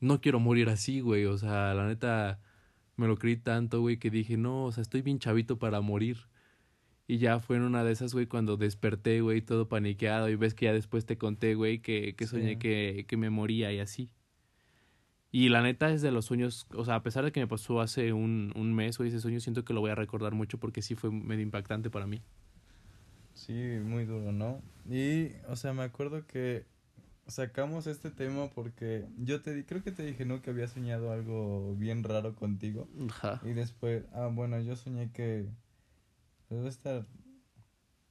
no 0.00 0.20
quiero 0.20 0.40
morir 0.40 0.68
así, 0.68 1.00
güey. 1.00 1.26
O 1.26 1.38
sea, 1.38 1.74
la 1.74 1.86
neta, 1.86 2.40
me 2.96 3.06
lo 3.06 3.16
creí 3.16 3.36
tanto, 3.36 3.80
güey, 3.80 3.98
que 3.98 4.10
dije, 4.10 4.36
no, 4.36 4.64
o 4.64 4.72
sea, 4.72 4.82
estoy 4.82 5.02
bien 5.02 5.18
chavito 5.18 5.58
para 5.58 5.80
morir. 5.80 6.28
Y 7.12 7.18
ya 7.18 7.40
fue 7.40 7.56
en 7.56 7.62
una 7.62 7.84
de 7.84 7.92
esas, 7.92 8.14
güey, 8.14 8.24
cuando 8.26 8.56
desperté, 8.56 9.20
güey, 9.20 9.42
todo 9.42 9.68
paniqueado. 9.68 10.30
Y 10.30 10.36
ves 10.36 10.54
que 10.54 10.64
ya 10.64 10.72
después 10.72 11.04
te 11.04 11.18
conté, 11.18 11.54
güey, 11.54 11.80
que, 11.80 12.14
que 12.16 12.26
soñé 12.26 12.52
Sí. 12.52 12.56
que, 12.56 13.04
que 13.06 13.16
me 13.18 13.28
moría 13.28 13.70
y 13.70 13.80
así. 13.80 14.08
Y 15.30 15.50
la 15.50 15.60
neta 15.60 15.90
es 15.90 16.00
de 16.00 16.10
los 16.10 16.24
sueños, 16.24 16.66
o 16.74 16.86
sea, 16.86 16.94
a 16.94 17.02
pesar 17.02 17.22
de 17.24 17.30
que 17.30 17.40
me 17.40 17.46
pasó 17.46 17.82
hace 17.82 18.14
un, 18.14 18.52
un 18.56 18.72
mes, 18.74 18.96
güey, 18.96 19.10
ese 19.10 19.20
sueño 19.20 19.40
siento 19.40 19.62
que 19.62 19.74
lo 19.74 19.80
voy 19.80 19.90
a 19.90 19.94
recordar 19.94 20.32
mucho 20.32 20.56
porque 20.58 20.80
sí 20.80 20.94
fue 20.94 21.10
medio 21.10 21.42
impactante 21.42 21.90
para 21.90 22.06
mí. 22.06 22.22
Sí, 23.34 23.52
muy 23.84 24.06
duro, 24.06 24.32
¿no? 24.32 24.62
Y, 24.90 25.32
o 25.48 25.56
sea, 25.56 25.74
me 25.74 25.82
acuerdo 25.82 26.26
que 26.26 26.64
sacamos 27.26 27.86
este 27.86 28.10
tema 28.10 28.48
porque 28.54 29.04
yo 29.18 29.42
te 29.42 29.54
di, 29.54 29.64
creo 29.64 29.82
que 29.82 29.92
te 29.92 30.02
dije, 30.04 30.24
¿no? 30.24 30.40
Que 30.40 30.48
había 30.48 30.66
soñado 30.68 31.12
algo 31.12 31.74
bien 31.76 32.04
raro 32.04 32.34
contigo. 32.34 32.88
Ajá. 33.10 33.40
Y 33.44 33.52
después, 33.52 34.04
ah, 34.14 34.30
bueno, 34.32 34.58
yo 34.60 34.76
soñé 34.76 35.10
que 35.12 35.46
debe 36.56 36.68
estar 36.68 37.06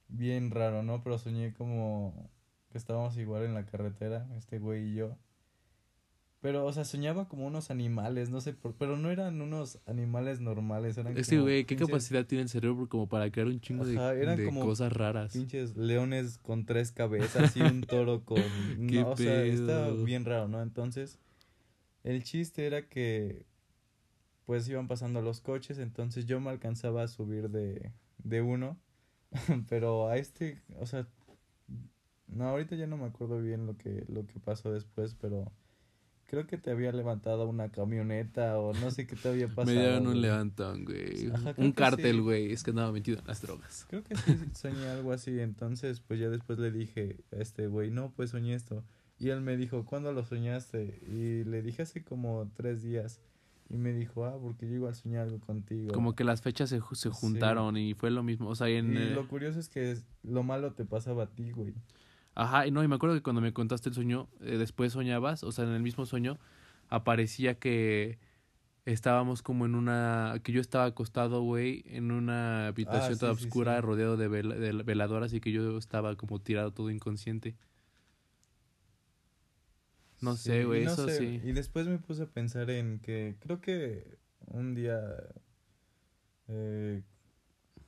bien 0.08 0.51
raro, 0.51 0.84
¿no? 0.84 1.04
Pero 1.04 1.17
soñé 1.17 1.54
como 1.54 2.30
que 2.71 2.77
estábamos 2.77 3.17
igual 3.17 3.43
en 3.43 3.54
la 3.54 3.65
carretera, 3.65 4.27
este 4.38 4.60
güey 4.60 4.91
y 4.91 4.95
yo. 4.95 5.17
Pero, 6.41 6.65
o 6.65 6.73
sea, 6.73 6.86
soñaba 6.86 7.27
como 7.27 7.45
unos 7.45 7.69
animales, 7.69 8.32
no 8.32 8.41
sé 8.41 8.54
por, 8.54 8.73
pero 8.73 8.97
no 8.97 9.12
eran 9.12 9.39
unos 9.41 9.80
animales 9.86 10.39
normales, 10.39 10.97
eran 10.97 11.15
Es 11.15 11.27
que, 11.27 11.36
como 11.36 11.43
güey, 11.43 11.65
¿qué 11.65 11.75
pinches- 11.75 11.88
capacidad 11.88 12.25
tiene 12.25 12.41
el 12.43 12.49
cerebro 12.49 12.89
como 12.89 13.08
para 13.08 13.30
crear 13.32 13.47
un 13.47 13.62
chingo 13.62 13.86
de, 13.86 13.95
Ajá, 13.95 14.15
eran 14.15 14.38
de 14.38 14.45
como 14.45 14.62
cosas 14.62 14.91
raras? 14.91 15.34
pinches 15.34 15.77
leones 15.77 16.39
con 16.39 16.65
tres 16.65 16.91
cabezas 16.91 17.56
y 17.56 17.62
un 17.62 17.82
toro 17.82 18.25
con... 18.25 18.38
¿Qué 18.89 19.01
No, 19.04 19.12
o 19.12 19.17
sea, 19.17 19.43
está 19.43 19.91
bien 19.91 20.25
raro, 20.25 20.47
¿no? 20.47 20.63
Entonces, 20.63 21.19
el 22.04 22.23
chiste 22.23 22.65
era 22.65 22.88
que 22.89 23.45
pues 24.47 24.67
iban 24.67 24.88
pasando 24.88 25.21
los 25.21 25.41
coches, 25.41 25.77
entonces 25.77 26.25
yo 26.25 26.39
me 26.41 26.49
alcanzaba 26.49 27.04
a 27.04 27.08
subir 27.08 27.49
de, 27.51 27.91
de 28.23 28.41
uno, 28.41 28.77
pero 29.69 30.07
a 30.07 30.17
este, 30.17 30.62
o 30.79 30.86
sea, 30.86 31.07
no, 32.27 32.45
ahorita 32.47 32.75
ya 32.75 32.88
no 32.88 32.97
me 32.97 33.05
acuerdo 33.05 33.41
bien 33.41 33.65
lo 33.65 33.77
que, 33.77 34.05
lo 34.07 34.25
que 34.25 34.39
pasó 34.39 34.71
después, 34.71 35.15
pero 35.15 35.51
creo 36.31 36.47
que 36.47 36.57
te 36.57 36.71
había 36.71 36.93
levantado 36.93 37.45
una 37.45 37.69
camioneta 37.73 38.57
o 38.57 38.73
no 38.73 38.89
sé 38.89 39.05
qué 39.05 39.17
te 39.17 39.27
había 39.27 39.47
pasado. 39.53 39.65
Me 39.65 39.73
dieron 39.73 40.07
un 40.07 40.21
levantón, 40.21 40.86
güey. 40.86 41.29
Ajá, 41.29 41.53
un 41.57 41.75
sí. 41.97 42.19
güey. 42.19 42.53
Es 42.53 42.63
que 42.63 42.69
andaba 42.69 42.93
metido 42.93 43.19
en 43.19 43.27
las 43.27 43.41
drogas. 43.41 43.86
Creo 43.89 44.01
que 44.03 44.15
sí 44.15 44.38
soñé 44.53 44.88
algo 44.88 45.12
así, 45.12 45.39
entonces 45.41 45.99
pues 45.99 46.21
ya 46.21 46.29
después 46.29 46.57
le 46.57 46.71
dije 46.71 47.17
a 47.34 47.36
este 47.36 47.67
güey, 47.67 47.91
no, 47.91 48.12
pues 48.12 48.29
soñé 48.29 48.53
esto. 48.55 48.86
Y 49.19 49.29
él 49.29 49.41
me 49.41 49.57
dijo, 49.57 49.86
¿cuándo 49.86 50.13
lo 50.13 50.23
soñaste? 50.23 51.01
Y 51.05 51.43
le 51.43 51.62
dije 51.62 51.81
hace 51.81 52.03
como 52.03 52.49
tres 52.55 52.81
días. 52.81 53.19
Y 53.73 53.77
me 53.77 53.93
dijo, 53.93 54.25
ah, 54.25 54.38
porque 54.41 54.67
yo 54.67 54.75
igual 54.75 54.93
soñé 54.95 55.17
algo 55.17 55.39
contigo. 55.39 55.93
Como 55.93 56.13
que 56.13 56.23
las 56.25 56.41
fechas 56.41 56.69
se, 56.69 56.79
se 56.93 57.10
Sí. 57.10 57.10
juntaron 57.12 57.77
y 57.77 57.93
fue 57.93 58.12
lo 58.12 58.21
mismo. 58.23 58.49
O 58.49 58.55
sea, 58.55 58.67
en. 58.67 58.93
Y 58.93 58.97
eh, 58.97 59.13
lo 59.15 59.27
curioso 59.27 59.60
es 59.60 59.69
que 59.69 59.97
lo 60.23 60.43
malo 60.43 60.73
te 60.73 60.84
pasaba 60.86 61.23
a 61.23 61.27
ti, 61.27 61.51
güey. 61.51 61.73
Ajá, 62.36 62.67
y 62.67 62.71
no, 62.71 62.84
y 62.84 62.88
me 62.88 62.95
acuerdo 62.95 63.15
que 63.15 63.21
cuando 63.23 63.41
me 63.41 63.53
contaste 63.53 63.89
el 63.89 63.95
sueño, 63.95 64.27
eh, 64.41 64.57
después 64.57 64.93
soñabas, 64.93 65.43
o 65.43 65.51
sea, 65.51 65.65
en 65.65 65.71
el 65.71 65.81
mismo 65.81 66.05
sueño, 66.05 66.38
aparecía 66.89 67.55
que 67.60 68.19
estábamos 68.86 69.41
como 69.41 69.65
en 69.65 69.75
una. 69.75 70.36
que 70.43 70.51
yo 70.51 70.62
estaba 70.62 70.86
acostado, 70.86 71.41
güey, 71.41 71.84
en 71.88 72.12
una 72.12 72.67
habitación 72.67 73.13
Ah, 73.13 73.19
toda 73.19 73.36
sí, 73.36 73.45
oscura, 73.45 73.79
rodeado 73.81 74.17
de, 74.17 74.27
vela- 74.29 74.55
de 74.55 74.71
veladoras 74.84 75.34
y 75.34 75.39
que 75.39 75.51
yo 75.51 75.77
estaba 75.77 76.15
como 76.15 76.39
tirado 76.39 76.71
todo 76.71 76.89
inconsciente. 76.89 77.55
No 80.21 80.36
sé, 80.36 80.65
güey, 80.65 80.86
no 80.86 80.91
eso 80.93 81.07
sé, 81.07 81.17
sí. 81.17 81.41
Y 81.43 81.51
después 81.51 81.88
me 81.88 81.97
puse 81.97 82.23
a 82.23 82.27
pensar 82.27 82.69
en 82.69 82.99
que 82.99 83.36
creo 83.39 83.60
que 83.60 84.17
un 84.47 84.73
día, 84.75 84.99
eh, 86.47 87.01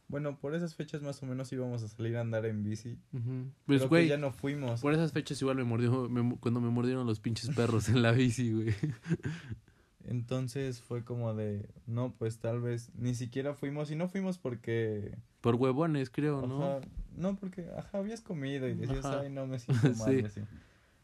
bueno, 0.07 0.39
por 0.39 0.55
esas 0.55 0.75
fechas 0.75 1.01
más 1.01 1.21
o 1.23 1.25
menos 1.25 1.51
íbamos 1.53 1.83
a 1.83 1.87
salir 1.87 2.17
a 2.17 2.21
andar 2.21 2.45
en 2.45 2.63
bici. 2.63 2.97
Pero 3.11 3.51
Pues, 3.65 3.87
güey, 3.87 4.07
ya 4.07 4.17
no 4.17 4.31
fuimos. 4.31 4.81
por 4.81 4.93
esas 4.93 5.11
fechas 5.11 5.41
igual 5.41 5.57
me 5.57 5.63
mordió, 5.63 6.09
me 6.09 6.37
cuando 6.37 6.59
me 6.61 6.69
mordieron 6.69 7.05
los 7.07 7.19
pinches 7.19 7.49
perros 7.55 7.89
en 7.89 8.01
la 8.01 8.11
bici, 8.11 8.51
güey. 8.51 8.73
Entonces 10.05 10.81
fue 10.81 11.03
como 11.05 11.33
de, 11.33 11.69
no, 11.87 12.13
pues 12.17 12.39
tal 12.39 12.59
vez 12.61 12.91
ni 12.95 13.15
siquiera 13.15 13.53
fuimos 13.53 13.89
y 13.89 13.95
no 13.95 14.09
fuimos 14.09 14.37
porque, 14.37 15.17
Por 15.39 15.55
huevones, 15.55 16.09
creo, 16.09 16.45
¿no? 16.45 16.61
ajá, 16.77 16.81
no 17.15 17.35
porque, 17.37 17.69
ajá, 17.77 17.99
habías 17.99 18.19
comido 18.19 18.67
y 18.67 18.73
decías, 18.73 19.05
Ajá. 19.05 19.21
ay, 19.21 19.29
no 19.29 19.47
me 19.47 19.59
siento 19.59 19.81
mal. 19.97 20.09
Sí. 20.13 20.19
y 20.21 20.25
así. 20.25 20.41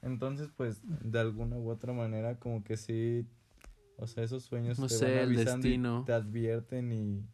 Entonces, 0.02 0.50
pues, 0.56 0.82
de 0.84 1.20
alguna 1.20 1.58
u 1.58 1.70
otra 1.70 1.92
manera, 1.94 2.40
como 2.40 2.64
que 2.64 2.78
sí, 2.78 3.26
o 3.98 4.08
sea, 4.08 4.24
esos 4.24 4.44
sueños 4.44 4.80
No 4.80 4.88
te 4.88 4.94
sé, 4.96 5.06
van 5.06 5.14
el 5.16 5.20
avisando 5.38 5.68
y 5.68 5.72
destino. 5.72 6.04
te 6.06 6.14
advierten 6.14 6.92
y, 6.94 7.26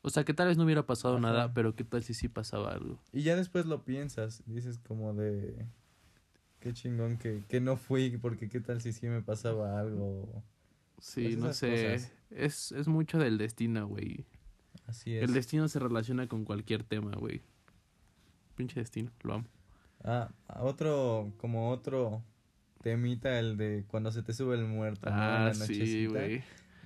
O 0.00 0.10
sea, 0.10 0.24
que 0.24 0.32
tal 0.34 0.48
vez 0.48 0.56
no 0.56 0.64
hubiera 0.64 0.86
pasado 0.86 1.14
Ajá. 1.18 1.22
nada, 1.22 1.54
pero 1.54 1.74
qué 1.76 1.84
tal 1.84 2.02
si 2.02 2.14
sí 2.14 2.28
pasaba 2.28 2.72
algo. 2.72 2.98
y 3.12 3.22
ya 3.22 3.36
después 3.36 3.66
lo 3.66 3.84
piensas, 3.84 4.42
dices 4.46 4.78
como 4.78 5.12
de, 5.14 5.66
qué 6.60 6.72
chingón 6.72 7.18
que, 7.18 7.42
que 7.48 7.60
no 7.60 7.76
fui, 7.76 8.16
porque 8.16 8.48
qué 8.48 8.60
tal 8.60 8.80
si 8.80 8.92
sí 8.92 9.06
me 9.08 9.20
pasaba 9.22 9.78
algo. 9.78 10.42
Sí, 10.98 11.24
Pues 11.24 11.36
no 11.38 11.52
sé. 11.52 11.70
cosas. 11.94 12.12
Es, 12.30 12.72
es 12.72 12.88
mucho 12.88 13.18
del 13.18 13.36
destino, 13.36 13.86
güey. 13.86 14.24
Así 14.86 15.14
es. 15.16 15.24
El 15.24 15.34
destino 15.34 15.68
se 15.68 15.78
relaciona 15.78 16.26
con 16.28 16.44
cualquier 16.44 16.84
tema, 16.84 17.10
güey. 17.16 17.42
Pinche 18.56 18.80
destino, 18.80 19.10
lo 19.22 19.34
amo. 19.34 19.46
Ah, 20.04 20.30
otro, 20.60 21.32
como 21.38 21.70
otro 21.70 22.22
temita, 22.82 23.38
el 23.38 23.56
de 23.56 23.84
cuando 23.88 24.10
se 24.10 24.22
te 24.22 24.32
sube 24.32 24.56
el 24.56 24.64
muerto, 24.64 25.08
¿no? 25.08 25.16
Ah, 25.16 25.44
la 25.46 25.54
sí, 25.54 26.06
güey. 26.06 26.42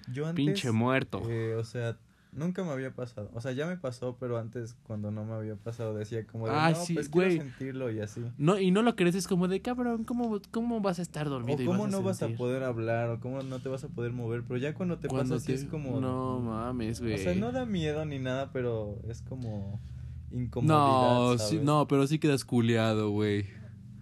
Yo 0.09 0.27
antes, 0.27 0.45
Pinche 0.45 0.71
muerto. 0.71 1.23
eh, 1.29 1.55
o 1.55 1.65
sea, 1.65 1.97
nunca 2.33 2.63
me 2.63 2.71
había 2.71 2.95
pasado. 2.95 3.31
O 3.35 3.41
sea, 3.41 3.53
ya 3.53 3.67
me 3.67 3.77
pasó, 3.77 4.17
pero 4.21 4.39
antes 4.39 4.77
cuando 4.85 5.11
no 5.11 5.25
me 5.25 5.33
había 5.35 5.57
pasado 5.57 5.95
decía 5.95 6.27
como 6.27 6.47
de, 6.47 6.53
Ah, 6.55 6.71
no, 6.71 6.77
sí, 6.77 6.95
pues 6.95 7.11
güey. 7.11 7.31
quiero 7.31 7.45
sentirlo 7.45 7.91
y 7.91 8.01
así. 8.01 8.23
No, 8.39 8.59
y 8.59 8.71
no 8.71 8.83
lo 8.83 8.95
crees, 8.95 9.15
es 9.15 9.27
como 9.27 9.49
de 9.49 9.61
cabrón, 9.63 10.05
¿cómo, 10.05 10.39
cómo 10.53 10.81
vas 10.81 10.99
a 10.99 11.03
estar 11.03 11.27
O 11.27 11.31
dormido? 11.31 11.61
y 11.63 11.67
cómo 11.67 11.85
vas 11.85 11.93
no 11.93 12.03
vas 12.03 12.23
a 12.23 12.29
poder 12.29 12.63
hablar, 12.63 13.09
o 13.11 13.21
cómo 13.21 13.43
no 13.43 13.59
te 13.61 13.69
vas 13.69 13.83
a 13.85 13.89
poder 13.89 14.13
mover, 14.13 14.45
pero 14.47 14.59
ya 14.59 14.75
cuando 14.75 14.99
te 14.99 15.09
Cuando 15.09 15.37
pasa 15.37 15.53
así 15.53 15.65
es 15.65 15.65
como... 15.65 15.99
No 16.01 16.41
mames, 16.41 17.01
güey. 17.01 17.15
O 17.15 17.19
sea, 17.19 17.35
no 17.35 17.51
da 17.51 17.65
miedo 17.65 18.05
ni 18.05 18.19
nada, 18.19 18.51
pero 18.53 19.01
es 19.09 19.23
como 19.23 19.81
incomodidad, 20.33 20.77
No, 20.77 21.39
¿sabes? 21.39 21.43
sí, 21.51 21.59
no, 21.63 21.87
pero 21.89 22.07
sí 22.07 22.19
quedas 22.19 22.45
culeado, 22.45 23.11
güey. 23.11 23.47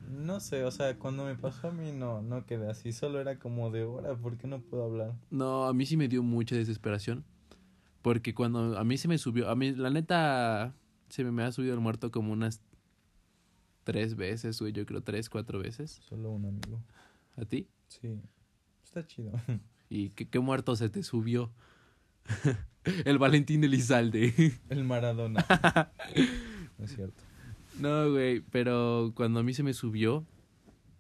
No 0.09 0.41
sé, 0.41 0.65
o 0.65 0.71
sea, 0.71 0.99
cuando 0.99 1.25
me 1.25 1.35
pasó 1.35 1.69
a 1.69 1.73
mí 1.73 1.93
no, 1.93 2.23
no 2.23 2.47
quedé 2.47 2.71
así, 2.71 2.93
solo 2.93 3.21
era 3.21 3.39
como 3.39 3.71
de 3.71 3.85
hora, 3.85 4.15
¿por 4.17 4.39
qué 4.39 4.47
no 4.47 4.61
puedo 4.61 4.85
hablar? 4.85 5.15
No, 5.31 5.65
a 5.67 5.75
mí 5.75 5.85
sí 5.87 5.97
me 5.97 6.09
dio 6.09 6.23
mucha 6.23 6.57
desesperación. 6.57 7.25
Porque 8.05 8.35
cuando 8.35 8.79
a 8.79 8.85
mí 8.85 8.99
se 8.99 9.09
me 9.09 9.17
subió, 9.17 9.49
a 9.49 9.57
mí 9.57 9.73
la 9.73 9.89
neta 9.89 10.75
se 11.09 11.25
me, 11.25 11.43
ha 11.43 11.53
subido 11.53 11.73
el 11.73 11.81
muerto 11.81 12.11
como 12.11 12.33
unas 12.33 12.61
tres 13.83 14.15
veces, 14.15 14.61
güey, 14.61 14.73
yo 14.73 14.85
creo 14.85 15.03
tres, 15.03 15.31
cuatro 15.31 15.59
veces. 15.59 16.01
Solo 16.07 16.31
un 16.31 16.45
amigo. 16.45 16.83
¿A 17.37 17.45
ti? 17.47 17.69
Sí, 17.89 18.21
está 18.85 19.07
chido. 19.07 19.33
¿Y 19.89 20.11
qué, 20.11 20.29
qué 20.29 20.39
muerto 20.39 20.77
se 20.77 20.89
te 20.89 21.03
subió? 21.03 21.51
el 23.05 23.19
Valentín 23.19 23.65
Elizalde. 23.65 24.33
El 24.69 24.85
Maradona. 24.85 25.45
no 26.79 26.85
es 26.85 26.95
cierto. 26.95 27.23
no, 27.79 28.11
güey, 28.13 28.41
pero 28.41 29.13
cuando 29.15 29.41
a 29.41 29.43
mí 29.43 29.55
se 29.55 29.63
me 29.63 29.75
subió, 29.75 30.25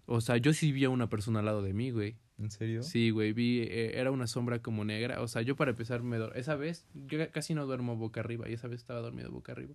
o 0.06 0.20
sea, 0.20 0.36
yo 0.36 0.52
sí 0.52 0.72
vi 0.72 0.84
a 0.84 0.90
una 0.90 1.08
persona 1.08 1.40
al 1.40 1.46
lado 1.46 1.62
de 1.62 1.72
mí, 1.72 1.90
güey. 1.90 2.16
¿En 2.36 2.50
serio? 2.50 2.82
Sí, 2.82 3.10
güey, 3.10 3.32
vi, 3.32 3.60
eh, 3.60 3.92
era 4.00 4.10
una 4.10 4.26
sombra 4.26 4.58
como 4.60 4.84
negra. 4.84 5.20
O 5.22 5.28
sea, 5.28 5.42
yo 5.42 5.54
para 5.54 5.70
empezar 5.70 6.02
me 6.02 6.18
dor- 6.18 6.32
Esa 6.36 6.56
vez, 6.56 6.84
yo 7.06 7.16
ca- 7.18 7.28
casi 7.30 7.54
no 7.54 7.64
duermo 7.64 7.96
boca 7.96 8.18
arriba 8.20 8.48
y 8.48 8.54
esa 8.54 8.66
vez 8.66 8.80
estaba 8.80 9.00
dormido 9.00 9.30
boca 9.30 9.52
arriba. 9.52 9.74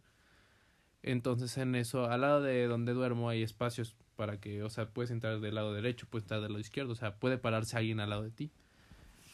Entonces 1.01 1.57
en 1.57 1.75
eso, 1.75 2.05
al 2.09 2.21
lado 2.21 2.41
de 2.41 2.67
donde 2.67 2.93
duermo 2.93 3.29
hay 3.29 3.41
espacios 3.43 3.95
para 4.17 4.41
que, 4.41 4.61
o 4.63 4.69
sea, 4.69 4.89
puedes 4.89 5.11
entrar 5.11 5.39
del 5.39 5.55
lado 5.55 5.73
derecho, 5.73 6.05
puedes 6.09 6.25
entrar 6.25 6.41
del 6.41 6.51
lado 6.51 6.59
izquierdo, 6.59 6.91
o 6.91 6.95
sea, 6.95 7.15
puede 7.15 7.37
pararse 7.37 7.77
alguien 7.77 8.01
al 8.01 8.09
lado 8.09 8.23
de 8.23 8.31
ti. 8.31 8.51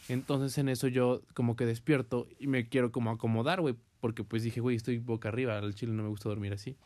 Entonces 0.07 0.57
en 0.57 0.69
eso 0.69 0.87
yo 0.87 1.21
como 1.33 1.55
que 1.55 1.65
despierto 1.65 2.27
y 2.39 2.47
me 2.47 2.67
quiero 2.69 2.91
como 2.91 3.09
acomodar, 3.09 3.61
güey, 3.61 3.75
porque 3.99 4.23
pues 4.23 4.43
dije, 4.43 4.61
güey, 4.61 4.75
estoy 4.75 4.99
boca 4.99 5.29
arriba, 5.29 5.57
al 5.57 5.73
chile 5.73 5.93
no 5.93 6.03
me 6.03 6.09
gusta 6.09 6.29
dormir 6.29 6.53
así. 6.53 6.77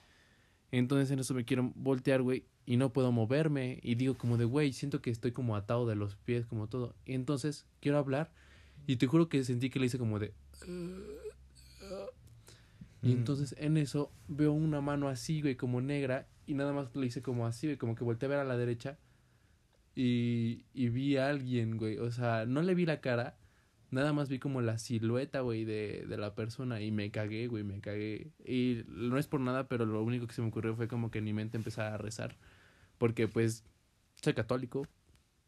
Entonces 0.72 1.12
en 1.12 1.20
eso 1.20 1.34
me 1.34 1.46
quiero 1.46 1.72
voltear, 1.76 2.22
güey, 2.22 2.46
y 2.66 2.78
no 2.78 2.94
puedo 2.94 3.12
moverme. 3.12 3.80
Y 3.82 3.96
digo 3.96 4.16
como 4.18 4.38
de, 4.38 4.46
güey, 4.46 4.72
siento 4.72 5.02
que 5.02 5.10
estoy 5.10 5.32
como 5.32 5.56
atado 5.56 5.86
de 5.88 5.96
los 5.96 6.16
pies, 6.16 6.46
como 6.46 6.68
todo. 6.68 6.96
Y 7.06 7.14
entonces 7.14 7.66
quiero 7.82 7.98
hablar 7.98 8.32
y 8.88 8.96
te 8.98 9.08
juro 9.08 9.28
que 9.30 9.44
sentí 9.44 9.70
que 9.70 9.80
le 9.80 9.88
hice 9.88 9.98
como 9.98 10.20
de... 10.20 10.34
Y 13.02 13.10
Mm. 13.10 13.12
entonces 13.20 13.56
en 13.58 13.78
eso 13.78 14.12
veo 14.28 14.52
una 14.52 14.82
mano 14.82 15.08
así, 15.08 15.42
güey, 15.42 15.56
como 15.56 15.82
negra. 15.82 16.28
Y 16.46 16.54
nada 16.54 16.74
más 16.74 16.94
le 16.96 17.06
hice 17.06 17.22
como 17.22 17.46
así, 17.48 17.68
güey, 17.68 17.78
como 17.78 17.96
que 17.96 18.04
volteé 18.04 18.28
a 18.28 18.30
ver 18.30 18.40
a 18.40 18.44
la 18.44 18.58
derecha. 18.58 18.98
Y, 20.02 20.64
y 20.74 20.88
vi 20.90 21.18
a 21.18 21.28
alguien, 21.28 21.76
güey. 21.78 21.98
O 21.98 22.10
sea, 22.12 22.46
no 22.46 22.62
le 22.62 22.74
vi 22.74 22.86
la 22.86 23.02
cara. 23.02 23.38
Nada 23.92 24.14
más 24.14 24.30
vi 24.30 24.40
como 24.40 24.62
la 24.62 24.78
silueta, 24.78 25.42
güey, 25.42 25.66
de, 25.66 26.06
de 26.08 26.18
la 26.18 26.36
persona. 26.36 26.80
Y 26.82 26.90
me 26.92 27.12
cagué, 27.12 27.48
güey, 27.48 27.64
me 27.66 27.82
cagué. 27.82 28.32
Y 28.46 28.84
no 28.88 29.18
es 29.18 29.28
por 29.28 29.42
nada, 29.42 29.68
pero 29.68 29.86
lo 29.86 30.02
único 30.02 30.26
que 30.28 30.34
se 30.34 30.42
me 30.42 30.48
ocurrió 30.48 30.74
fue 30.76 30.88
como 30.88 31.12
que 31.12 31.18
en 31.20 31.26
mi 31.26 31.34
mente 31.34 31.58
empezara 31.58 31.96
a 31.96 31.98
rezar. 31.98 32.38
Porque, 32.98 33.28
pues, 33.28 33.66
soy 34.22 34.34
católico. 34.34 34.88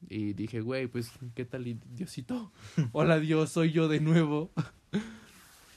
Y 0.09 0.33
dije, 0.33 0.59
güey, 0.59 0.87
pues, 0.87 1.11
¿qué 1.33 1.45
tal, 1.45 1.63
Diosito? 1.95 2.51
Hola, 2.91 3.19
Dios, 3.21 3.51
soy 3.51 3.71
yo 3.71 3.87
de 3.87 4.01
nuevo. 4.01 4.51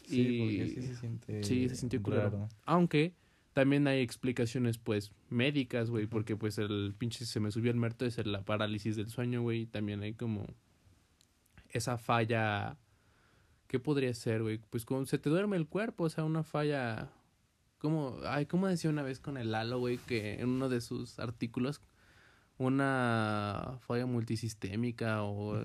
Sí, 0.09 0.21
Y- 0.21 0.39
porque 0.41 0.69
sí 0.81 0.83
se 0.89 0.97
siente 0.97 1.45
Sí, 1.45 1.69
se 1.69 1.77
sintió 1.77 2.03
culero. 2.03 2.49
Aunque 2.65 3.15
también 3.55 3.87
hay 3.87 4.01
explicaciones, 4.01 4.79
pues, 4.79 5.13
médicas, 5.31 5.89
güey, 5.89 6.07
porque, 6.07 6.37
pues, 6.37 6.59
el 6.59 6.93
pinche 6.99 7.25
se 7.25 7.39
me 7.39 7.53
subió 7.53 7.71
el 7.71 7.77
muerto 7.77 8.05
es 8.05 8.19
la 8.27 8.43
parálisis 8.43 8.97
del 8.97 9.09
sueño, 9.09 9.43
güey. 9.43 9.67
También 9.67 10.03
hay 10.03 10.13
como 10.13 10.45
esa 11.71 11.97
falla. 11.97 12.77
¿Qué 13.69 13.79
podría 13.79 14.13
ser, 14.13 14.43
güey? 14.43 14.59
Pues, 14.59 14.85
como 14.85 15.07
se 15.07 15.19
te 15.19 15.31
duerme 15.31 15.57
el 15.57 15.69
cuerpo, 15.69 16.05
o 16.05 16.11
sea, 16.11 16.25
una 16.25 16.43
falla. 16.43 17.13
Como, 17.79 18.19
ay, 18.27 18.47
¿cómo 18.47 18.67
decía 18.67 18.91
una 18.91 19.03
vez 19.03 19.21
con 19.21 19.37
el 19.37 19.53
Lalo, 19.53 19.79
güey? 19.79 19.99
Que 19.99 20.41
en 20.41 20.49
uno 20.49 20.69
de 20.69 20.81
sus 20.81 21.21
artículos, 21.21 21.81
una 22.59 23.79
falla 23.83 24.07
multisistémica 24.07 25.23
o 25.23 25.63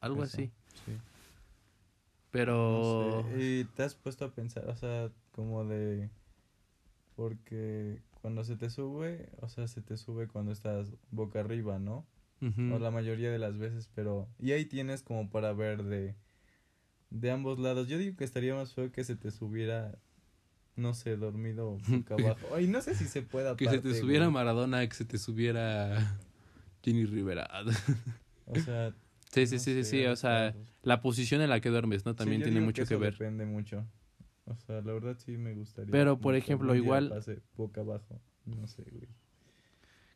algo 0.00 0.24
eso, 0.24 0.36
así. 0.36 0.50
Sí. 0.84 0.92
Pero. 2.30 3.22
No 3.24 3.30
sé, 3.30 3.42
Y 3.42 3.64
te 3.64 3.82
has 3.82 3.94
puesto 3.94 4.26
a 4.26 4.30
pensar, 4.30 4.68
o 4.68 4.76
sea, 4.76 5.10
como 5.32 5.64
de... 5.64 6.10
Porque 7.20 8.00
cuando 8.22 8.44
se 8.44 8.56
te 8.56 8.70
sube, 8.70 9.28
o 9.42 9.48
sea, 9.50 9.68
se 9.68 9.82
te 9.82 9.98
sube 9.98 10.26
cuando 10.26 10.52
estás 10.52 10.90
boca 11.10 11.40
arriba, 11.40 11.78
¿no? 11.78 12.06
O 12.40 12.78
la 12.78 12.90
mayoría 12.90 13.30
de 13.30 13.38
las 13.38 13.58
veces, 13.58 13.90
pero... 13.94 14.26
Y 14.38 14.52
ahí 14.52 14.64
tienes 14.64 15.02
como 15.02 15.28
para 15.28 15.52
ver 15.52 15.82
de... 15.82 16.14
De 17.10 17.30
ambos 17.30 17.58
lados. 17.58 17.88
Yo 17.88 17.98
digo 17.98 18.16
que 18.16 18.24
estaría 18.24 18.54
más 18.54 18.72
feo 18.72 18.90
que 18.90 19.04
se 19.04 19.16
te 19.16 19.30
subiera... 19.30 19.98
No 20.76 20.94
sé, 20.94 21.18
dormido 21.18 21.76
boca 21.86 22.14
abajo. 22.18 22.54
Ay, 22.54 22.66
no 22.68 22.80
sé 22.80 22.94
si 22.94 23.04
se 23.04 23.20
pueda. 23.20 23.54
Que 23.54 23.68
se 23.68 23.80
te 23.80 23.92
subiera 23.92 24.30
Maradona, 24.30 24.88
que 24.88 24.94
se 24.94 25.04
te 25.04 25.18
subiera 25.18 26.18
Jenny 26.82 27.04
Rivera. 27.04 27.50
O 28.46 28.58
sea... 28.58 28.94
Sí, 29.30 29.46
sí, 29.46 29.56
no 29.56 29.60
sí, 29.60 29.74
sí, 29.74 29.84
sí, 29.84 30.06
o 30.06 30.16
sea, 30.16 30.56
la 30.82 31.00
posición 31.02 31.40
en 31.40 31.50
la 31.50 31.60
que 31.60 31.68
duermes, 31.68 32.04
¿no? 32.04 32.16
También 32.16 32.42
tiene 32.42 32.60
mucho 32.60 32.84
que, 32.84 32.94
eso 32.94 32.98
ver. 32.98 33.12
Depende 33.12 33.46
mucho. 33.46 33.86
O 34.50 34.56
sea, 34.56 34.80
la 34.80 34.92
verdad 34.92 35.16
sí 35.18 35.36
me 35.36 35.54
gustaría. 35.54 35.92
Pero, 35.92 36.18
por 36.18 36.34
ejemplo, 36.34 36.74
igual- 36.74 37.08
pase 37.08 37.40
boca 37.56 37.80
abajo. 37.82 38.20
No 38.44 38.66
sé, 38.66 38.82
güey. 38.82 39.08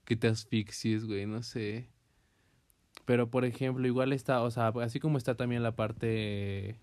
Que 0.04 0.16
te 0.16 0.26
asfixies, 0.28 1.04
güey, 1.06 1.26
no 1.26 1.42
sé. 1.42 1.88
Pero, 3.04 3.30
por 3.30 3.44
ejemplo, 3.44 3.86
igual 3.86 4.12
está, 4.12 4.42
o 4.42 4.50
sea, 4.50 4.68
así 4.68 4.98
como 5.00 5.18
está 5.18 5.34
también 5.36 5.62
la 5.62 5.76
parte, 5.76 6.78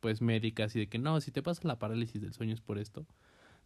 pues, 0.00 0.20
médica, 0.20 0.64
así 0.64 0.78
de 0.80 0.88
que 0.88 0.98
no, 0.98 1.20
si 1.20 1.30
te 1.30 1.42
pasa 1.42 1.60
la 1.66 1.78
parálisis 1.78 2.20
del 2.20 2.32
sueño 2.32 2.54
es 2.54 2.60
por 2.60 2.78
esto. 2.78 3.06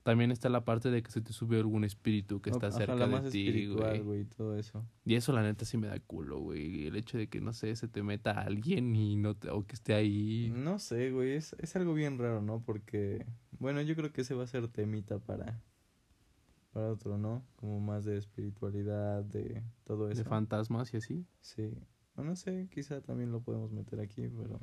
También 0.05 0.31
está 0.31 0.49
la 0.49 0.65
parte 0.65 0.91
de 0.91 1.03
que 1.03 1.11
se 1.11 1.21
te 1.21 1.33
sube 1.35 1.59
algún 1.59 1.85
espíritu 1.85 2.41
que 2.41 2.49
está 2.51 2.71
cerca 2.71 2.95
de 3.07 3.31
ti, 3.31 3.67
güey. 3.67 4.01
güey, 4.01 4.25
todo 4.25 4.57
eso. 4.57 4.87
Y 5.05 5.17
eso, 5.17 5.33
la 5.33 5.43
neta, 5.43 5.65
sí 5.67 5.77
me 5.77 5.87
da 5.89 5.99
culo, 6.01 6.39
güey. 6.41 6.87
El 6.87 6.97
hecho 6.97 7.19
de 7.19 7.29
que, 7.29 7.41
no 7.43 7.53
sé, 7.53 7.75
se 7.77 7.89
te 7.89 8.03
meta 8.03 8.31
alguien 8.41 8.97
y 8.97 9.17
no 9.17 9.35
te- 9.37 9.51
o 9.51 9.67
que 9.67 9.75
esté 9.75 9.93
ahí. 9.95 10.51
No 10.55 10.79
sé, 10.79 11.11
güey, 11.11 11.33
es, 11.33 11.55
es 11.59 11.77
algo 11.77 11.93
bien 11.93 12.17
raro, 12.19 12.41
¿no? 12.41 12.63
Porque, 12.65 13.27
bueno, 13.59 13.83
yo 13.83 13.95
creo 13.97 14.11
que 14.13 14.23
ese 14.23 14.35
va 14.35 14.45
a 14.45 14.47
ser 14.47 14.69
temita 14.69 15.19
para, 15.19 15.61
para 16.73 16.89
otro, 16.91 17.19
¿no? 17.19 17.45
Como 17.57 17.79
más 17.81 18.05
de 18.07 18.17
espiritualidad, 18.17 19.25
de 19.25 19.63
todo 19.85 20.09
eso. 20.11 20.23
de 20.23 20.29
fantasmas 20.29 20.95
y 20.95 20.99
así. 20.99 21.27
Sí. 21.41 21.75
O 22.17 22.23
no 22.23 22.35
sé, 22.35 22.69
quizá 22.71 23.01
también 23.03 23.31
lo 23.31 23.43
podemos 23.43 23.73
meter 23.73 24.01
aquí, 24.01 24.29
pero 24.29 24.59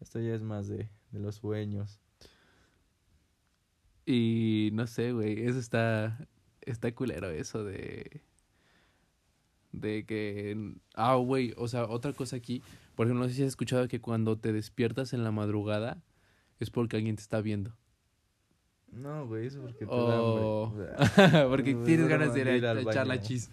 esto 0.00 0.20
ya 0.20 0.34
es 0.34 0.42
más 0.42 0.68
de, 0.68 0.88
de 1.10 1.18
los 1.18 1.36
sueños. 1.36 2.00
Y 4.06 4.70
no 4.72 4.86
sé, 4.86 5.12
güey, 5.12 5.44
eso 5.46 5.58
está, 5.58 6.26
está 6.62 6.94
culero 6.94 7.28
eso 7.28 7.64
de... 7.64 8.22
De 9.72 10.06
que. 10.06 10.74
Ah, 10.94 11.16
güey, 11.16 11.52
o 11.58 11.68
sea, 11.68 11.84
otra 11.84 12.14
cosa 12.14 12.36
aquí. 12.36 12.62
Por 12.94 13.06
ejemplo, 13.06 13.24
no 13.24 13.28
sé 13.28 13.34
si 13.36 13.42
has 13.42 13.48
escuchado 13.48 13.88
que 13.88 14.00
cuando 14.00 14.38
te 14.38 14.54
despiertas 14.54 15.12
en 15.12 15.22
la 15.22 15.32
madrugada 15.32 16.02
es 16.60 16.70
porque 16.70 16.96
alguien 16.96 17.16
te 17.16 17.22
está 17.22 17.42
viendo. 17.42 17.76
No, 18.90 19.26
güey, 19.26 19.46
eso 19.46 19.60
porque 19.60 19.84
te 19.84 19.94
da 19.94 21.48
porque 21.48 21.74
Güey, 21.74 21.84
tienes 21.84 22.08
ganas 22.08 22.32
de 22.32 22.40
ir 22.40 22.66
a, 22.66 22.80
echar 22.80 23.06
la 23.06 23.20
chis. 23.20 23.50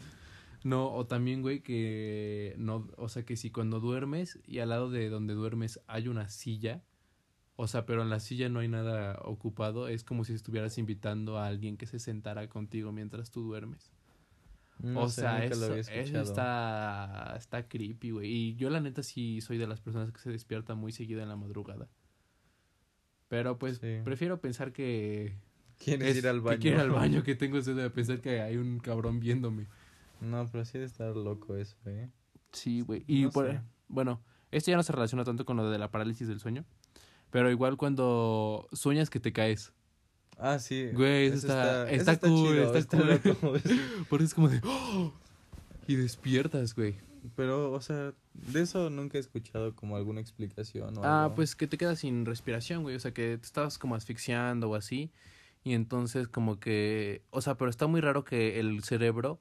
No, 0.64 0.94
o 0.94 1.06
también, 1.06 1.42
güey, 1.42 1.60
que 1.60 2.56
no, 2.58 2.88
o 2.96 3.10
sea, 3.10 3.24
que 3.26 3.36
si 3.36 3.50
cuando 3.50 3.82
duermes 3.82 4.40
y 4.48 4.60
al 4.60 4.70
lado 4.70 4.90
de 4.90 5.10
donde 5.10 5.34
duermes 5.34 5.82
hay 5.88 6.08
una 6.08 6.30
silla, 6.30 6.84
o 7.64 7.68
sea, 7.68 7.86
pero 7.86 8.02
en 8.04 8.10
la 8.10 8.20
silla 8.20 8.50
no 8.50 8.60
hay 8.60 8.68
nada 8.68 9.20
ocupado, 9.24 9.88
es 9.88 10.04
como 10.04 10.24
si 10.24 10.34
estuvieras 10.34 10.78
invitando 10.78 11.38
a 11.38 11.48
alguien 11.48 11.78
que 11.78 11.86
se 11.88 12.00
sentara 12.00 12.48
contigo 12.50 12.92
mientras 12.92 13.32
tú 13.32 13.44
duermes. 13.44 13.92
No 14.80 15.02
o 15.04 15.10
sé, 15.10 15.22
sea, 15.22 15.44
eso, 15.46 15.74
eso 15.76 16.20
está, 16.22 17.36
está 17.38 17.68
creepy, 17.68 18.12
güey. 18.12 18.30
Y 18.32 18.56
yo 18.56 18.70
la 18.70 18.80
neta 18.82 19.02
sí 19.04 19.40
soy 19.42 19.58
de 19.58 19.68
las 19.68 19.80
personas 19.82 20.12
que 20.12 20.20
se 20.20 20.30
despierta 20.32 20.76
muy 20.76 20.92
seguido 20.92 21.22
en 21.22 21.30
la 21.30 21.36
madrugada. 21.36 21.88
Pero 23.30 23.58
pues 23.58 23.78
Sí. 23.78 23.98
prefiero 24.04 24.40
pensar 24.42 24.72
que... 24.74 25.36
¿Quieres 25.78 26.10
es- 26.10 26.18
ir 26.18 26.28
al 26.28 26.38
que 26.38 26.42
baño? 26.46 26.60
quiero 26.60 26.78
ir 26.78 26.82
al 26.84 26.92
baño, 26.92 27.24
que 27.24 27.36
tengo 27.36 27.62
sed 27.62 27.76
de 27.76 27.90
pensar 27.90 28.22
que 28.22 28.42
hay 28.42 28.58
un 28.58 28.80
cabrón 28.80 29.20
viéndome. 29.20 29.68
No, 30.22 30.48
pero 30.52 30.66
sí 30.66 30.78
de 30.80 30.86
estar 30.86 31.16
loco 31.16 31.56
eso, 31.56 31.76
eh. 31.86 32.10
Sí, 32.52 32.82
güey. 32.82 33.04
Y 33.08 33.24
No 33.24 33.30
por- 33.32 33.48
sé. 33.52 33.62
bueno, 33.88 34.22
esto 34.52 34.72
ya 34.72 34.78
no 34.78 34.84
se 34.84 34.94
relaciona 34.94 35.24
tanto 35.24 35.46
con 35.46 35.58
lo 35.58 35.70
de 35.70 35.78
la 35.80 35.92
parálisis 35.92 36.28
del 36.28 36.40
sueño. 36.40 36.66
Pero 37.34 37.50
igual 37.50 37.76
cuando 37.78 38.70
sueñas 38.72 39.10
que 39.10 39.20
te 39.20 39.34
caes. 39.34 39.74
Ah, 40.38 40.60
sí. 40.60 40.90
Güey, 40.94 41.26
eso 41.28 41.36
está- 41.48 41.90
está 41.92 42.20
cool, 42.20 42.58
está 42.60 42.98
cool. 42.98 43.08
loco, 43.10 43.60
sí. 43.66 43.82
Porque 44.10 44.26
es 44.26 44.34
como 44.36 44.50
de... 44.50 44.62
¡Oh! 44.64 45.12
Y 45.88 45.96
despiertas, 45.96 46.76
güey. 46.76 46.96
Pero, 47.36 47.72
o 47.72 47.82
sea, 47.82 48.14
de 48.34 48.62
eso 48.62 48.90
nunca 48.92 49.18
he 49.18 49.22
escuchado 49.22 49.76
como 49.76 49.96
alguna 49.98 50.22
explicación 50.22 50.96
o 50.98 51.04
Ah, 51.04 51.24
algo. 51.24 51.36
pues 51.36 51.56
que 51.56 51.66
te 51.68 51.78
quedas 51.78 52.00
sin 52.00 52.24
respiración, 52.26 52.84
güey. 52.84 52.96
O 52.96 53.00
sea, 53.00 53.14
que 53.16 53.38
te 53.40 53.46
estabas 53.46 53.78
como 53.80 53.96
asfixiando 53.96 54.70
o 54.70 54.76
así. 54.76 55.12
Y 55.64 55.74
entonces 55.74 56.28
como 56.28 56.60
que... 56.60 57.24
O 57.32 57.42
sea, 57.42 57.56
pero 57.56 57.70
está 57.72 57.88
muy 57.88 58.00
raro 58.00 58.24
que 58.24 58.60
el 58.60 58.84
cerebro 58.84 59.40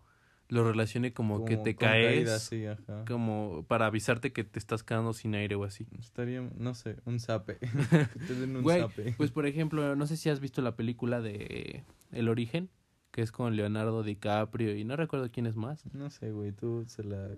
lo 0.52 0.64
relacione 0.64 1.14
como, 1.14 1.46
que 1.46 1.56
te 1.56 1.76
caes. 1.76 2.06
caída, 2.06 2.38
sí, 2.38 2.66
ajá. 2.66 3.06
Como 3.06 3.64
para 3.68 3.86
avisarte 3.86 4.34
que 4.34 4.44
te 4.44 4.58
estás 4.58 4.82
quedando 4.82 5.14
sin 5.14 5.34
aire 5.34 5.54
o 5.54 5.64
así. 5.64 5.86
Estaría, 5.98 6.42
no 6.42 6.74
sé, 6.74 6.96
un 7.06 7.20
zape. 7.20 7.54
te 8.26 8.34
den 8.34 8.56
un 8.56 8.62
Güey, 8.62 8.82
zape. 8.82 9.14
Pues 9.16 9.30
por 9.30 9.46
ejemplo, 9.46 9.96
no 9.96 10.06
sé 10.06 10.18
si 10.18 10.28
has 10.28 10.40
visto 10.40 10.60
la 10.60 10.76
película 10.76 11.22
de 11.22 11.84
El 12.10 12.28
Origen, 12.28 12.68
que 13.12 13.22
es 13.22 13.32
con 13.32 13.56
Leonardo 13.56 14.02
DiCaprio 14.02 14.76
y 14.76 14.84
no 14.84 14.94
recuerdo 14.94 15.30
quién 15.30 15.46
es 15.46 15.56
más. 15.56 15.86
No 15.94 16.10
sé, 16.10 16.32
güey, 16.32 16.52
tú 16.52 16.84
se 16.86 17.02
la... 17.02 17.30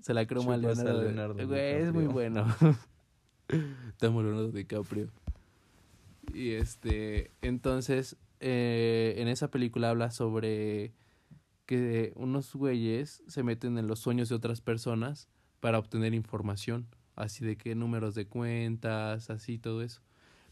Se 0.00 0.14
la 0.14 0.24
creo 0.26 0.44
mal 0.44 0.60
Chupas 0.60 0.78
a 0.78 0.92
Leonardo. 0.92 1.44
Güey, 1.44 1.72
es 1.82 1.92
muy 1.92 2.04
DiCaprio. 2.04 2.12
bueno. 2.12 2.56
Estamos 3.88 4.22
Leonardo 4.22 4.52
DiCaprio. 4.52 5.08
Y 6.32 6.52
este, 6.52 7.32
entonces, 7.40 8.16
eh, 8.38 9.14
en 9.18 9.26
esa 9.26 9.50
película 9.50 9.90
habla 9.90 10.12
sobre 10.12 10.92
que 11.78 12.12
unos 12.16 12.54
güeyes 12.54 13.22
se 13.26 13.42
meten 13.42 13.78
en 13.78 13.86
los 13.86 14.00
sueños 14.00 14.28
de 14.28 14.34
otras 14.34 14.60
personas 14.60 15.28
para 15.60 15.78
obtener 15.78 16.12
información, 16.12 16.86
así 17.16 17.44
de 17.44 17.56
que 17.56 17.74
números 17.74 18.14
de 18.14 18.26
cuentas, 18.26 19.30
así 19.30 19.58
todo 19.58 19.80
eso. 19.82 20.02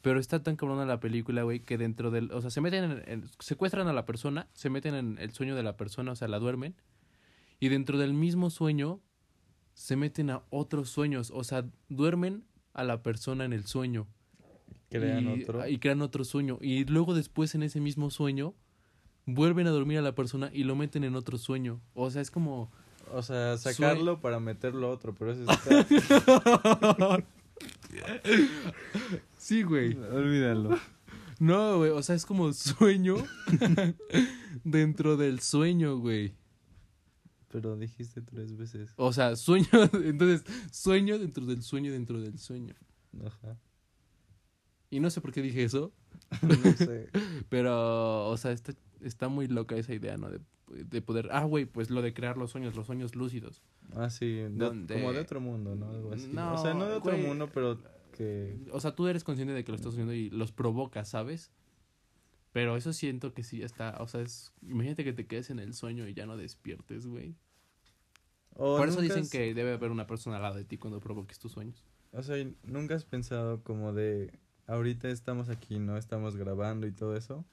Pero 0.00 0.18
está 0.18 0.42
tan 0.42 0.56
cabrona 0.56 0.86
la 0.86 0.98
película, 0.98 1.42
güey, 1.42 1.60
que 1.60 1.76
dentro 1.76 2.10
del, 2.10 2.30
o 2.32 2.40
sea, 2.40 2.50
se 2.50 2.62
meten 2.62 2.84
en, 2.84 3.02
en- 3.06 3.24
secuestran 3.38 3.86
a 3.86 3.92
la 3.92 4.06
persona, 4.06 4.48
se 4.54 4.70
meten 4.70 4.94
en 4.94 5.18
el 5.18 5.32
sueño 5.32 5.54
de 5.54 5.62
la 5.62 5.76
persona, 5.76 6.12
o 6.12 6.16
sea, 6.16 6.26
la 6.28 6.38
duermen, 6.38 6.74
y 7.58 7.68
dentro 7.68 7.98
del 7.98 8.14
mismo 8.14 8.48
sueño 8.48 9.00
se 9.74 9.96
meten 9.96 10.30
a 10.30 10.42
otros 10.48 10.88
sueños, 10.88 11.30
o 11.34 11.44
sea, 11.44 11.66
duermen 11.90 12.44
a 12.72 12.84
la 12.84 13.02
persona 13.02 13.44
en 13.44 13.52
el 13.52 13.64
sueño 13.66 14.06
Crean 14.88 15.24
y, 15.38 15.42
otro. 15.42 15.68
y 15.68 15.78
crean 15.78 16.00
otro 16.02 16.24
sueño. 16.24 16.58
Y 16.62 16.84
luego 16.86 17.14
después 17.14 17.54
en 17.54 17.62
ese 17.62 17.80
mismo 17.80 18.10
sueño 18.10 18.54
vuelven 19.34 19.66
a 19.66 19.70
dormir 19.70 19.98
a 19.98 20.02
la 20.02 20.14
persona 20.14 20.50
y 20.52 20.64
lo 20.64 20.76
meten 20.76 21.04
en 21.04 21.14
otro 21.16 21.38
sueño. 21.38 21.80
O 21.94 22.10
sea, 22.10 22.22
es 22.22 22.30
como... 22.30 22.70
O 23.12 23.22
sea, 23.22 23.58
sacarlo 23.58 24.20
para 24.20 24.38
meterlo 24.38 24.86
a 24.86 24.90
otro, 24.90 25.14
pero 25.14 25.32
eso 25.32 25.44
está... 25.50 25.86
Sí, 29.38 29.62
güey. 29.62 29.96
Olvídalo. 29.96 30.78
No, 31.40 31.78
güey, 31.78 31.90
o 31.90 32.02
sea, 32.02 32.14
es 32.14 32.26
como 32.26 32.52
sueño 32.52 33.16
dentro 34.64 35.16
del 35.16 35.40
sueño, 35.40 35.96
güey. 35.96 36.34
Pero 37.48 37.76
dijiste 37.76 38.20
tres 38.20 38.56
veces. 38.56 38.92
O 38.96 39.12
sea, 39.12 39.34
sueño, 39.36 39.66
entonces, 40.04 40.44
sueño 40.70 41.18
dentro 41.18 41.46
del 41.46 41.62
sueño 41.62 41.92
dentro 41.92 42.20
del 42.20 42.38
sueño. 42.38 42.74
Ajá. 43.26 43.56
Y 44.90 45.00
no 45.00 45.10
sé 45.10 45.20
por 45.20 45.32
qué 45.32 45.42
dije 45.42 45.64
eso, 45.64 45.92
No 46.42 46.54
sé. 46.76 47.08
pero, 47.48 48.28
o 48.28 48.36
sea, 48.36 48.52
está, 48.52 48.74
está 49.02 49.28
muy 49.28 49.46
loca 49.48 49.76
esa 49.76 49.94
idea, 49.94 50.16
¿no? 50.16 50.30
De, 50.30 50.40
de 50.68 51.02
poder... 51.02 51.28
Ah, 51.32 51.44
güey, 51.44 51.64
pues 51.66 51.90
lo 51.90 52.02
de 52.02 52.12
crear 52.14 52.36
los 52.36 52.50
sueños, 52.50 52.74
los 52.76 52.86
sueños 52.86 53.14
lúcidos. 53.16 53.62
Ah, 53.94 54.08
sí, 54.10 54.26
de- 54.34 54.48
Donde- 54.50 54.94
como 54.94 55.12
de 55.12 55.18
otro 55.20 55.40
mundo, 55.40 55.74
¿no? 55.74 55.90
Algo 55.90 56.12
así. 56.12 56.28
No, 56.32 56.54
o 56.54 56.58
sea, 56.58 56.74
no 56.74 56.86
de 56.86 56.94
otro 56.94 57.16
mundo, 57.18 57.48
pero 57.52 57.78
que... 58.12 58.58
O 58.72 58.80
sea, 58.80 58.94
tú 58.94 59.06
eres 59.08 59.24
consciente 59.24 59.52
de 59.54 59.64
que 59.64 59.72
lo 59.72 59.76
estás 59.76 59.92
haciendo 59.92 60.12
y 60.12 60.30
los 60.30 60.52
provocas, 60.52 61.08
¿sabes? 61.08 61.50
Pero 62.52 62.76
eso 62.76 62.92
siento 62.92 63.32
que 63.32 63.42
sí 63.44 63.58
ya 63.58 63.66
está, 63.66 63.96
o 64.00 64.08
sea, 64.08 64.20
es... 64.22 64.52
Imagínate 64.62 65.04
que 65.04 65.12
te 65.12 65.26
quedes 65.26 65.50
en 65.50 65.58
el 65.60 65.72
sueño 65.74 66.06
y 66.08 66.14
ya 66.14 66.26
no 66.26 66.36
despiertes, 66.36 67.06
güey. 67.06 67.34
Por 68.54 68.88
eso 68.88 69.00
dicen 69.00 69.22
has- 69.22 69.30
que 69.30 69.54
debe 69.54 69.72
haber 69.72 69.90
una 69.90 70.06
persona 70.06 70.36
al 70.36 70.42
lado 70.42 70.56
de 70.56 70.64
ti 70.64 70.76
cuando 70.76 71.00
provoques 71.00 71.38
tus 71.38 71.52
sueños. 71.52 71.84
O 72.12 72.22
sea, 72.22 72.36
nunca 72.64 72.94
has 72.94 73.04
pensado 73.04 73.62
como 73.62 73.92
de... 73.92 74.38
Ahorita 74.66 75.08
estamos 75.08 75.48
aquí, 75.48 75.78
¿no? 75.78 75.96
Estamos 75.96 76.36
grabando 76.36 76.86
y 76.86 76.92
todo 76.92 77.16
eso. 77.16 77.44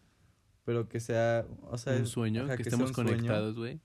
Pero 0.68 0.90
que 0.90 1.00
sea... 1.00 1.48
O 1.62 1.78
sea, 1.78 1.96
un 1.96 2.06
sueño, 2.06 2.44
ajá, 2.44 2.58
que, 2.58 2.64
estemos 2.64 2.92
conectados, 2.92 3.56
güey. 3.56 3.80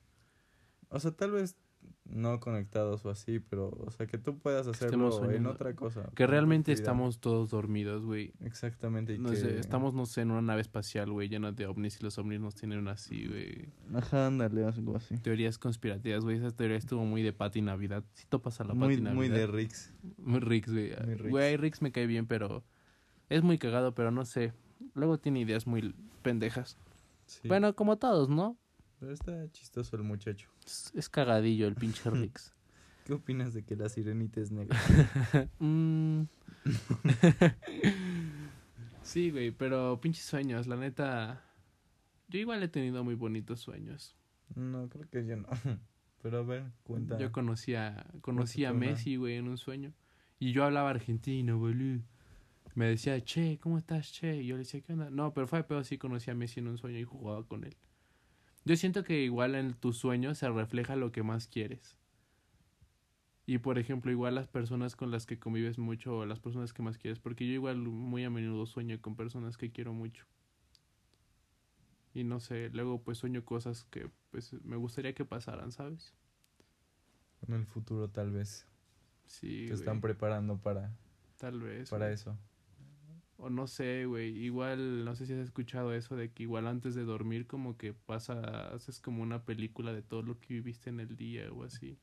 O 0.89 0.99
sea, 0.99 1.13
tal 1.13 1.31
vez 1.31 1.57
no 2.05 2.41
conectados 2.41 3.07
o 3.07 3.11
así, 3.11 3.39
pero... 3.39 3.69
O 3.87 3.93
sea, 3.93 4.09
que 4.09 4.19
tú 4.19 4.41
puedas 4.41 4.67
hacerlo 4.67 5.31
en 5.31 5.47
otra 5.47 5.77
cosa. 5.77 6.11
Que 6.17 6.27
realmente 6.27 6.73
estamos 6.73 7.21
todos 7.21 7.51
dormidos, 7.51 8.05
güey. 8.05 8.33
Exactamente. 8.41 9.15
Y 9.15 9.19
No 9.19 9.31
que... 9.31 9.37
sé, 9.37 9.61
estamos, 9.61 9.95
no 9.95 10.07
sé, 10.07 10.23
en 10.23 10.33
una 10.33 10.43
nave 10.43 10.61
espacial, 10.61 11.13
güey, 11.13 11.29
llena 11.29 11.53
de 11.53 11.67
ovnis 11.69 12.01
y 12.01 12.03
los 12.03 12.19
ovnis 12.19 12.41
nos 12.41 12.57
tienen 12.57 12.89
así, 12.89 13.29
güey. 13.29 13.69
Ajá, 13.95 14.27
ándale, 14.27 14.65
algo 14.65 14.97
así. 14.97 15.17
Teorías 15.19 15.59
conspirativas, 15.59 16.25
güey. 16.25 16.39
Esa 16.39 16.51
teoría 16.51 16.79
estuvo 16.79 17.05
muy 17.05 17.23
de 17.23 17.33
Pati 17.33 17.63
Navidad. 17.63 18.03
Si 18.15 18.27
topas 18.27 18.61
a 18.61 18.65
la 18.65 18.75
Muy, 18.75 18.89
Pati 18.89 19.03
Navidad. 19.03 19.15
muy 19.15 19.29
de 19.29 19.47
Rix. 19.47 19.95
Muy 20.19 20.41
Rix, 20.41 20.69
güey. 20.69 20.97
Güey, 21.31 21.57
Rix 21.59 21.81
me 21.81 21.93
cae 21.93 22.09
bien, 22.09 22.27
pero 22.27 22.65
es 23.29 23.45
muy 23.45 23.57
cagado, 23.57 23.95
pero 23.95 24.11
no 24.11 24.25
sé. 24.25 24.53
Luego 24.95 25.19
tiene 25.19 25.41
ideas 25.41 25.67
muy 25.67 25.95
pendejas. 26.23 26.77
Sí. 27.27 27.49
Bueno, 27.49 27.75
como 27.75 27.99
todos, 27.99 28.29
¿no? 28.29 28.57
Pero 29.01 29.13
está 29.13 29.51
chistoso 29.51 29.97
el 29.97 30.03
muchacho. 30.03 30.49
Es, 30.67 30.93
es 30.95 31.09
cagadillo 31.09 31.67
el 31.67 31.75
pinche 31.75 32.09
Rix. 32.11 32.53
¿Qué 33.05 33.15
opinas 33.15 33.53
de 33.53 33.65
que 33.65 33.75
la 33.75 33.89
sirenita 33.89 34.41
es 34.41 34.51
negra? 34.51 34.79
Mm. 35.59 36.25
sí, 39.03 39.31
güey, 39.31 39.51
pero 39.51 40.01
pinches 40.01 40.25
sueños, 40.25 40.67
la 40.67 40.77
neta. 40.77 41.43
Yo 42.29 42.39
igual 42.39 42.63
he 42.63 42.69
tenido 42.69 43.03
muy 43.03 43.17
bonitos 43.17 43.61
sueños. 43.61 44.15
no, 44.55 44.89
creo 44.89 45.09
que 45.11 45.27
yo 45.27 45.37
no. 45.37 45.49
Pero 46.23 46.39
a 46.39 46.43
ver, 46.43 46.71
cuenta. 46.85 47.19
Yo 47.19 47.33
conocí 47.33 47.75
a, 47.75 48.07
conocí 48.21 48.65
a. 48.65 48.73
Messi, 48.73 49.17
güey, 49.17 49.37
en 49.37 49.49
un 49.49 49.59
sueño. 49.59 49.93
Y 50.39 50.53
yo 50.53 50.65
hablaba 50.65 50.91
argentino, 50.91 51.59
boludo. 51.59 52.03
Me 52.75 52.87
decía, 52.87 53.23
che, 53.23 53.59
¿cómo 53.59 53.77
estás, 53.79 54.13
che? 54.13 54.37
Y 54.43 54.47
yo 54.47 54.55
le 54.57 54.61
decía, 54.61 54.81
¿qué 54.81 54.93
onda? 54.95 55.11
No, 55.11 55.35
pero 55.35 55.47
fue 55.47 55.63
peor 55.65 55.85
sí 55.85 55.99
conocí 55.99 56.31
a 56.31 56.35
Messi 56.35 56.61
en 56.61 56.69
un 56.69 56.79
sueño 56.79 56.99
y 56.99 57.05
jugaba 57.05 57.47
con 57.47 57.65
él. 57.65 57.77
Yo 58.65 58.77
siento 58.77 59.05
que 59.05 59.23
igual 59.23 59.55
en 59.55 59.75
tus 59.75 59.99
sueños 59.99 60.39
se 60.39 60.49
refleja 60.49 60.97
lo 60.97 61.13
que 61.13 61.23
más 61.23 61.49
quieres. 61.49 61.97
Y 63.45 63.59
por 63.59 63.79
ejemplo, 63.79 64.11
igual 64.11 64.37
las 64.37 64.47
personas 64.49 64.97
con 64.97 65.11
las 65.11 65.27
que 65.27 65.39
convives 65.39 65.79
mucho 65.79 66.19
o 66.19 66.27
las 66.27 66.39
personas 66.41 66.73
que 66.73 66.83
más 66.83 66.97
quieres, 66.97 67.19
porque 67.19 67.47
yo 67.47 67.53
igual 67.53 67.77
muy 67.79 68.25
a 68.25 68.31
menudo 68.31 68.67
sueño 68.67 69.01
con 69.01 69.17
personas 69.17 69.57
que 69.57 69.73
quiero 69.73 69.93
mucho. 69.93 70.25
Y 72.15 72.25
no 72.25 72.41
sé, 72.41 72.71
luego 72.71 73.03
pues 73.03 73.19
sueño 73.19 73.45
cosas 73.45 73.85
que 73.85 74.11
pues 74.31 74.53
me 74.65 74.77
gustaría 74.77 75.15
que 75.15 75.25
pasaran, 75.25 75.73
¿sabes? 75.73 76.15
En 77.47 77.55
el 77.55 77.67
futuro 77.67 78.09
tal 78.09 78.31
vez. 78.31 78.67
Sí, 79.27 79.67
Te 79.69 79.75
están 79.75 80.01
preparando 80.01 80.59
para, 80.59 80.91
tal 81.37 81.61
vez. 81.61 81.91
para 81.91 82.07
güey. 82.07 82.15
eso. 82.15 82.39
O 83.45 83.51
no 83.51 83.67
sé, 83.67 84.07
güey, 84.07 84.29
igual, 84.39 85.05
no 85.05 85.17
sé 85.17 85.27
si 85.27 85.33
has 85.33 85.41
escuchado 85.41 85.93
eso 85.93 86.15
de 86.15 86.31
que 86.31 86.45
igual 86.45 86.69
antes 86.69 86.95
de 86.95 87.03
dormir 87.03 87.49
como 87.49 87.77
que 87.77 87.93
pasa, 87.93 88.73
haces 88.73 89.01
como 89.01 89.21
una 89.21 89.45
película 89.45 89.93
de 89.93 90.01
todo 90.01 90.23
lo 90.23 90.39
que 90.39 90.55
viviste 90.55 90.91
en 90.91 91.01
el 91.01 91.17
día 91.17 91.51
o 91.53 91.65
así. 91.65 91.99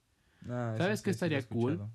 Ah, 0.50 0.76
¿Sabes 0.78 1.00
sí, 1.00 1.06
qué 1.06 1.12
estaría 1.12 1.42
cool? 1.48 1.88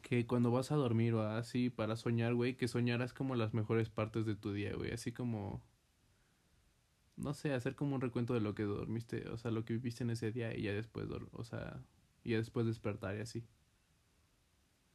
Que 0.00 0.26
cuando 0.26 0.50
vas 0.50 0.72
a 0.72 0.76
dormir 0.76 1.12
o 1.12 1.22
así 1.22 1.68
para 1.68 1.96
soñar, 1.96 2.32
güey, 2.32 2.56
que 2.56 2.66
soñaras 2.66 3.12
como 3.12 3.34
las 3.34 3.52
mejores 3.52 3.90
partes 3.90 4.24
de 4.24 4.36
tu 4.36 4.54
día, 4.54 4.74
güey, 4.74 4.90
así 4.90 5.12
como... 5.12 5.62
No 7.16 7.34
sé, 7.34 7.52
hacer 7.52 7.74
como 7.74 7.94
un 7.94 8.00
recuento 8.00 8.32
de 8.32 8.40
lo 8.40 8.54
que 8.54 8.62
dormiste, 8.62 9.28
o 9.28 9.36
sea, 9.36 9.50
lo 9.50 9.66
que 9.66 9.74
viviste 9.74 10.02
en 10.02 10.08
ese 10.08 10.32
día 10.32 10.56
y 10.56 10.62
ya 10.62 10.72
después, 10.72 11.08
o 11.32 11.44
sea, 11.44 11.84
y 12.24 12.30
ya 12.30 12.38
después 12.38 12.64
despertar 12.64 13.18
y 13.18 13.20
así. 13.20 13.44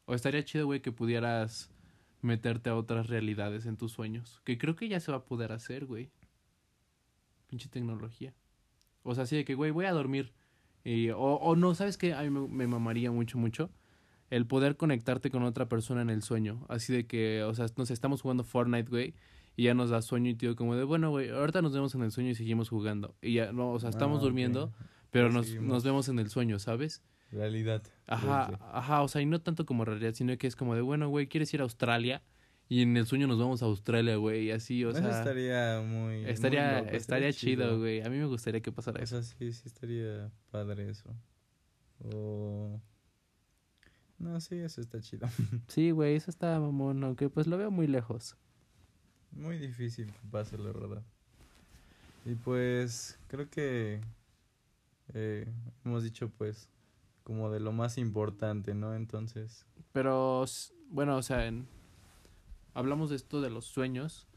O 0.05 0.15
estaría 0.15 0.43
chido, 0.43 0.65
güey, 0.65 0.81
que 0.81 0.91
pudieras 0.91 1.69
meterte 2.21 2.69
a 2.69 2.75
otras 2.75 3.07
realidades 3.07 3.65
en 3.65 3.77
tus 3.77 3.91
sueños. 3.91 4.41
Que 4.43 4.57
creo 4.57 4.75
que 4.75 4.87
ya 4.87 4.99
se 4.99 5.11
va 5.11 5.19
a 5.19 5.25
poder 5.25 5.51
hacer, 5.51 5.85
güey. 5.85 6.11
Pinche 7.47 7.69
tecnología. 7.69 8.33
O 9.03 9.15
sea, 9.15 9.23
así 9.23 9.35
de 9.35 9.45
que, 9.45 9.55
güey, 9.55 9.71
voy 9.71 9.85
a 9.85 9.91
dormir. 9.91 10.33
Y, 10.83 11.09
o, 11.09 11.19
o 11.19 11.55
no, 11.55 11.75
¿sabes 11.75 11.97
qué? 11.97 12.13
A 12.13 12.21
mí 12.23 12.29
me, 12.29 12.47
me 12.47 12.67
mamaría 12.67 13.11
mucho, 13.11 13.37
mucho. 13.37 13.69
El 14.29 14.45
poder 14.47 14.77
conectarte 14.77 15.29
con 15.29 15.43
otra 15.43 15.67
persona 15.67 16.01
en 16.01 16.09
el 16.09 16.21
sueño. 16.23 16.65
Así 16.69 16.93
de 16.93 17.05
que, 17.05 17.43
o 17.43 17.53
sea, 17.53 17.65
no 17.75 17.85
sé, 17.85 17.93
estamos 17.93 18.21
jugando 18.21 18.43
Fortnite, 18.43 18.89
güey. 18.89 19.13
Y 19.57 19.63
ya 19.63 19.73
nos 19.73 19.89
da 19.89 20.01
sueño 20.01 20.29
y 20.29 20.35
tío, 20.35 20.55
como 20.55 20.75
de, 20.75 20.85
bueno, 20.85 21.09
güey, 21.09 21.29
ahorita 21.29 21.61
nos 21.61 21.73
vemos 21.73 21.93
en 21.93 22.03
el 22.03 22.11
sueño 22.11 22.29
y 22.29 22.35
seguimos 22.35 22.69
jugando. 22.69 23.15
Y 23.21 23.33
ya, 23.33 23.51
no, 23.51 23.71
o 23.71 23.79
sea, 23.79 23.89
estamos 23.89 24.19
Ah, 24.19 24.23
durmiendo, 24.23 24.71
pero 25.09 25.29
nos, 25.29 25.53
nos 25.55 25.83
vemos 25.83 26.07
en 26.07 26.19
el 26.19 26.29
sueño, 26.29 26.57
¿sabes? 26.57 27.03
Realidad. 27.31 27.81
Ajá, 28.07 28.49
3D. 28.51 28.57
ajá, 28.73 29.01
o 29.03 29.07
sea, 29.07 29.21
y 29.21 29.25
no 29.25 29.41
tanto 29.41 29.65
como 29.65 29.85
realidad, 29.85 30.13
sino 30.13 30.37
que 30.37 30.47
es 30.47 30.55
como 30.55 30.75
de, 30.75 30.81
bueno, 30.81 31.07
güey, 31.09 31.27
¿quieres 31.27 31.53
ir 31.53 31.61
a 31.61 31.63
Australia? 31.63 32.21
Y 32.67 32.83
en 32.83 32.95
el 32.95 33.05
sueño 33.05 33.27
nos 33.27 33.37
vamos 33.39 33.61
a 33.63 33.65
Australia, 33.65 34.15
güey, 34.17 34.45
y 34.45 34.51
así, 34.51 34.83
o 34.85 34.91
Eso 34.91 34.99
sea, 34.99 35.17
estaría 35.17 35.81
muy. 35.81 36.21
muy 36.21 36.25
estaría, 36.29 36.79
loco, 36.81 36.91
estaría 36.91 37.33
chido, 37.33 37.79
güey. 37.79 38.01
A 38.01 38.09
mí 38.09 38.17
me 38.17 38.25
gustaría 38.25 38.61
que 38.61 38.71
pasara 38.71 38.99
O 38.99 39.03
eso. 39.03 39.21
sea, 39.21 39.37
sí, 39.37 39.51
sí 39.51 39.63
estaría 39.65 40.31
padre 40.51 40.89
eso. 40.89 41.09
O. 41.99 42.79
No, 44.17 44.39
sí, 44.39 44.55
eso 44.55 44.81
está 44.81 44.99
chido. 45.01 45.27
Sí, 45.67 45.91
güey, 45.91 46.15
eso 46.15 46.29
está 46.31 46.59
mamón, 46.59 47.03
aunque 47.03 47.29
pues 47.29 47.47
lo 47.47 47.57
veo 47.57 47.71
muy 47.71 47.87
lejos. 47.87 48.35
Muy 49.31 49.57
difícil 49.57 50.07
que 50.11 50.19
pase, 50.29 50.57
la 50.57 50.71
verdad. 50.71 51.03
Y 52.25 52.35
pues, 52.35 53.17
creo 53.27 53.49
que. 53.49 53.99
eh, 55.13 55.47
hemos 55.83 56.03
dicho, 56.03 56.29
pues, 56.37 56.69
como 57.23 57.49
de 57.51 57.59
lo 57.59 57.71
más 57.71 57.97
importante, 57.97 58.73
¿no? 58.73 58.95
Entonces. 58.95 59.65
Pero, 59.91 60.45
bueno, 60.89 61.17
o 61.17 61.21
sea, 61.23 61.45
en- 61.47 61.67
hablamos 62.73 63.09
de 63.09 63.15
esto 63.15 63.41
de 63.41 63.49
los 63.49 63.65
sueños, 63.65 64.27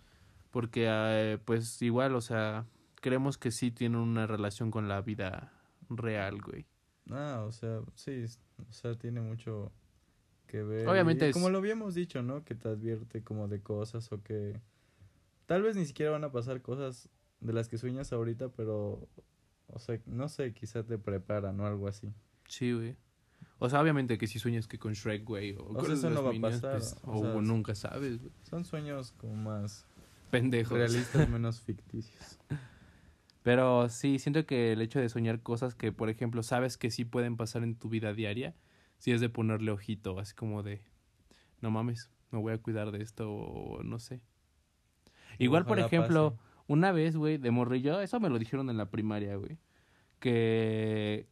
porque 0.51 0.87
eh, 0.89 1.39
pues 1.45 1.81
igual, 1.83 2.15
o 2.15 2.21
sea, 2.21 2.67
creemos 3.01 3.39
que 3.39 3.51
sí 3.51 3.71
tienen 3.71 3.99
una 4.01 4.27
relación 4.27 4.71
con 4.71 4.89
la 4.89 5.01
vida 5.01 5.53
real, 5.89 6.41
güey. 6.43 6.67
Ah, 7.11 7.45
o 7.47 7.53
sea, 7.53 7.81
sí, 7.95 8.25
o 8.69 8.73
sea, 8.73 8.95
tiene 8.95 9.21
mucho 9.21 9.71
que 10.47 10.63
ver. 10.63 10.89
Obviamente 10.89 11.27
Y 11.27 11.29
es- 11.31 11.35
Como 11.35 11.51
lo 11.51 11.59
habíamos 11.59 11.95
dicho, 11.95 12.23
¿no? 12.23 12.45
Que 12.45 12.55
te 12.55 12.69
advierte 12.69 13.23
como 13.23 13.49
de 13.49 13.61
cosas 13.63 14.11
o 14.13 14.23
que 14.23 14.61
tal 15.47 15.63
vez 15.63 15.77
ni 15.77 15.85
siquiera 15.85 16.13
van 16.13 16.25
a 16.25 16.33
pasar 16.33 16.63
cosas 16.63 17.09
de 17.41 17.53
las 17.53 17.69
que 17.69 17.77
sueñas 17.79 18.13
ahorita, 18.13 18.49
pero, 18.51 19.07
o 19.67 19.79
sea, 19.79 20.01
no 20.07 20.29
sé, 20.29 20.55
quizás 20.55 20.87
te 20.87 20.97
preparan 20.99 21.61
o 21.61 21.67
algo 21.67 21.89
así. 21.89 22.13
Sí, 22.49 22.73
güey. 22.73 22.97
O 23.59 23.71
sea, 23.71 23.81
obviamente 23.81 24.19
que 24.19 24.27
si 24.27 24.39
sueñas 24.39 24.67
que 24.67 24.79
con 24.79 24.93
Shrek, 24.93 25.25
güey, 25.25 25.55
o, 25.57 25.63
O 25.63 25.75
con 25.75 25.87
sea, 25.87 25.95
eso 25.95 26.11
los 26.11 26.19
no 26.19 26.23
va 26.23 26.31
a 26.31 26.33
Minions, 26.33 26.61
pasar, 26.61 26.79
pues, 26.79 26.97
o 27.05 27.19
o 27.19 27.33
sea, 27.33 27.41
nunca 27.41 27.75
sabes, 27.75 28.21
güey. 28.21 28.33
Son 28.43 28.65
sueños 28.65 29.13
como 29.13 29.37
más 29.37 29.87
Pendejos. 30.31 30.77
realistas, 30.77 31.29
menos 31.31 31.61
ficticios. 31.61 32.39
Pero 33.43 33.89
sí, 33.89 34.19
siento 34.19 34.47
que 34.47 34.73
el 34.73 34.81
hecho 34.81 34.99
de 34.99 35.09
soñar 35.09 35.43
cosas 35.43 35.75
que, 35.75 35.93
por 35.93 36.09
ejemplo, 36.11 36.43
sabes 36.43 36.77
que 36.77 36.91
sí 36.91 37.05
pueden 37.05 37.37
pasar 37.37 37.63
en 37.63 37.77
tu 37.77 37.89
vida 37.89 38.13
diaria, 38.13 38.55
sí 38.99 39.13
es 39.13 39.21
de 39.21 39.29
ponerle 39.29 39.71
ojito, 39.71 40.19
así 40.19 40.35
como 40.35 40.63
de, 40.63 40.83
no 41.61 41.71
mames, 41.71 42.11
me 42.31 42.39
voy 42.39 42.53
a 42.55 42.59
cuidar 42.59 42.91
de 42.91 43.03
esto, 43.03 43.31
o 43.31 43.83
no 43.83 43.99
sé. 43.99 44.21
Igual, 45.39 45.67
por 45.67 45.79
ejemplo, 45.79 46.37
pase. 46.37 46.43
una 46.69 46.93
vez, 46.93 47.17
güey, 47.17 47.39
de 47.39 47.51
morrillo, 47.51 48.01
eso 48.01 48.19
me 48.19 48.31
lo 48.31 48.39
dijeron 48.39 48.71
en 48.71 48.79
la 48.79 48.91
primaria, 48.91 49.37
güey, 49.37 49.59
que, 50.21 51.29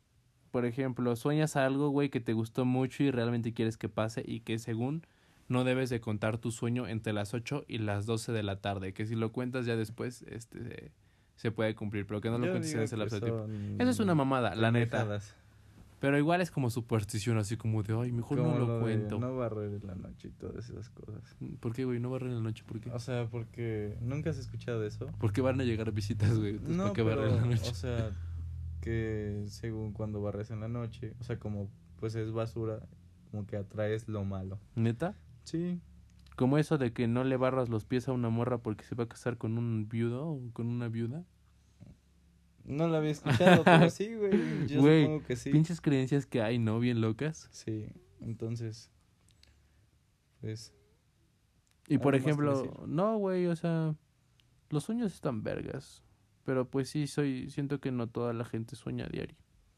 por 0.53 0.67
ejemplo, 0.67 1.17
sueñas 1.17 1.57
algo, 1.57 1.89
güey, 1.89 2.11
que 2.11 2.21
te 2.21 2.35
gustó 2.35 2.65
mucho 2.65 3.03
y 3.03 3.11
realmente 3.11 3.55
quieres 3.55 3.77
que 3.77 3.89
pase 3.89 4.23
y 4.25 4.41
que 4.41 4.59
según 4.59 5.05
no 5.49 5.65
debes 5.65 5.91
de 5.91 6.01
contar 6.01 6.39
tu 6.39 6.53
sueño 6.53 6.87
entre 6.87 7.13
las 7.13 7.35
8 7.35 7.65
y 7.67 7.79
las 7.79 8.07
12 8.07 8.33
de 8.33 8.43
la 8.43 8.61
tarde, 8.61 8.93
que 8.93 9.07
si 9.07 9.17
lo 9.17 9.33
cuentas 9.33 9.67
ya 9.67 9.77
después, 9.77 10.23
este, 10.29 10.93
se, 11.37 11.51
puede 11.51 11.75
cumplir, 11.75 12.07
pero 12.07 12.21
que 12.21 12.31
no 12.31 12.39
lo 12.39 12.47
Yo 12.47 12.53
cuentes 12.53 12.73
en 12.75 12.83
ese 12.83 12.97
lapso 12.97 13.17
de 13.17 13.23
tiempo. 13.23 13.47
Eso 13.79 13.91
es 13.91 13.99
una 13.99 14.15
mamada, 14.15 14.55
la 14.55 14.71
neta. 14.71 15.21
Pero 16.01 16.19
igual 16.19 16.41
es 16.41 16.51
como 16.51 16.69
superstición, 16.69 17.39
así 17.39 17.57
como 17.57 17.83
de, 17.85 17.97
ay, 17.97 18.11
mejor 18.11 18.39
no 18.39 18.59
lo, 18.59 18.81
cuento. 18.81 19.21
No 19.21 19.37
barrer 19.37 19.73
en 19.73 19.87
la 19.87 19.95
noche 19.95 20.29
y 20.29 20.31
todas 20.33 20.69
esas 20.69 20.91
cosas. 20.91 21.37
¿Por 21.61 21.73
qué, 21.73 21.85
güey? 21.85 22.01
No 22.01 22.11
barren 22.11 22.31
en 22.31 22.37
la 22.37 22.43
noche, 22.43 22.65
¿por 22.67 22.81
qué? 22.81 22.91
O 22.91 22.99
sea, 22.99 23.29
porque 23.31 23.97
nunca 24.01 24.31
has 24.31 24.39
escuchado 24.39 24.85
eso. 24.85 25.07
¿Por 25.21 25.33
qué 25.33 25.41
van 25.41 25.61
a 25.61 25.65
llegar 25.65 25.93
visitas, 25.93 26.37
güey? 26.37 26.51
Entonces, 26.51 26.77
No, 26.77 26.87
¿Por 26.87 26.93
qué 26.95 27.05
pero, 27.05 27.17
barren 27.23 27.35
en 27.37 27.41
la 27.41 27.47
noche? 27.47 27.71
o 27.71 27.75
sea, 27.75 28.11
que 28.83 29.45
según 29.49 29.95
cuando 29.95 30.23
barres 30.23 30.51
en 30.53 30.61
la 30.61 30.69
noche, 30.69 31.15
o 31.21 31.25
sea, 31.25 31.39
como 31.41 31.71
pues 31.99 32.17
es 32.17 32.33
basura, 32.33 32.89
como 33.31 33.47
que 33.47 33.57
atraes 33.57 34.09
lo 34.09 34.25
malo. 34.27 34.61
¿Neta? 34.77 35.19
Sí, 35.45 35.81
Como 36.37 36.59
eso 36.59 36.79
de 36.79 36.93
que 36.93 37.09
no 37.09 37.25
le 37.25 37.37
barras 37.39 37.71
los 37.71 37.87
pies 37.87 38.09
a 38.09 38.13
una 38.13 38.29
morra 38.31 38.59
porque 38.59 38.85
se 38.85 38.95
va 38.97 39.05
a 39.05 39.09
casar 39.09 39.39
con 39.39 39.59
un 39.59 39.89
viudo 39.89 40.29
o 40.29 40.53
con 40.53 40.69
una 40.69 40.89
viuda. 40.89 41.27
no 42.65 42.89
lo 42.89 42.97
había 42.97 43.11
escuchado, 43.11 43.65
pero 43.71 43.91
sí, 43.91 44.15
güey. 44.15 44.67
Yo 44.67 44.81
Güey, 44.81 45.05
supongo 45.05 45.25
que 45.25 45.37
sí. 45.37 45.51
Pinches 45.51 45.81
creencias 45.81 46.27
que 46.27 46.43
hay, 46.43 46.59
¿no? 46.59 46.79
Bien 46.81 47.01
locas. 47.01 47.49
Sí, 47.53 47.87
entonces, 48.21 48.91
pues, 50.41 50.75
Y 51.89 51.99
por 51.99 52.15
¿Algo 52.15 52.19
más 52.19 52.23
que 52.25 52.31
ejemplo, 52.31 52.85
no, 52.87 53.17
güey, 53.19 53.47
o 53.47 53.57
sea, 53.57 53.95
los 54.71 54.85
sueños 54.85 55.13
están 55.15 55.43
vergas. 55.43 56.05
Pero 56.45 56.69
pues 56.69 56.89
sí, 56.91 57.07
soy, 57.07 57.49
siento 57.51 57.81
que 57.81 57.93
no 57.93 58.09
toda 58.09 58.33
la 58.33 58.45
gente 58.45 58.75
sueña 58.77 59.07
a 59.07 59.09
diario. 59.09 59.37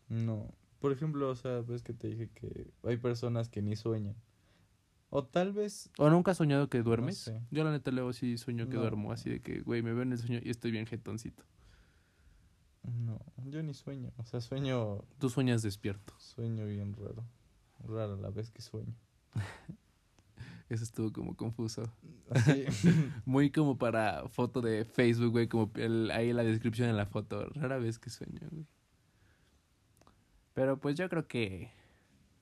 no. 0.08 0.52
Por 0.80 0.92
ejemplo, 0.92 1.30
o 1.30 1.34
sea, 1.34 1.62
ves 1.62 1.82
que 1.82 1.94
te 1.94 2.08
dije 2.08 2.28
que 2.34 2.70
hay 2.82 2.98
personas 2.98 3.48
que 3.48 3.62
ni 3.62 3.74
sueñan. 3.74 4.16
O 5.08 5.24
tal 5.24 5.54
vez, 5.54 5.88
¿O 5.96 6.10
nunca 6.10 6.32
has 6.32 6.36
soñado 6.36 6.68
que 6.68 6.82
duermes? 6.82 7.16
sé. 7.16 7.40
Yo 7.50 7.64
la 7.64 7.70
neta 7.72 7.90
luego 7.90 8.12
sí 8.12 8.36
sueño 8.36 8.68
que 8.68 8.74
No. 8.74 8.80
duermo, 8.82 9.10
así 9.10 9.30
de 9.30 9.40
que, 9.40 9.60
güey, 9.62 9.80
me 9.82 9.94
veo 9.94 10.02
en 10.02 10.12
el 10.12 10.18
sueño 10.18 10.40
y 10.42 10.50
estoy 10.50 10.72
bien 10.72 10.84
jetoncito. 10.86 11.42
no, 12.82 13.18
yo 13.46 13.62
ni 13.62 13.72
sueño. 13.72 14.12
O 14.18 14.24
sea, 14.26 14.42
sueño, 14.42 15.04
Tú 15.18 15.30
sueñas 15.30 15.62
despierto. 15.62 16.12
sueño 16.18 16.66
bien 16.66 16.92
raro. 16.92 17.24
Raro 17.86 18.16
la 18.16 18.28
vez 18.28 18.50
que 18.50 18.60
sueño. 18.60 18.94
Eso 20.68 20.84
estuvo 20.84 21.12
como 21.12 21.36
confuso. 21.36 21.92
Así. 22.30 22.64
Muy 23.24 23.50
como 23.50 23.76
para 23.76 24.28
foto 24.28 24.60
de 24.60 24.84
Facebook, 24.84 25.32
güey, 25.32 25.48
como 25.48 25.70
el, 25.74 26.10
ahí 26.10 26.32
la 26.32 26.42
descripción 26.42 26.88
en 26.88 26.96
la 26.96 27.06
foto. 27.06 27.46
Rara 27.50 27.78
vez 27.78 27.98
que 27.98 28.10
sueño, 28.10 28.40
güey. 28.50 28.66
Pero 30.54 30.78
pues 30.78 30.96
yo 30.96 31.08
creo 31.08 31.26
que 31.26 31.70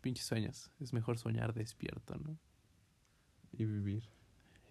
pinches 0.00 0.26
sueños. 0.26 0.70
Es 0.80 0.92
mejor 0.92 1.18
soñar 1.18 1.54
despierto, 1.54 2.16
¿no? 2.16 2.38
y 3.52 3.64
vivir. 3.64 4.04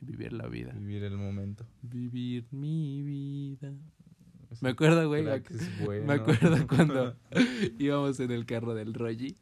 Y 0.02 0.06
vivir 0.06 0.34
la 0.34 0.48
vida. 0.48 0.74
Vivir 0.74 1.04
el 1.04 1.18
momento. 1.18 1.66
Vivir 1.82 2.48
mi 2.52 3.04
vida. 3.04 3.74
Es 4.50 4.62
Me 4.62 4.70
acuerdo, 4.70 5.08
güey. 5.08 5.24
bueno. 5.86 6.06
Me 6.06 6.14
acuerdo 6.14 6.68
cuando 6.68 7.16
íbamos 7.80 8.20
en 8.20 8.32
el 8.32 8.46
carro 8.46 8.74
del 8.74 8.94
Rogi. 8.94 9.38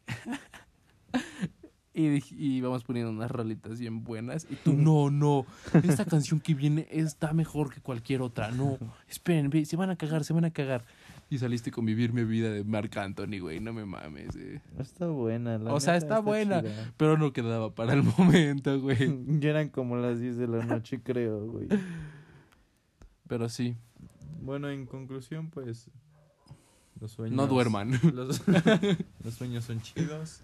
Y, 2.00 2.24
y 2.36 2.56
íbamos 2.56 2.84
poniendo 2.84 3.10
unas 3.10 3.30
rolitas 3.30 3.78
bien 3.78 4.02
buenas. 4.04 4.46
Y 4.50 4.56
tú, 4.56 4.72
no, 4.72 5.10
no. 5.10 5.46
Esta 5.82 6.04
canción 6.04 6.40
que 6.40 6.54
viene 6.54 6.86
está 6.90 7.32
mejor 7.32 7.72
que 7.72 7.80
cualquier 7.80 8.22
otra. 8.22 8.50
No, 8.50 8.78
esperen, 9.08 9.50
ve, 9.50 9.64
se 9.64 9.76
van 9.76 9.90
a 9.90 9.96
cagar, 9.96 10.24
se 10.24 10.32
van 10.32 10.44
a 10.44 10.50
cagar. 10.50 10.84
Y 11.32 11.38
saliste 11.38 11.70
con 11.70 11.84
Vivir 11.84 12.12
mi 12.12 12.24
vida 12.24 12.50
de 12.50 12.64
Marc 12.64 12.96
Anthony, 12.96 13.38
güey. 13.40 13.60
No 13.60 13.72
me 13.72 13.84
mames, 13.84 14.34
eh. 14.34 14.60
Está 14.80 15.06
buena. 15.06 15.58
La 15.58 15.72
O 15.72 15.78
sea, 15.78 15.96
está 15.96 16.18
buena. 16.18 16.60
chida. 16.60 16.92
Pero 16.96 17.16
no 17.16 17.32
quedaba 17.32 17.72
para 17.72 17.92
el 17.92 18.02
momento, 18.18 18.80
güey. 18.80 19.16
Ya 19.40 19.50
eran 19.50 19.68
como 19.68 19.96
las 19.96 20.18
10 20.18 20.38
de 20.38 20.48
la 20.48 20.64
noche, 20.64 21.00
creo, 21.02 21.46
güey. 21.46 21.68
Pero 23.28 23.48
sí, 23.48 23.76
Bueno, 24.42 24.68
en 24.70 24.86
conclusión, 24.86 25.50
pues. 25.50 25.88
Los 27.00 27.12
sueños. 27.12 27.36
no 27.36 27.46
duerman. 27.46 27.92
Los, 28.12 28.42
los 29.24 29.34
sueños 29.34 29.64
son 29.64 29.80
chidos. 29.80 30.42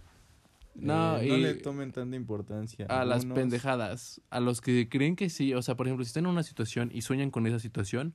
No, 0.79 1.17
Eh, 1.19 1.29
no 1.29 1.37
y- 1.37 1.43
le 1.43 1.55
tomen 1.55 1.91
tanta 1.93 2.17
importancia. 2.17 2.87
a 2.89 3.05
las 3.05 3.25
pendejadas. 3.27 4.21
A 4.31 4.41
los 4.41 4.61
que 4.61 4.89
creen 4.89 5.17
que 5.17 5.31
sí. 5.31 5.55
O 5.55 5.63
sea, 5.63 5.75
por 5.77 5.87
ejemplo, 5.87 6.05
si 6.05 6.09
están 6.09 6.25
en 6.25 6.31
una 6.31 6.43
situación 6.43 6.91
y 6.93 7.03
sueñan 7.03 7.31
con 7.31 7.47
esa 7.47 7.59
situación, 7.59 8.15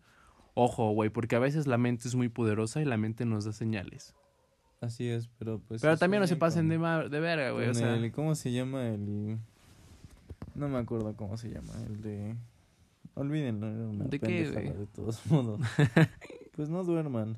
ojo, 0.53 0.91
güey, 0.91 1.09
porque 1.09 1.35
a 1.35 1.39
veces 1.39 1.65
la 1.67 1.77
mente 1.77 2.07
es 2.07 2.15
muy 2.15 2.29
poderosa 2.29 2.81
y 2.81 2.85
la 2.85 2.97
mente 2.97 3.25
nos 3.25 3.45
da 3.45 3.51
señales. 3.53 4.13
Así 4.79 5.07
es, 5.07 5.29
pero 5.39 5.59
pues. 5.59 5.81
Pero 5.81 5.95
también 5.97 6.21
no 6.21 6.27
se 6.27 6.35
pasen 6.35 6.67
con- 6.69 6.81
de, 6.81 7.09
de 7.09 7.19
verga, 7.19 7.51
güey. 7.51 7.67
O 7.69 7.73
sea, 7.73 7.95
el- 7.95 8.11
¿Cómo 8.11 8.35
se 8.35 8.51
llama 8.51 8.87
el.? 8.89 9.37
No 10.55 10.67
me 10.69 10.77
acuerdo 10.79 11.15
cómo 11.15 11.37
se 11.37 11.49
llama. 11.49 11.73
El 11.85 12.01
de. 12.01 12.35
Olvídenlo, 13.13 13.67
era 13.67 13.87
una 13.87 14.05
¿De 14.05 14.19
qué, 14.19 14.25
pendejada 14.25 14.61
güey? 14.61 14.77
de 14.77 14.87
todos 14.87 15.25
modos. 15.27 15.61
pues 16.55 16.69
no 16.69 16.83
duerman. 16.83 17.37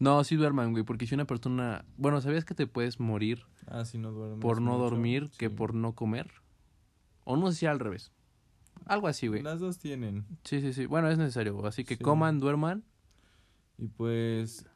No, 0.00 0.24
sí 0.24 0.36
duerman, 0.36 0.72
güey, 0.72 0.84
porque 0.84 1.06
si 1.06 1.14
una 1.14 1.24
persona. 1.26 1.84
Bueno, 1.96 2.20
¿sabías 2.20 2.44
que 2.44 2.54
te 2.54 2.66
puedes 2.66 2.98
morir 3.00 3.44
Ah, 3.66 3.84
si 3.84 3.98
no 3.98 4.10
duermes. 4.10 4.40
por 4.40 4.60
no 4.60 4.72
mucho, 4.72 4.82
dormir 4.84 5.30
que 5.38 5.50
por 5.50 5.74
no 5.74 5.92
comer? 5.94 6.30
O 7.24 7.36
no 7.36 7.50
sé 7.52 7.58
si 7.58 7.66
al 7.66 7.78
revés. 7.80 8.12
Algo 8.86 9.06
así, 9.08 9.28
güey. 9.28 9.42
Las 9.42 9.60
dos 9.60 9.78
tienen. 9.78 10.26
Sí, 10.42 10.60
sí, 10.60 10.72
sí. 10.72 10.86
Bueno, 10.86 11.08
es 11.08 11.16
necesario. 11.16 11.64
Así 11.66 11.84
que 11.84 11.96
Sí. 11.96 12.02
coman, 12.02 12.38
duerman. 12.40 12.84
Y 13.78 13.86
pues. 13.88 14.66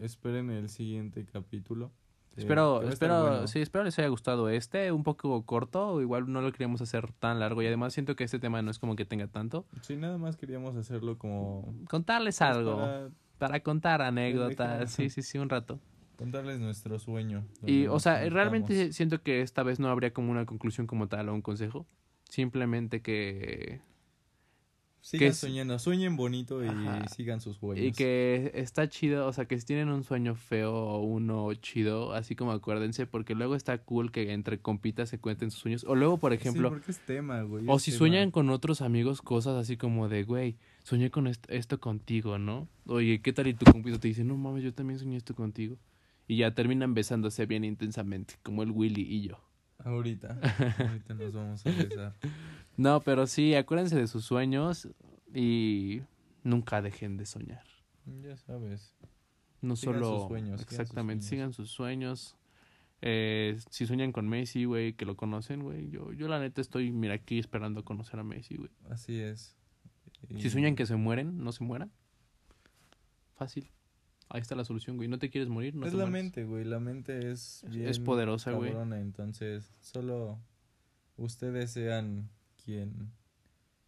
Esperen 0.00 0.50
el 0.50 0.68
siguiente 0.68 1.24
capítulo. 1.24 1.90
espero, 2.36 2.76
estar 2.82 2.92
espero, 2.92 3.22
bueno. 3.22 3.46
sí, 3.48 3.60
espero 3.60 3.82
les 3.84 3.98
haya 3.98 4.06
gustado 4.08 4.48
este, 4.48 4.92
un 4.92 5.02
poco 5.02 5.44
corto, 5.44 6.00
igual 6.00 6.30
no 6.32 6.40
lo 6.40 6.52
queríamos 6.52 6.80
hacer 6.80 7.10
tan 7.14 7.40
largo 7.40 7.62
y 7.62 7.66
además 7.66 7.94
siento 7.94 8.14
que 8.14 8.22
este 8.22 8.38
tema 8.38 8.62
no 8.62 8.70
es 8.70 8.78
como 8.78 8.94
que 8.94 9.04
tenga 9.04 9.26
tanto. 9.26 9.66
Sí, 9.80 9.96
nada 9.96 10.16
más 10.18 10.36
queríamos 10.36 10.76
hacerlo 10.76 11.18
como... 11.18 11.74
Contarles 11.90 12.40
algo, 12.40 12.76
para, 12.76 13.08
para 13.38 13.60
contar 13.60 14.02
anécdotas, 14.02 14.90
sí, 14.92 15.08
sí, 15.10 15.22
sí, 15.22 15.38
un 15.38 15.48
rato. 15.48 15.80
contarles 16.16 16.58
nuestro 16.58 16.98
sueño. 16.98 17.44
Y, 17.64 17.86
o 17.86 18.00
sea, 18.00 18.28
realmente 18.28 18.92
siento 18.92 19.22
que 19.22 19.40
esta 19.42 19.62
vez 19.62 19.78
no 19.78 19.88
habría 19.88 20.12
como 20.12 20.30
una 20.32 20.46
conclusión 20.46 20.86
como 20.88 21.06
tal 21.08 21.28
o 21.28 21.34
un 21.34 21.42
consejo, 21.42 21.86
simplemente 22.28 23.00
que 23.02 23.80
Sigan 25.00 25.28
es- 25.28 25.36
soñando, 25.38 25.78
sueñen 25.78 26.16
bonito 26.16 26.62
y 26.64 26.68
Ajá. 26.68 27.06
sigan 27.08 27.40
sus 27.40 27.56
sueños. 27.58 27.86
Y 27.86 27.92
que 27.92 28.50
está 28.54 28.88
chido, 28.88 29.26
o 29.28 29.32
sea, 29.32 29.46
que 29.46 29.58
si 29.58 29.64
tienen 29.64 29.88
un 29.90 30.02
sueño 30.02 30.34
feo 30.34 30.74
o 30.74 30.98
uno 31.02 31.54
chido, 31.54 32.12
así 32.12 32.34
como 32.34 32.50
acuérdense, 32.52 33.06
porque 33.06 33.34
luego 33.36 33.54
está 33.54 33.78
cool 33.78 34.10
que 34.10 34.32
entre 34.32 34.58
compitas 34.60 35.08
se 35.08 35.18
cuenten 35.20 35.50
sus 35.52 35.60
sueños. 35.60 35.84
O 35.88 35.94
luego, 35.94 36.18
por 36.18 36.32
ejemplo, 36.32 36.68
Sí, 36.68 36.74
porque 36.74 36.90
es 36.90 36.98
tema, 37.06 37.40
güey. 37.42 37.64
o 37.68 37.76
es 37.76 37.82
si 37.84 37.92
tema. 37.92 37.98
sueñan 37.98 38.30
con 38.32 38.50
otros 38.50 38.82
amigos 38.82 39.22
cosas 39.22 39.56
así 39.56 39.76
como 39.76 40.08
de, 40.08 40.24
güey, 40.24 40.56
soñé 40.88 41.10
con 41.10 41.26
est- 41.26 41.50
esto 41.50 41.78
contigo, 41.80 42.38
¿no? 42.38 42.68
Oye, 42.86 43.20
¿qué 43.20 43.32
tal? 43.32 43.46
Y 43.46 43.54
tu 43.54 43.70
compita 43.70 43.98
te 43.98 44.08
dice, 44.08 44.24
no 44.24 44.36
mames, 44.36 44.62
yo 44.64 44.72
también 44.72 44.98
soñé 44.98 45.16
esto 45.16 45.34
contigo. 45.34 45.76
Y 46.26 46.36
ya 46.38 46.54
terminan 46.54 46.94
besándose 46.94 47.46
bien 47.46 47.64
intensamente, 47.64 48.34
como 48.42 48.62
el 48.62 48.70
Willy 48.70 49.02
y 49.02 49.22
yo. 49.28 49.38
Ahorita, 49.78 50.38
ahorita 50.78 51.14
nos 51.14 51.32
vamos 51.34 51.64
a 51.66 51.70
besar. 51.70 52.16
No, 52.76 53.00
pero 53.00 53.26
sí, 53.26 53.54
acuérdense 53.54 53.96
de 53.96 54.06
sus 54.06 54.24
sueños 54.24 54.88
y 55.34 56.00
nunca 56.42 56.82
dejen 56.82 57.16
de 57.16 57.26
soñar. 57.26 57.64
Ya 58.22 58.36
sabes. 58.36 58.94
No 59.60 59.76
Sigan 59.76 59.96
solo. 59.96 60.18
sus 60.20 60.28
sueños, 60.28 60.46
sigan 60.46 60.58
sus 60.58 60.72
exactamente, 60.80 61.24
sueños. 61.24 61.28
sigan 61.30 61.52
sus 61.52 61.70
sueños. 61.70 62.36
Eh, 63.00 63.58
si 63.70 63.86
sueñan 63.86 64.12
con 64.12 64.28
Messi, 64.28 64.64
güey, 64.64 64.92
que 64.94 65.04
lo 65.04 65.16
conocen, 65.16 65.62
güey. 65.62 65.90
Yo, 65.90 66.12
yo 66.12 66.28
la 66.28 66.40
neta 66.40 66.60
estoy, 66.60 66.90
mira, 66.92 67.14
aquí 67.14 67.38
esperando 67.38 67.84
conocer 67.84 68.18
a 68.20 68.24
Messi, 68.24 68.56
güey. 68.56 68.70
Así 68.90 69.18
es. 69.20 69.56
Si 70.38 70.50
sueñan 70.50 70.74
que 70.76 70.86
se 70.86 70.96
mueren, 70.96 71.42
no 71.42 71.52
se 71.52 71.64
mueran. 71.64 71.90
Fácil. 73.36 73.70
Ahí 74.28 74.40
está 74.42 74.54
la 74.54 74.64
solución, 74.64 74.96
güey. 74.96 75.08
No 75.08 75.18
te 75.18 75.30
quieres 75.30 75.48
morir, 75.48 75.74
no 75.74 75.86
es 75.86 75.92
te 75.92 75.98
la 75.98 76.04
mueres. 76.06 76.24
mente, 76.24 76.44
güey. 76.44 76.64
La 76.64 76.80
mente 76.80 77.30
es 77.30 77.62
Es- 77.64 77.70
bien 77.70 77.88
es 77.88 77.98
poderosa, 77.98 78.52
güey. 78.52 78.70
cabrona, 78.72 79.00
Entonces, 79.00 79.72
solo 79.80 80.38
ustedes 81.16 81.70
sean 81.70 82.28
quien 82.62 83.10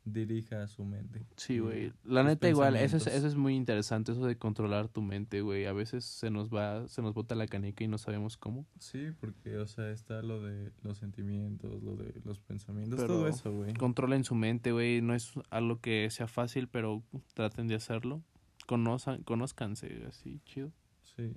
dirija 0.04 0.66
su 0.66 0.84
mente. 0.84 1.26
Sí, 1.36 1.58
güey. 1.58 1.92
La 2.04 2.22
neta 2.22 2.48
igual, 2.48 2.76
eso 2.76 2.96
es, 2.96 3.06
eso 3.06 3.26
es 3.26 3.36
muy 3.36 3.54
interesante, 3.54 4.12
eso 4.12 4.24
de 4.26 4.36
controlar 4.36 4.88
tu 4.88 5.02
mente, 5.02 5.40
güey. 5.42 5.66
A 5.66 5.72
veces 5.72 6.04
se 6.04 6.30
nos 6.30 6.48
va, 6.50 6.88
se 6.88 7.02
nos 7.02 7.14
bota 7.14 7.34
la 7.34 7.46
canica 7.46 7.84
y 7.84 7.88
no 7.88 7.98
sabemos 7.98 8.36
cómo. 8.36 8.66
Sí, 8.78 9.08
porque, 9.20 9.56
o 9.58 9.66
sea, 9.66 9.90
está 9.90 10.22
lo 10.22 10.42
de 10.42 10.72
los 10.82 10.98
sentimientos, 10.98 11.82
lo 11.82 11.96
de 11.96 12.20
los 12.24 12.40
pensamientos, 12.40 12.96
Pero 13.00 13.06
todo 13.14 13.28
eso, 13.28 13.52
güey. 13.52 13.74
Controlen 13.74 14.24
su 14.24 14.34
mente, 14.34 14.72
güey. 14.72 15.00
No 15.02 15.14
es 15.14 15.32
algo 15.50 15.80
que 15.80 16.08
sea 16.10 16.26
fácil, 16.26 16.68
pero 16.68 17.02
traten 17.34 17.68
de 17.68 17.74
hacerlo. 17.74 18.22
Conozcan, 18.66 19.22
conózcanse, 19.22 20.04
así, 20.08 20.40
chido. 20.44 20.72
Sí. 21.16 21.34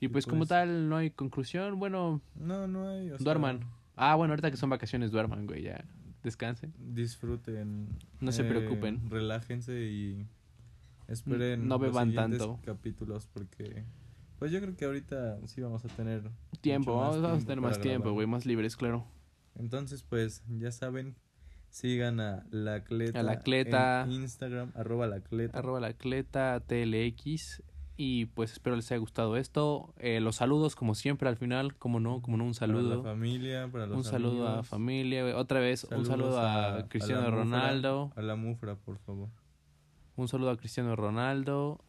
Y 0.00 0.06
Y 0.06 0.08
pues, 0.08 0.26
como 0.26 0.40
pues- 0.40 0.48
tal, 0.50 0.88
no 0.88 0.96
hay 0.96 1.10
conclusión. 1.10 1.78
Bueno, 1.78 2.20
No, 2.34 2.66
no 2.66 2.88
hay, 2.88 3.10
o 3.10 3.18
sea, 3.18 3.24
duerman. 3.24 3.60
Ah, 3.96 4.14
bueno, 4.16 4.32
ahorita 4.32 4.50
que 4.50 4.56
son 4.56 4.70
vacaciones, 4.70 5.10
duerman, 5.10 5.46
güey, 5.46 5.62
ya. 5.62 5.84
Descansen. 6.22 6.72
disfruten. 6.78 7.88
No 8.20 8.32
se 8.32 8.42
eh, 8.42 8.48
preocupen. 8.48 9.10
Relájense 9.10 9.80
y 9.90 10.26
esperen 11.08 11.66
No 11.66 11.78
los 11.78 11.80
beban 11.82 12.10
siguientes 12.10 12.38
tanto. 12.38 12.60
capítulos 12.64 13.26
porque 13.32 13.84
pues 14.38 14.50
yo 14.50 14.60
creo 14.60 14.74
que 14.76 14.84
ahorita 14.86 15.38
sí 15.46 15.60
vamos 15.60 15.84
a 15.84 15.88
tener 15.88 16.22
Tiempo, 16.60 16.92
mucho 16.92 17.00
más 17.00 17.10
vamos, 17.10 17.22
vamos 17.22 17.24
a 17.24 17.30
tiempo 17.38 17.46
tener 17.46 17.60
más 17.60 17.80
tiempo, 17.80 18.12
güey, 18.12 18.26
más 18.26 18.44
libres, 18.44 18.76
claro. 18.76 19.06
Entonces, 19.54 20.02
pues, 20.02 20.42
ya 20.48 20.72
saben, 20.72 21.14
sigan 21.70 22.18
a 22.18 22.44
la 22.50 22.82
cleta, 22.82 23.20
A 23.20 23.22
La 23.22 23.38
Cleta. 23.38 24.02
en 24.02 24.12
Instagram, 24.12 24.72
arroba 24.74 25.06
la 25.06 25.20
cleta. 25.20 25.58
Arroba 25.58 25.78
la 25.78 25.92
cleta 25.92 26.60
TLX. 26.66 27.62
Y 27.96 28.26
pues 28.26 28.52
espero 28.52 28.74
les 28.74 28.90
haya 28.90 28.98
gustado 28.98 29.36
esto. 29.36 29.92
Eh, 29.98 30.20
los 30.20 30.36
saludos, 30.36 30.74
como 30.76 30.94
siempre, 30.94 31.28
al 31.28 31.36
final, 31.36 31.76
como 31.76 32.00
no, 32.00 32.22
como 32.22 32.36
no, 32.38 32.44
un 32.44 32.54
Para 32.54 32.72
la 32.72 32.78
saludo. 32.80 33.02
familia, 33.02 33.68
para 33.70 33.86
los 33.86 33.96
Un 33.98 34.04
saludo 34.04 34.48
a 34.48 34.62
familia. 34.62 35.36
Otra 35.36 35.60
vez, 35.60 35.84
un 35.90 36.06
saludo 36.06 36.38
a, 36.40 36.76
a 36.78 36.88
Cristiano 36.88 37.20
Mufra, 37.22 37.36
Ronaldo. 37.36 38.12
A 38.16 38.22
la 38.22 38.34
mufra, 38.34 38.76
por 38.76 38.98
favor. 38.98 39.28
Un 40.16 40.26
saludo 40.28 40.50
a 40.50 40.56
Cristiano 40.56 40.96
Ronaldo. 40.96 41.80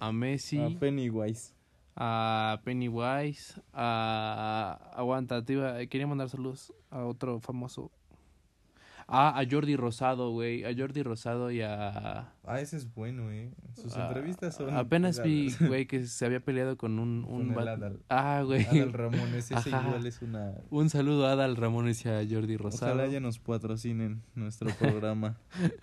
A 0.00 0.10
Messi. 0.12 0.58
A 0.58 0.68
Pennywise. 0.78 1.54
a 1.94 2.60
Pennywise, 2.64 3.60
a 3.72 4.78
aguanta, 4.94 5.44
te 5.44 5.52
iba- 5.54 5.84
quería 5.86 6.06
mandar 6.06 6.28
saludos 6.28 6.72
a 6.90 7.04
otro 7.04 7.38
famoso. 7.40 7.90
Ah, 9.14 9.38
a 9.38 9.44
Jordi 9.48 9.76
Rosado, 9.76 10.30
güey, 10.30 10.64
a 10.64 10.74
Jordi 10.76 11.02
Rosado 11.02 11.50
y 11.50 11.60
a 11.60 12.32
Ah, 12.44 12.60
ese 12.60 12.78
es 12.78 12.92
bueno, 12.94 13.30
eh. 13.30 13.52
Sus 13.74 13.94
entrevistas 13.96 14.56
son 14.56 14.74
Apenas 14.74 15.22
vi, 15.22 15.52
güey, 15.60 15.86
que 15.86 16.06
se 16.06 16.24
había 16.24 16.40
peleado 16.40 16.76
con 16.78 16.98
un 16.98 17.22
Con 17.24 17.34
un 17.34 17.48
el 17.50 17.54
vato- 17.54 17.70
Adal. 17.70 18.00
Ah, 18.08 18.42
güey. 18.44 18.64
Adal 18.64 18.92
Ramones, 18.92 19.50
ese 19.50 19.54
Ajá. 19.54 19.82
igual 19.86 20.06
es 20.06 20.22
una 20.22 20.54
Un 20.70 20.88
saludo 20.88 21.26
a 21.26 21.32
Adal 21.32 21.56
Ramones 21.56 22.04
y 22.06 22.08
a 22.08 22.22
Jordi 22.28 22.56
Rosado. 22.56 22.94
Ojalá 22.94 23.08
ya 23.10 23.20
nos 23.20 23.38
patrocinen 23.38 24.22
nuestro 24.34 24.70
programa. 24.78 25.36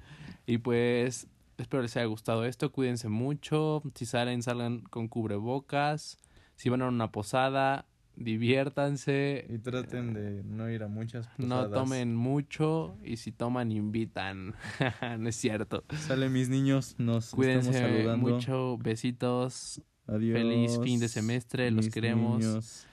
Y 0.46 0.58
pues 0.58 1.28
espero 1.60 1.84
les 1.84 1.96
haya 1.96 2.08
gustado 2.08 2.44
esto. 2.44 2.72
Cuídense 2.72 3.08
mucho. 3.08 3.84
Si 3.94 4.08
salen, 4.08 4.42
salgan 4.42 4.80
con 4.82 5.08
cubrebocas. 5.08 6.18
Si 6.56 6.70
van 6.70 6.82
a 6.82 6.88
una 6.88 7.12
posada, 7.12 7.86
diviértanse. 8.20 9.46
y 9.50 9.58
traten 9.60 10.14
de 10.14 10.44
no 10.44 10.70
ir 10.70 10.84
a 10.84 10.88
muchas 10.88 11.28
posadas. 11.28 11.70
No 11.70 11.70
tomen 11.70 12.16
mucho. 12.16 12.96
Y 13.04 13.18
si 13.18 13.32
toman, 13.32 13.72
invitan. 13.72 14.56
no 15.20 15.30
es 15.30 15.36
cierto. 15.36 15.84
Sale 15.98 16.30
mis 16.30 16.50
niños, 16.50 16.96
nos 16.98 17.26
estamos 17.26 17.46
Cuídense 17.46 17.74
saludando. 17.74 18.18
mucho. 18.18 18.78
Besitos. 18.78 19.82
Adiós. 20.08 20.38
Feliz 20.38 20.80
fin 20.84 21.00
de 21.00 21.08
semestre, 21.08 21.72
los 21.72 21.90
queremos. 21.90 22.40
niños. 22.40 22.88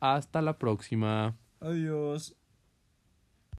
Hasta 0.00 0.42
la 0.42 0.58
próxima. 0.58 1.36
Adiós. 1.60 2.34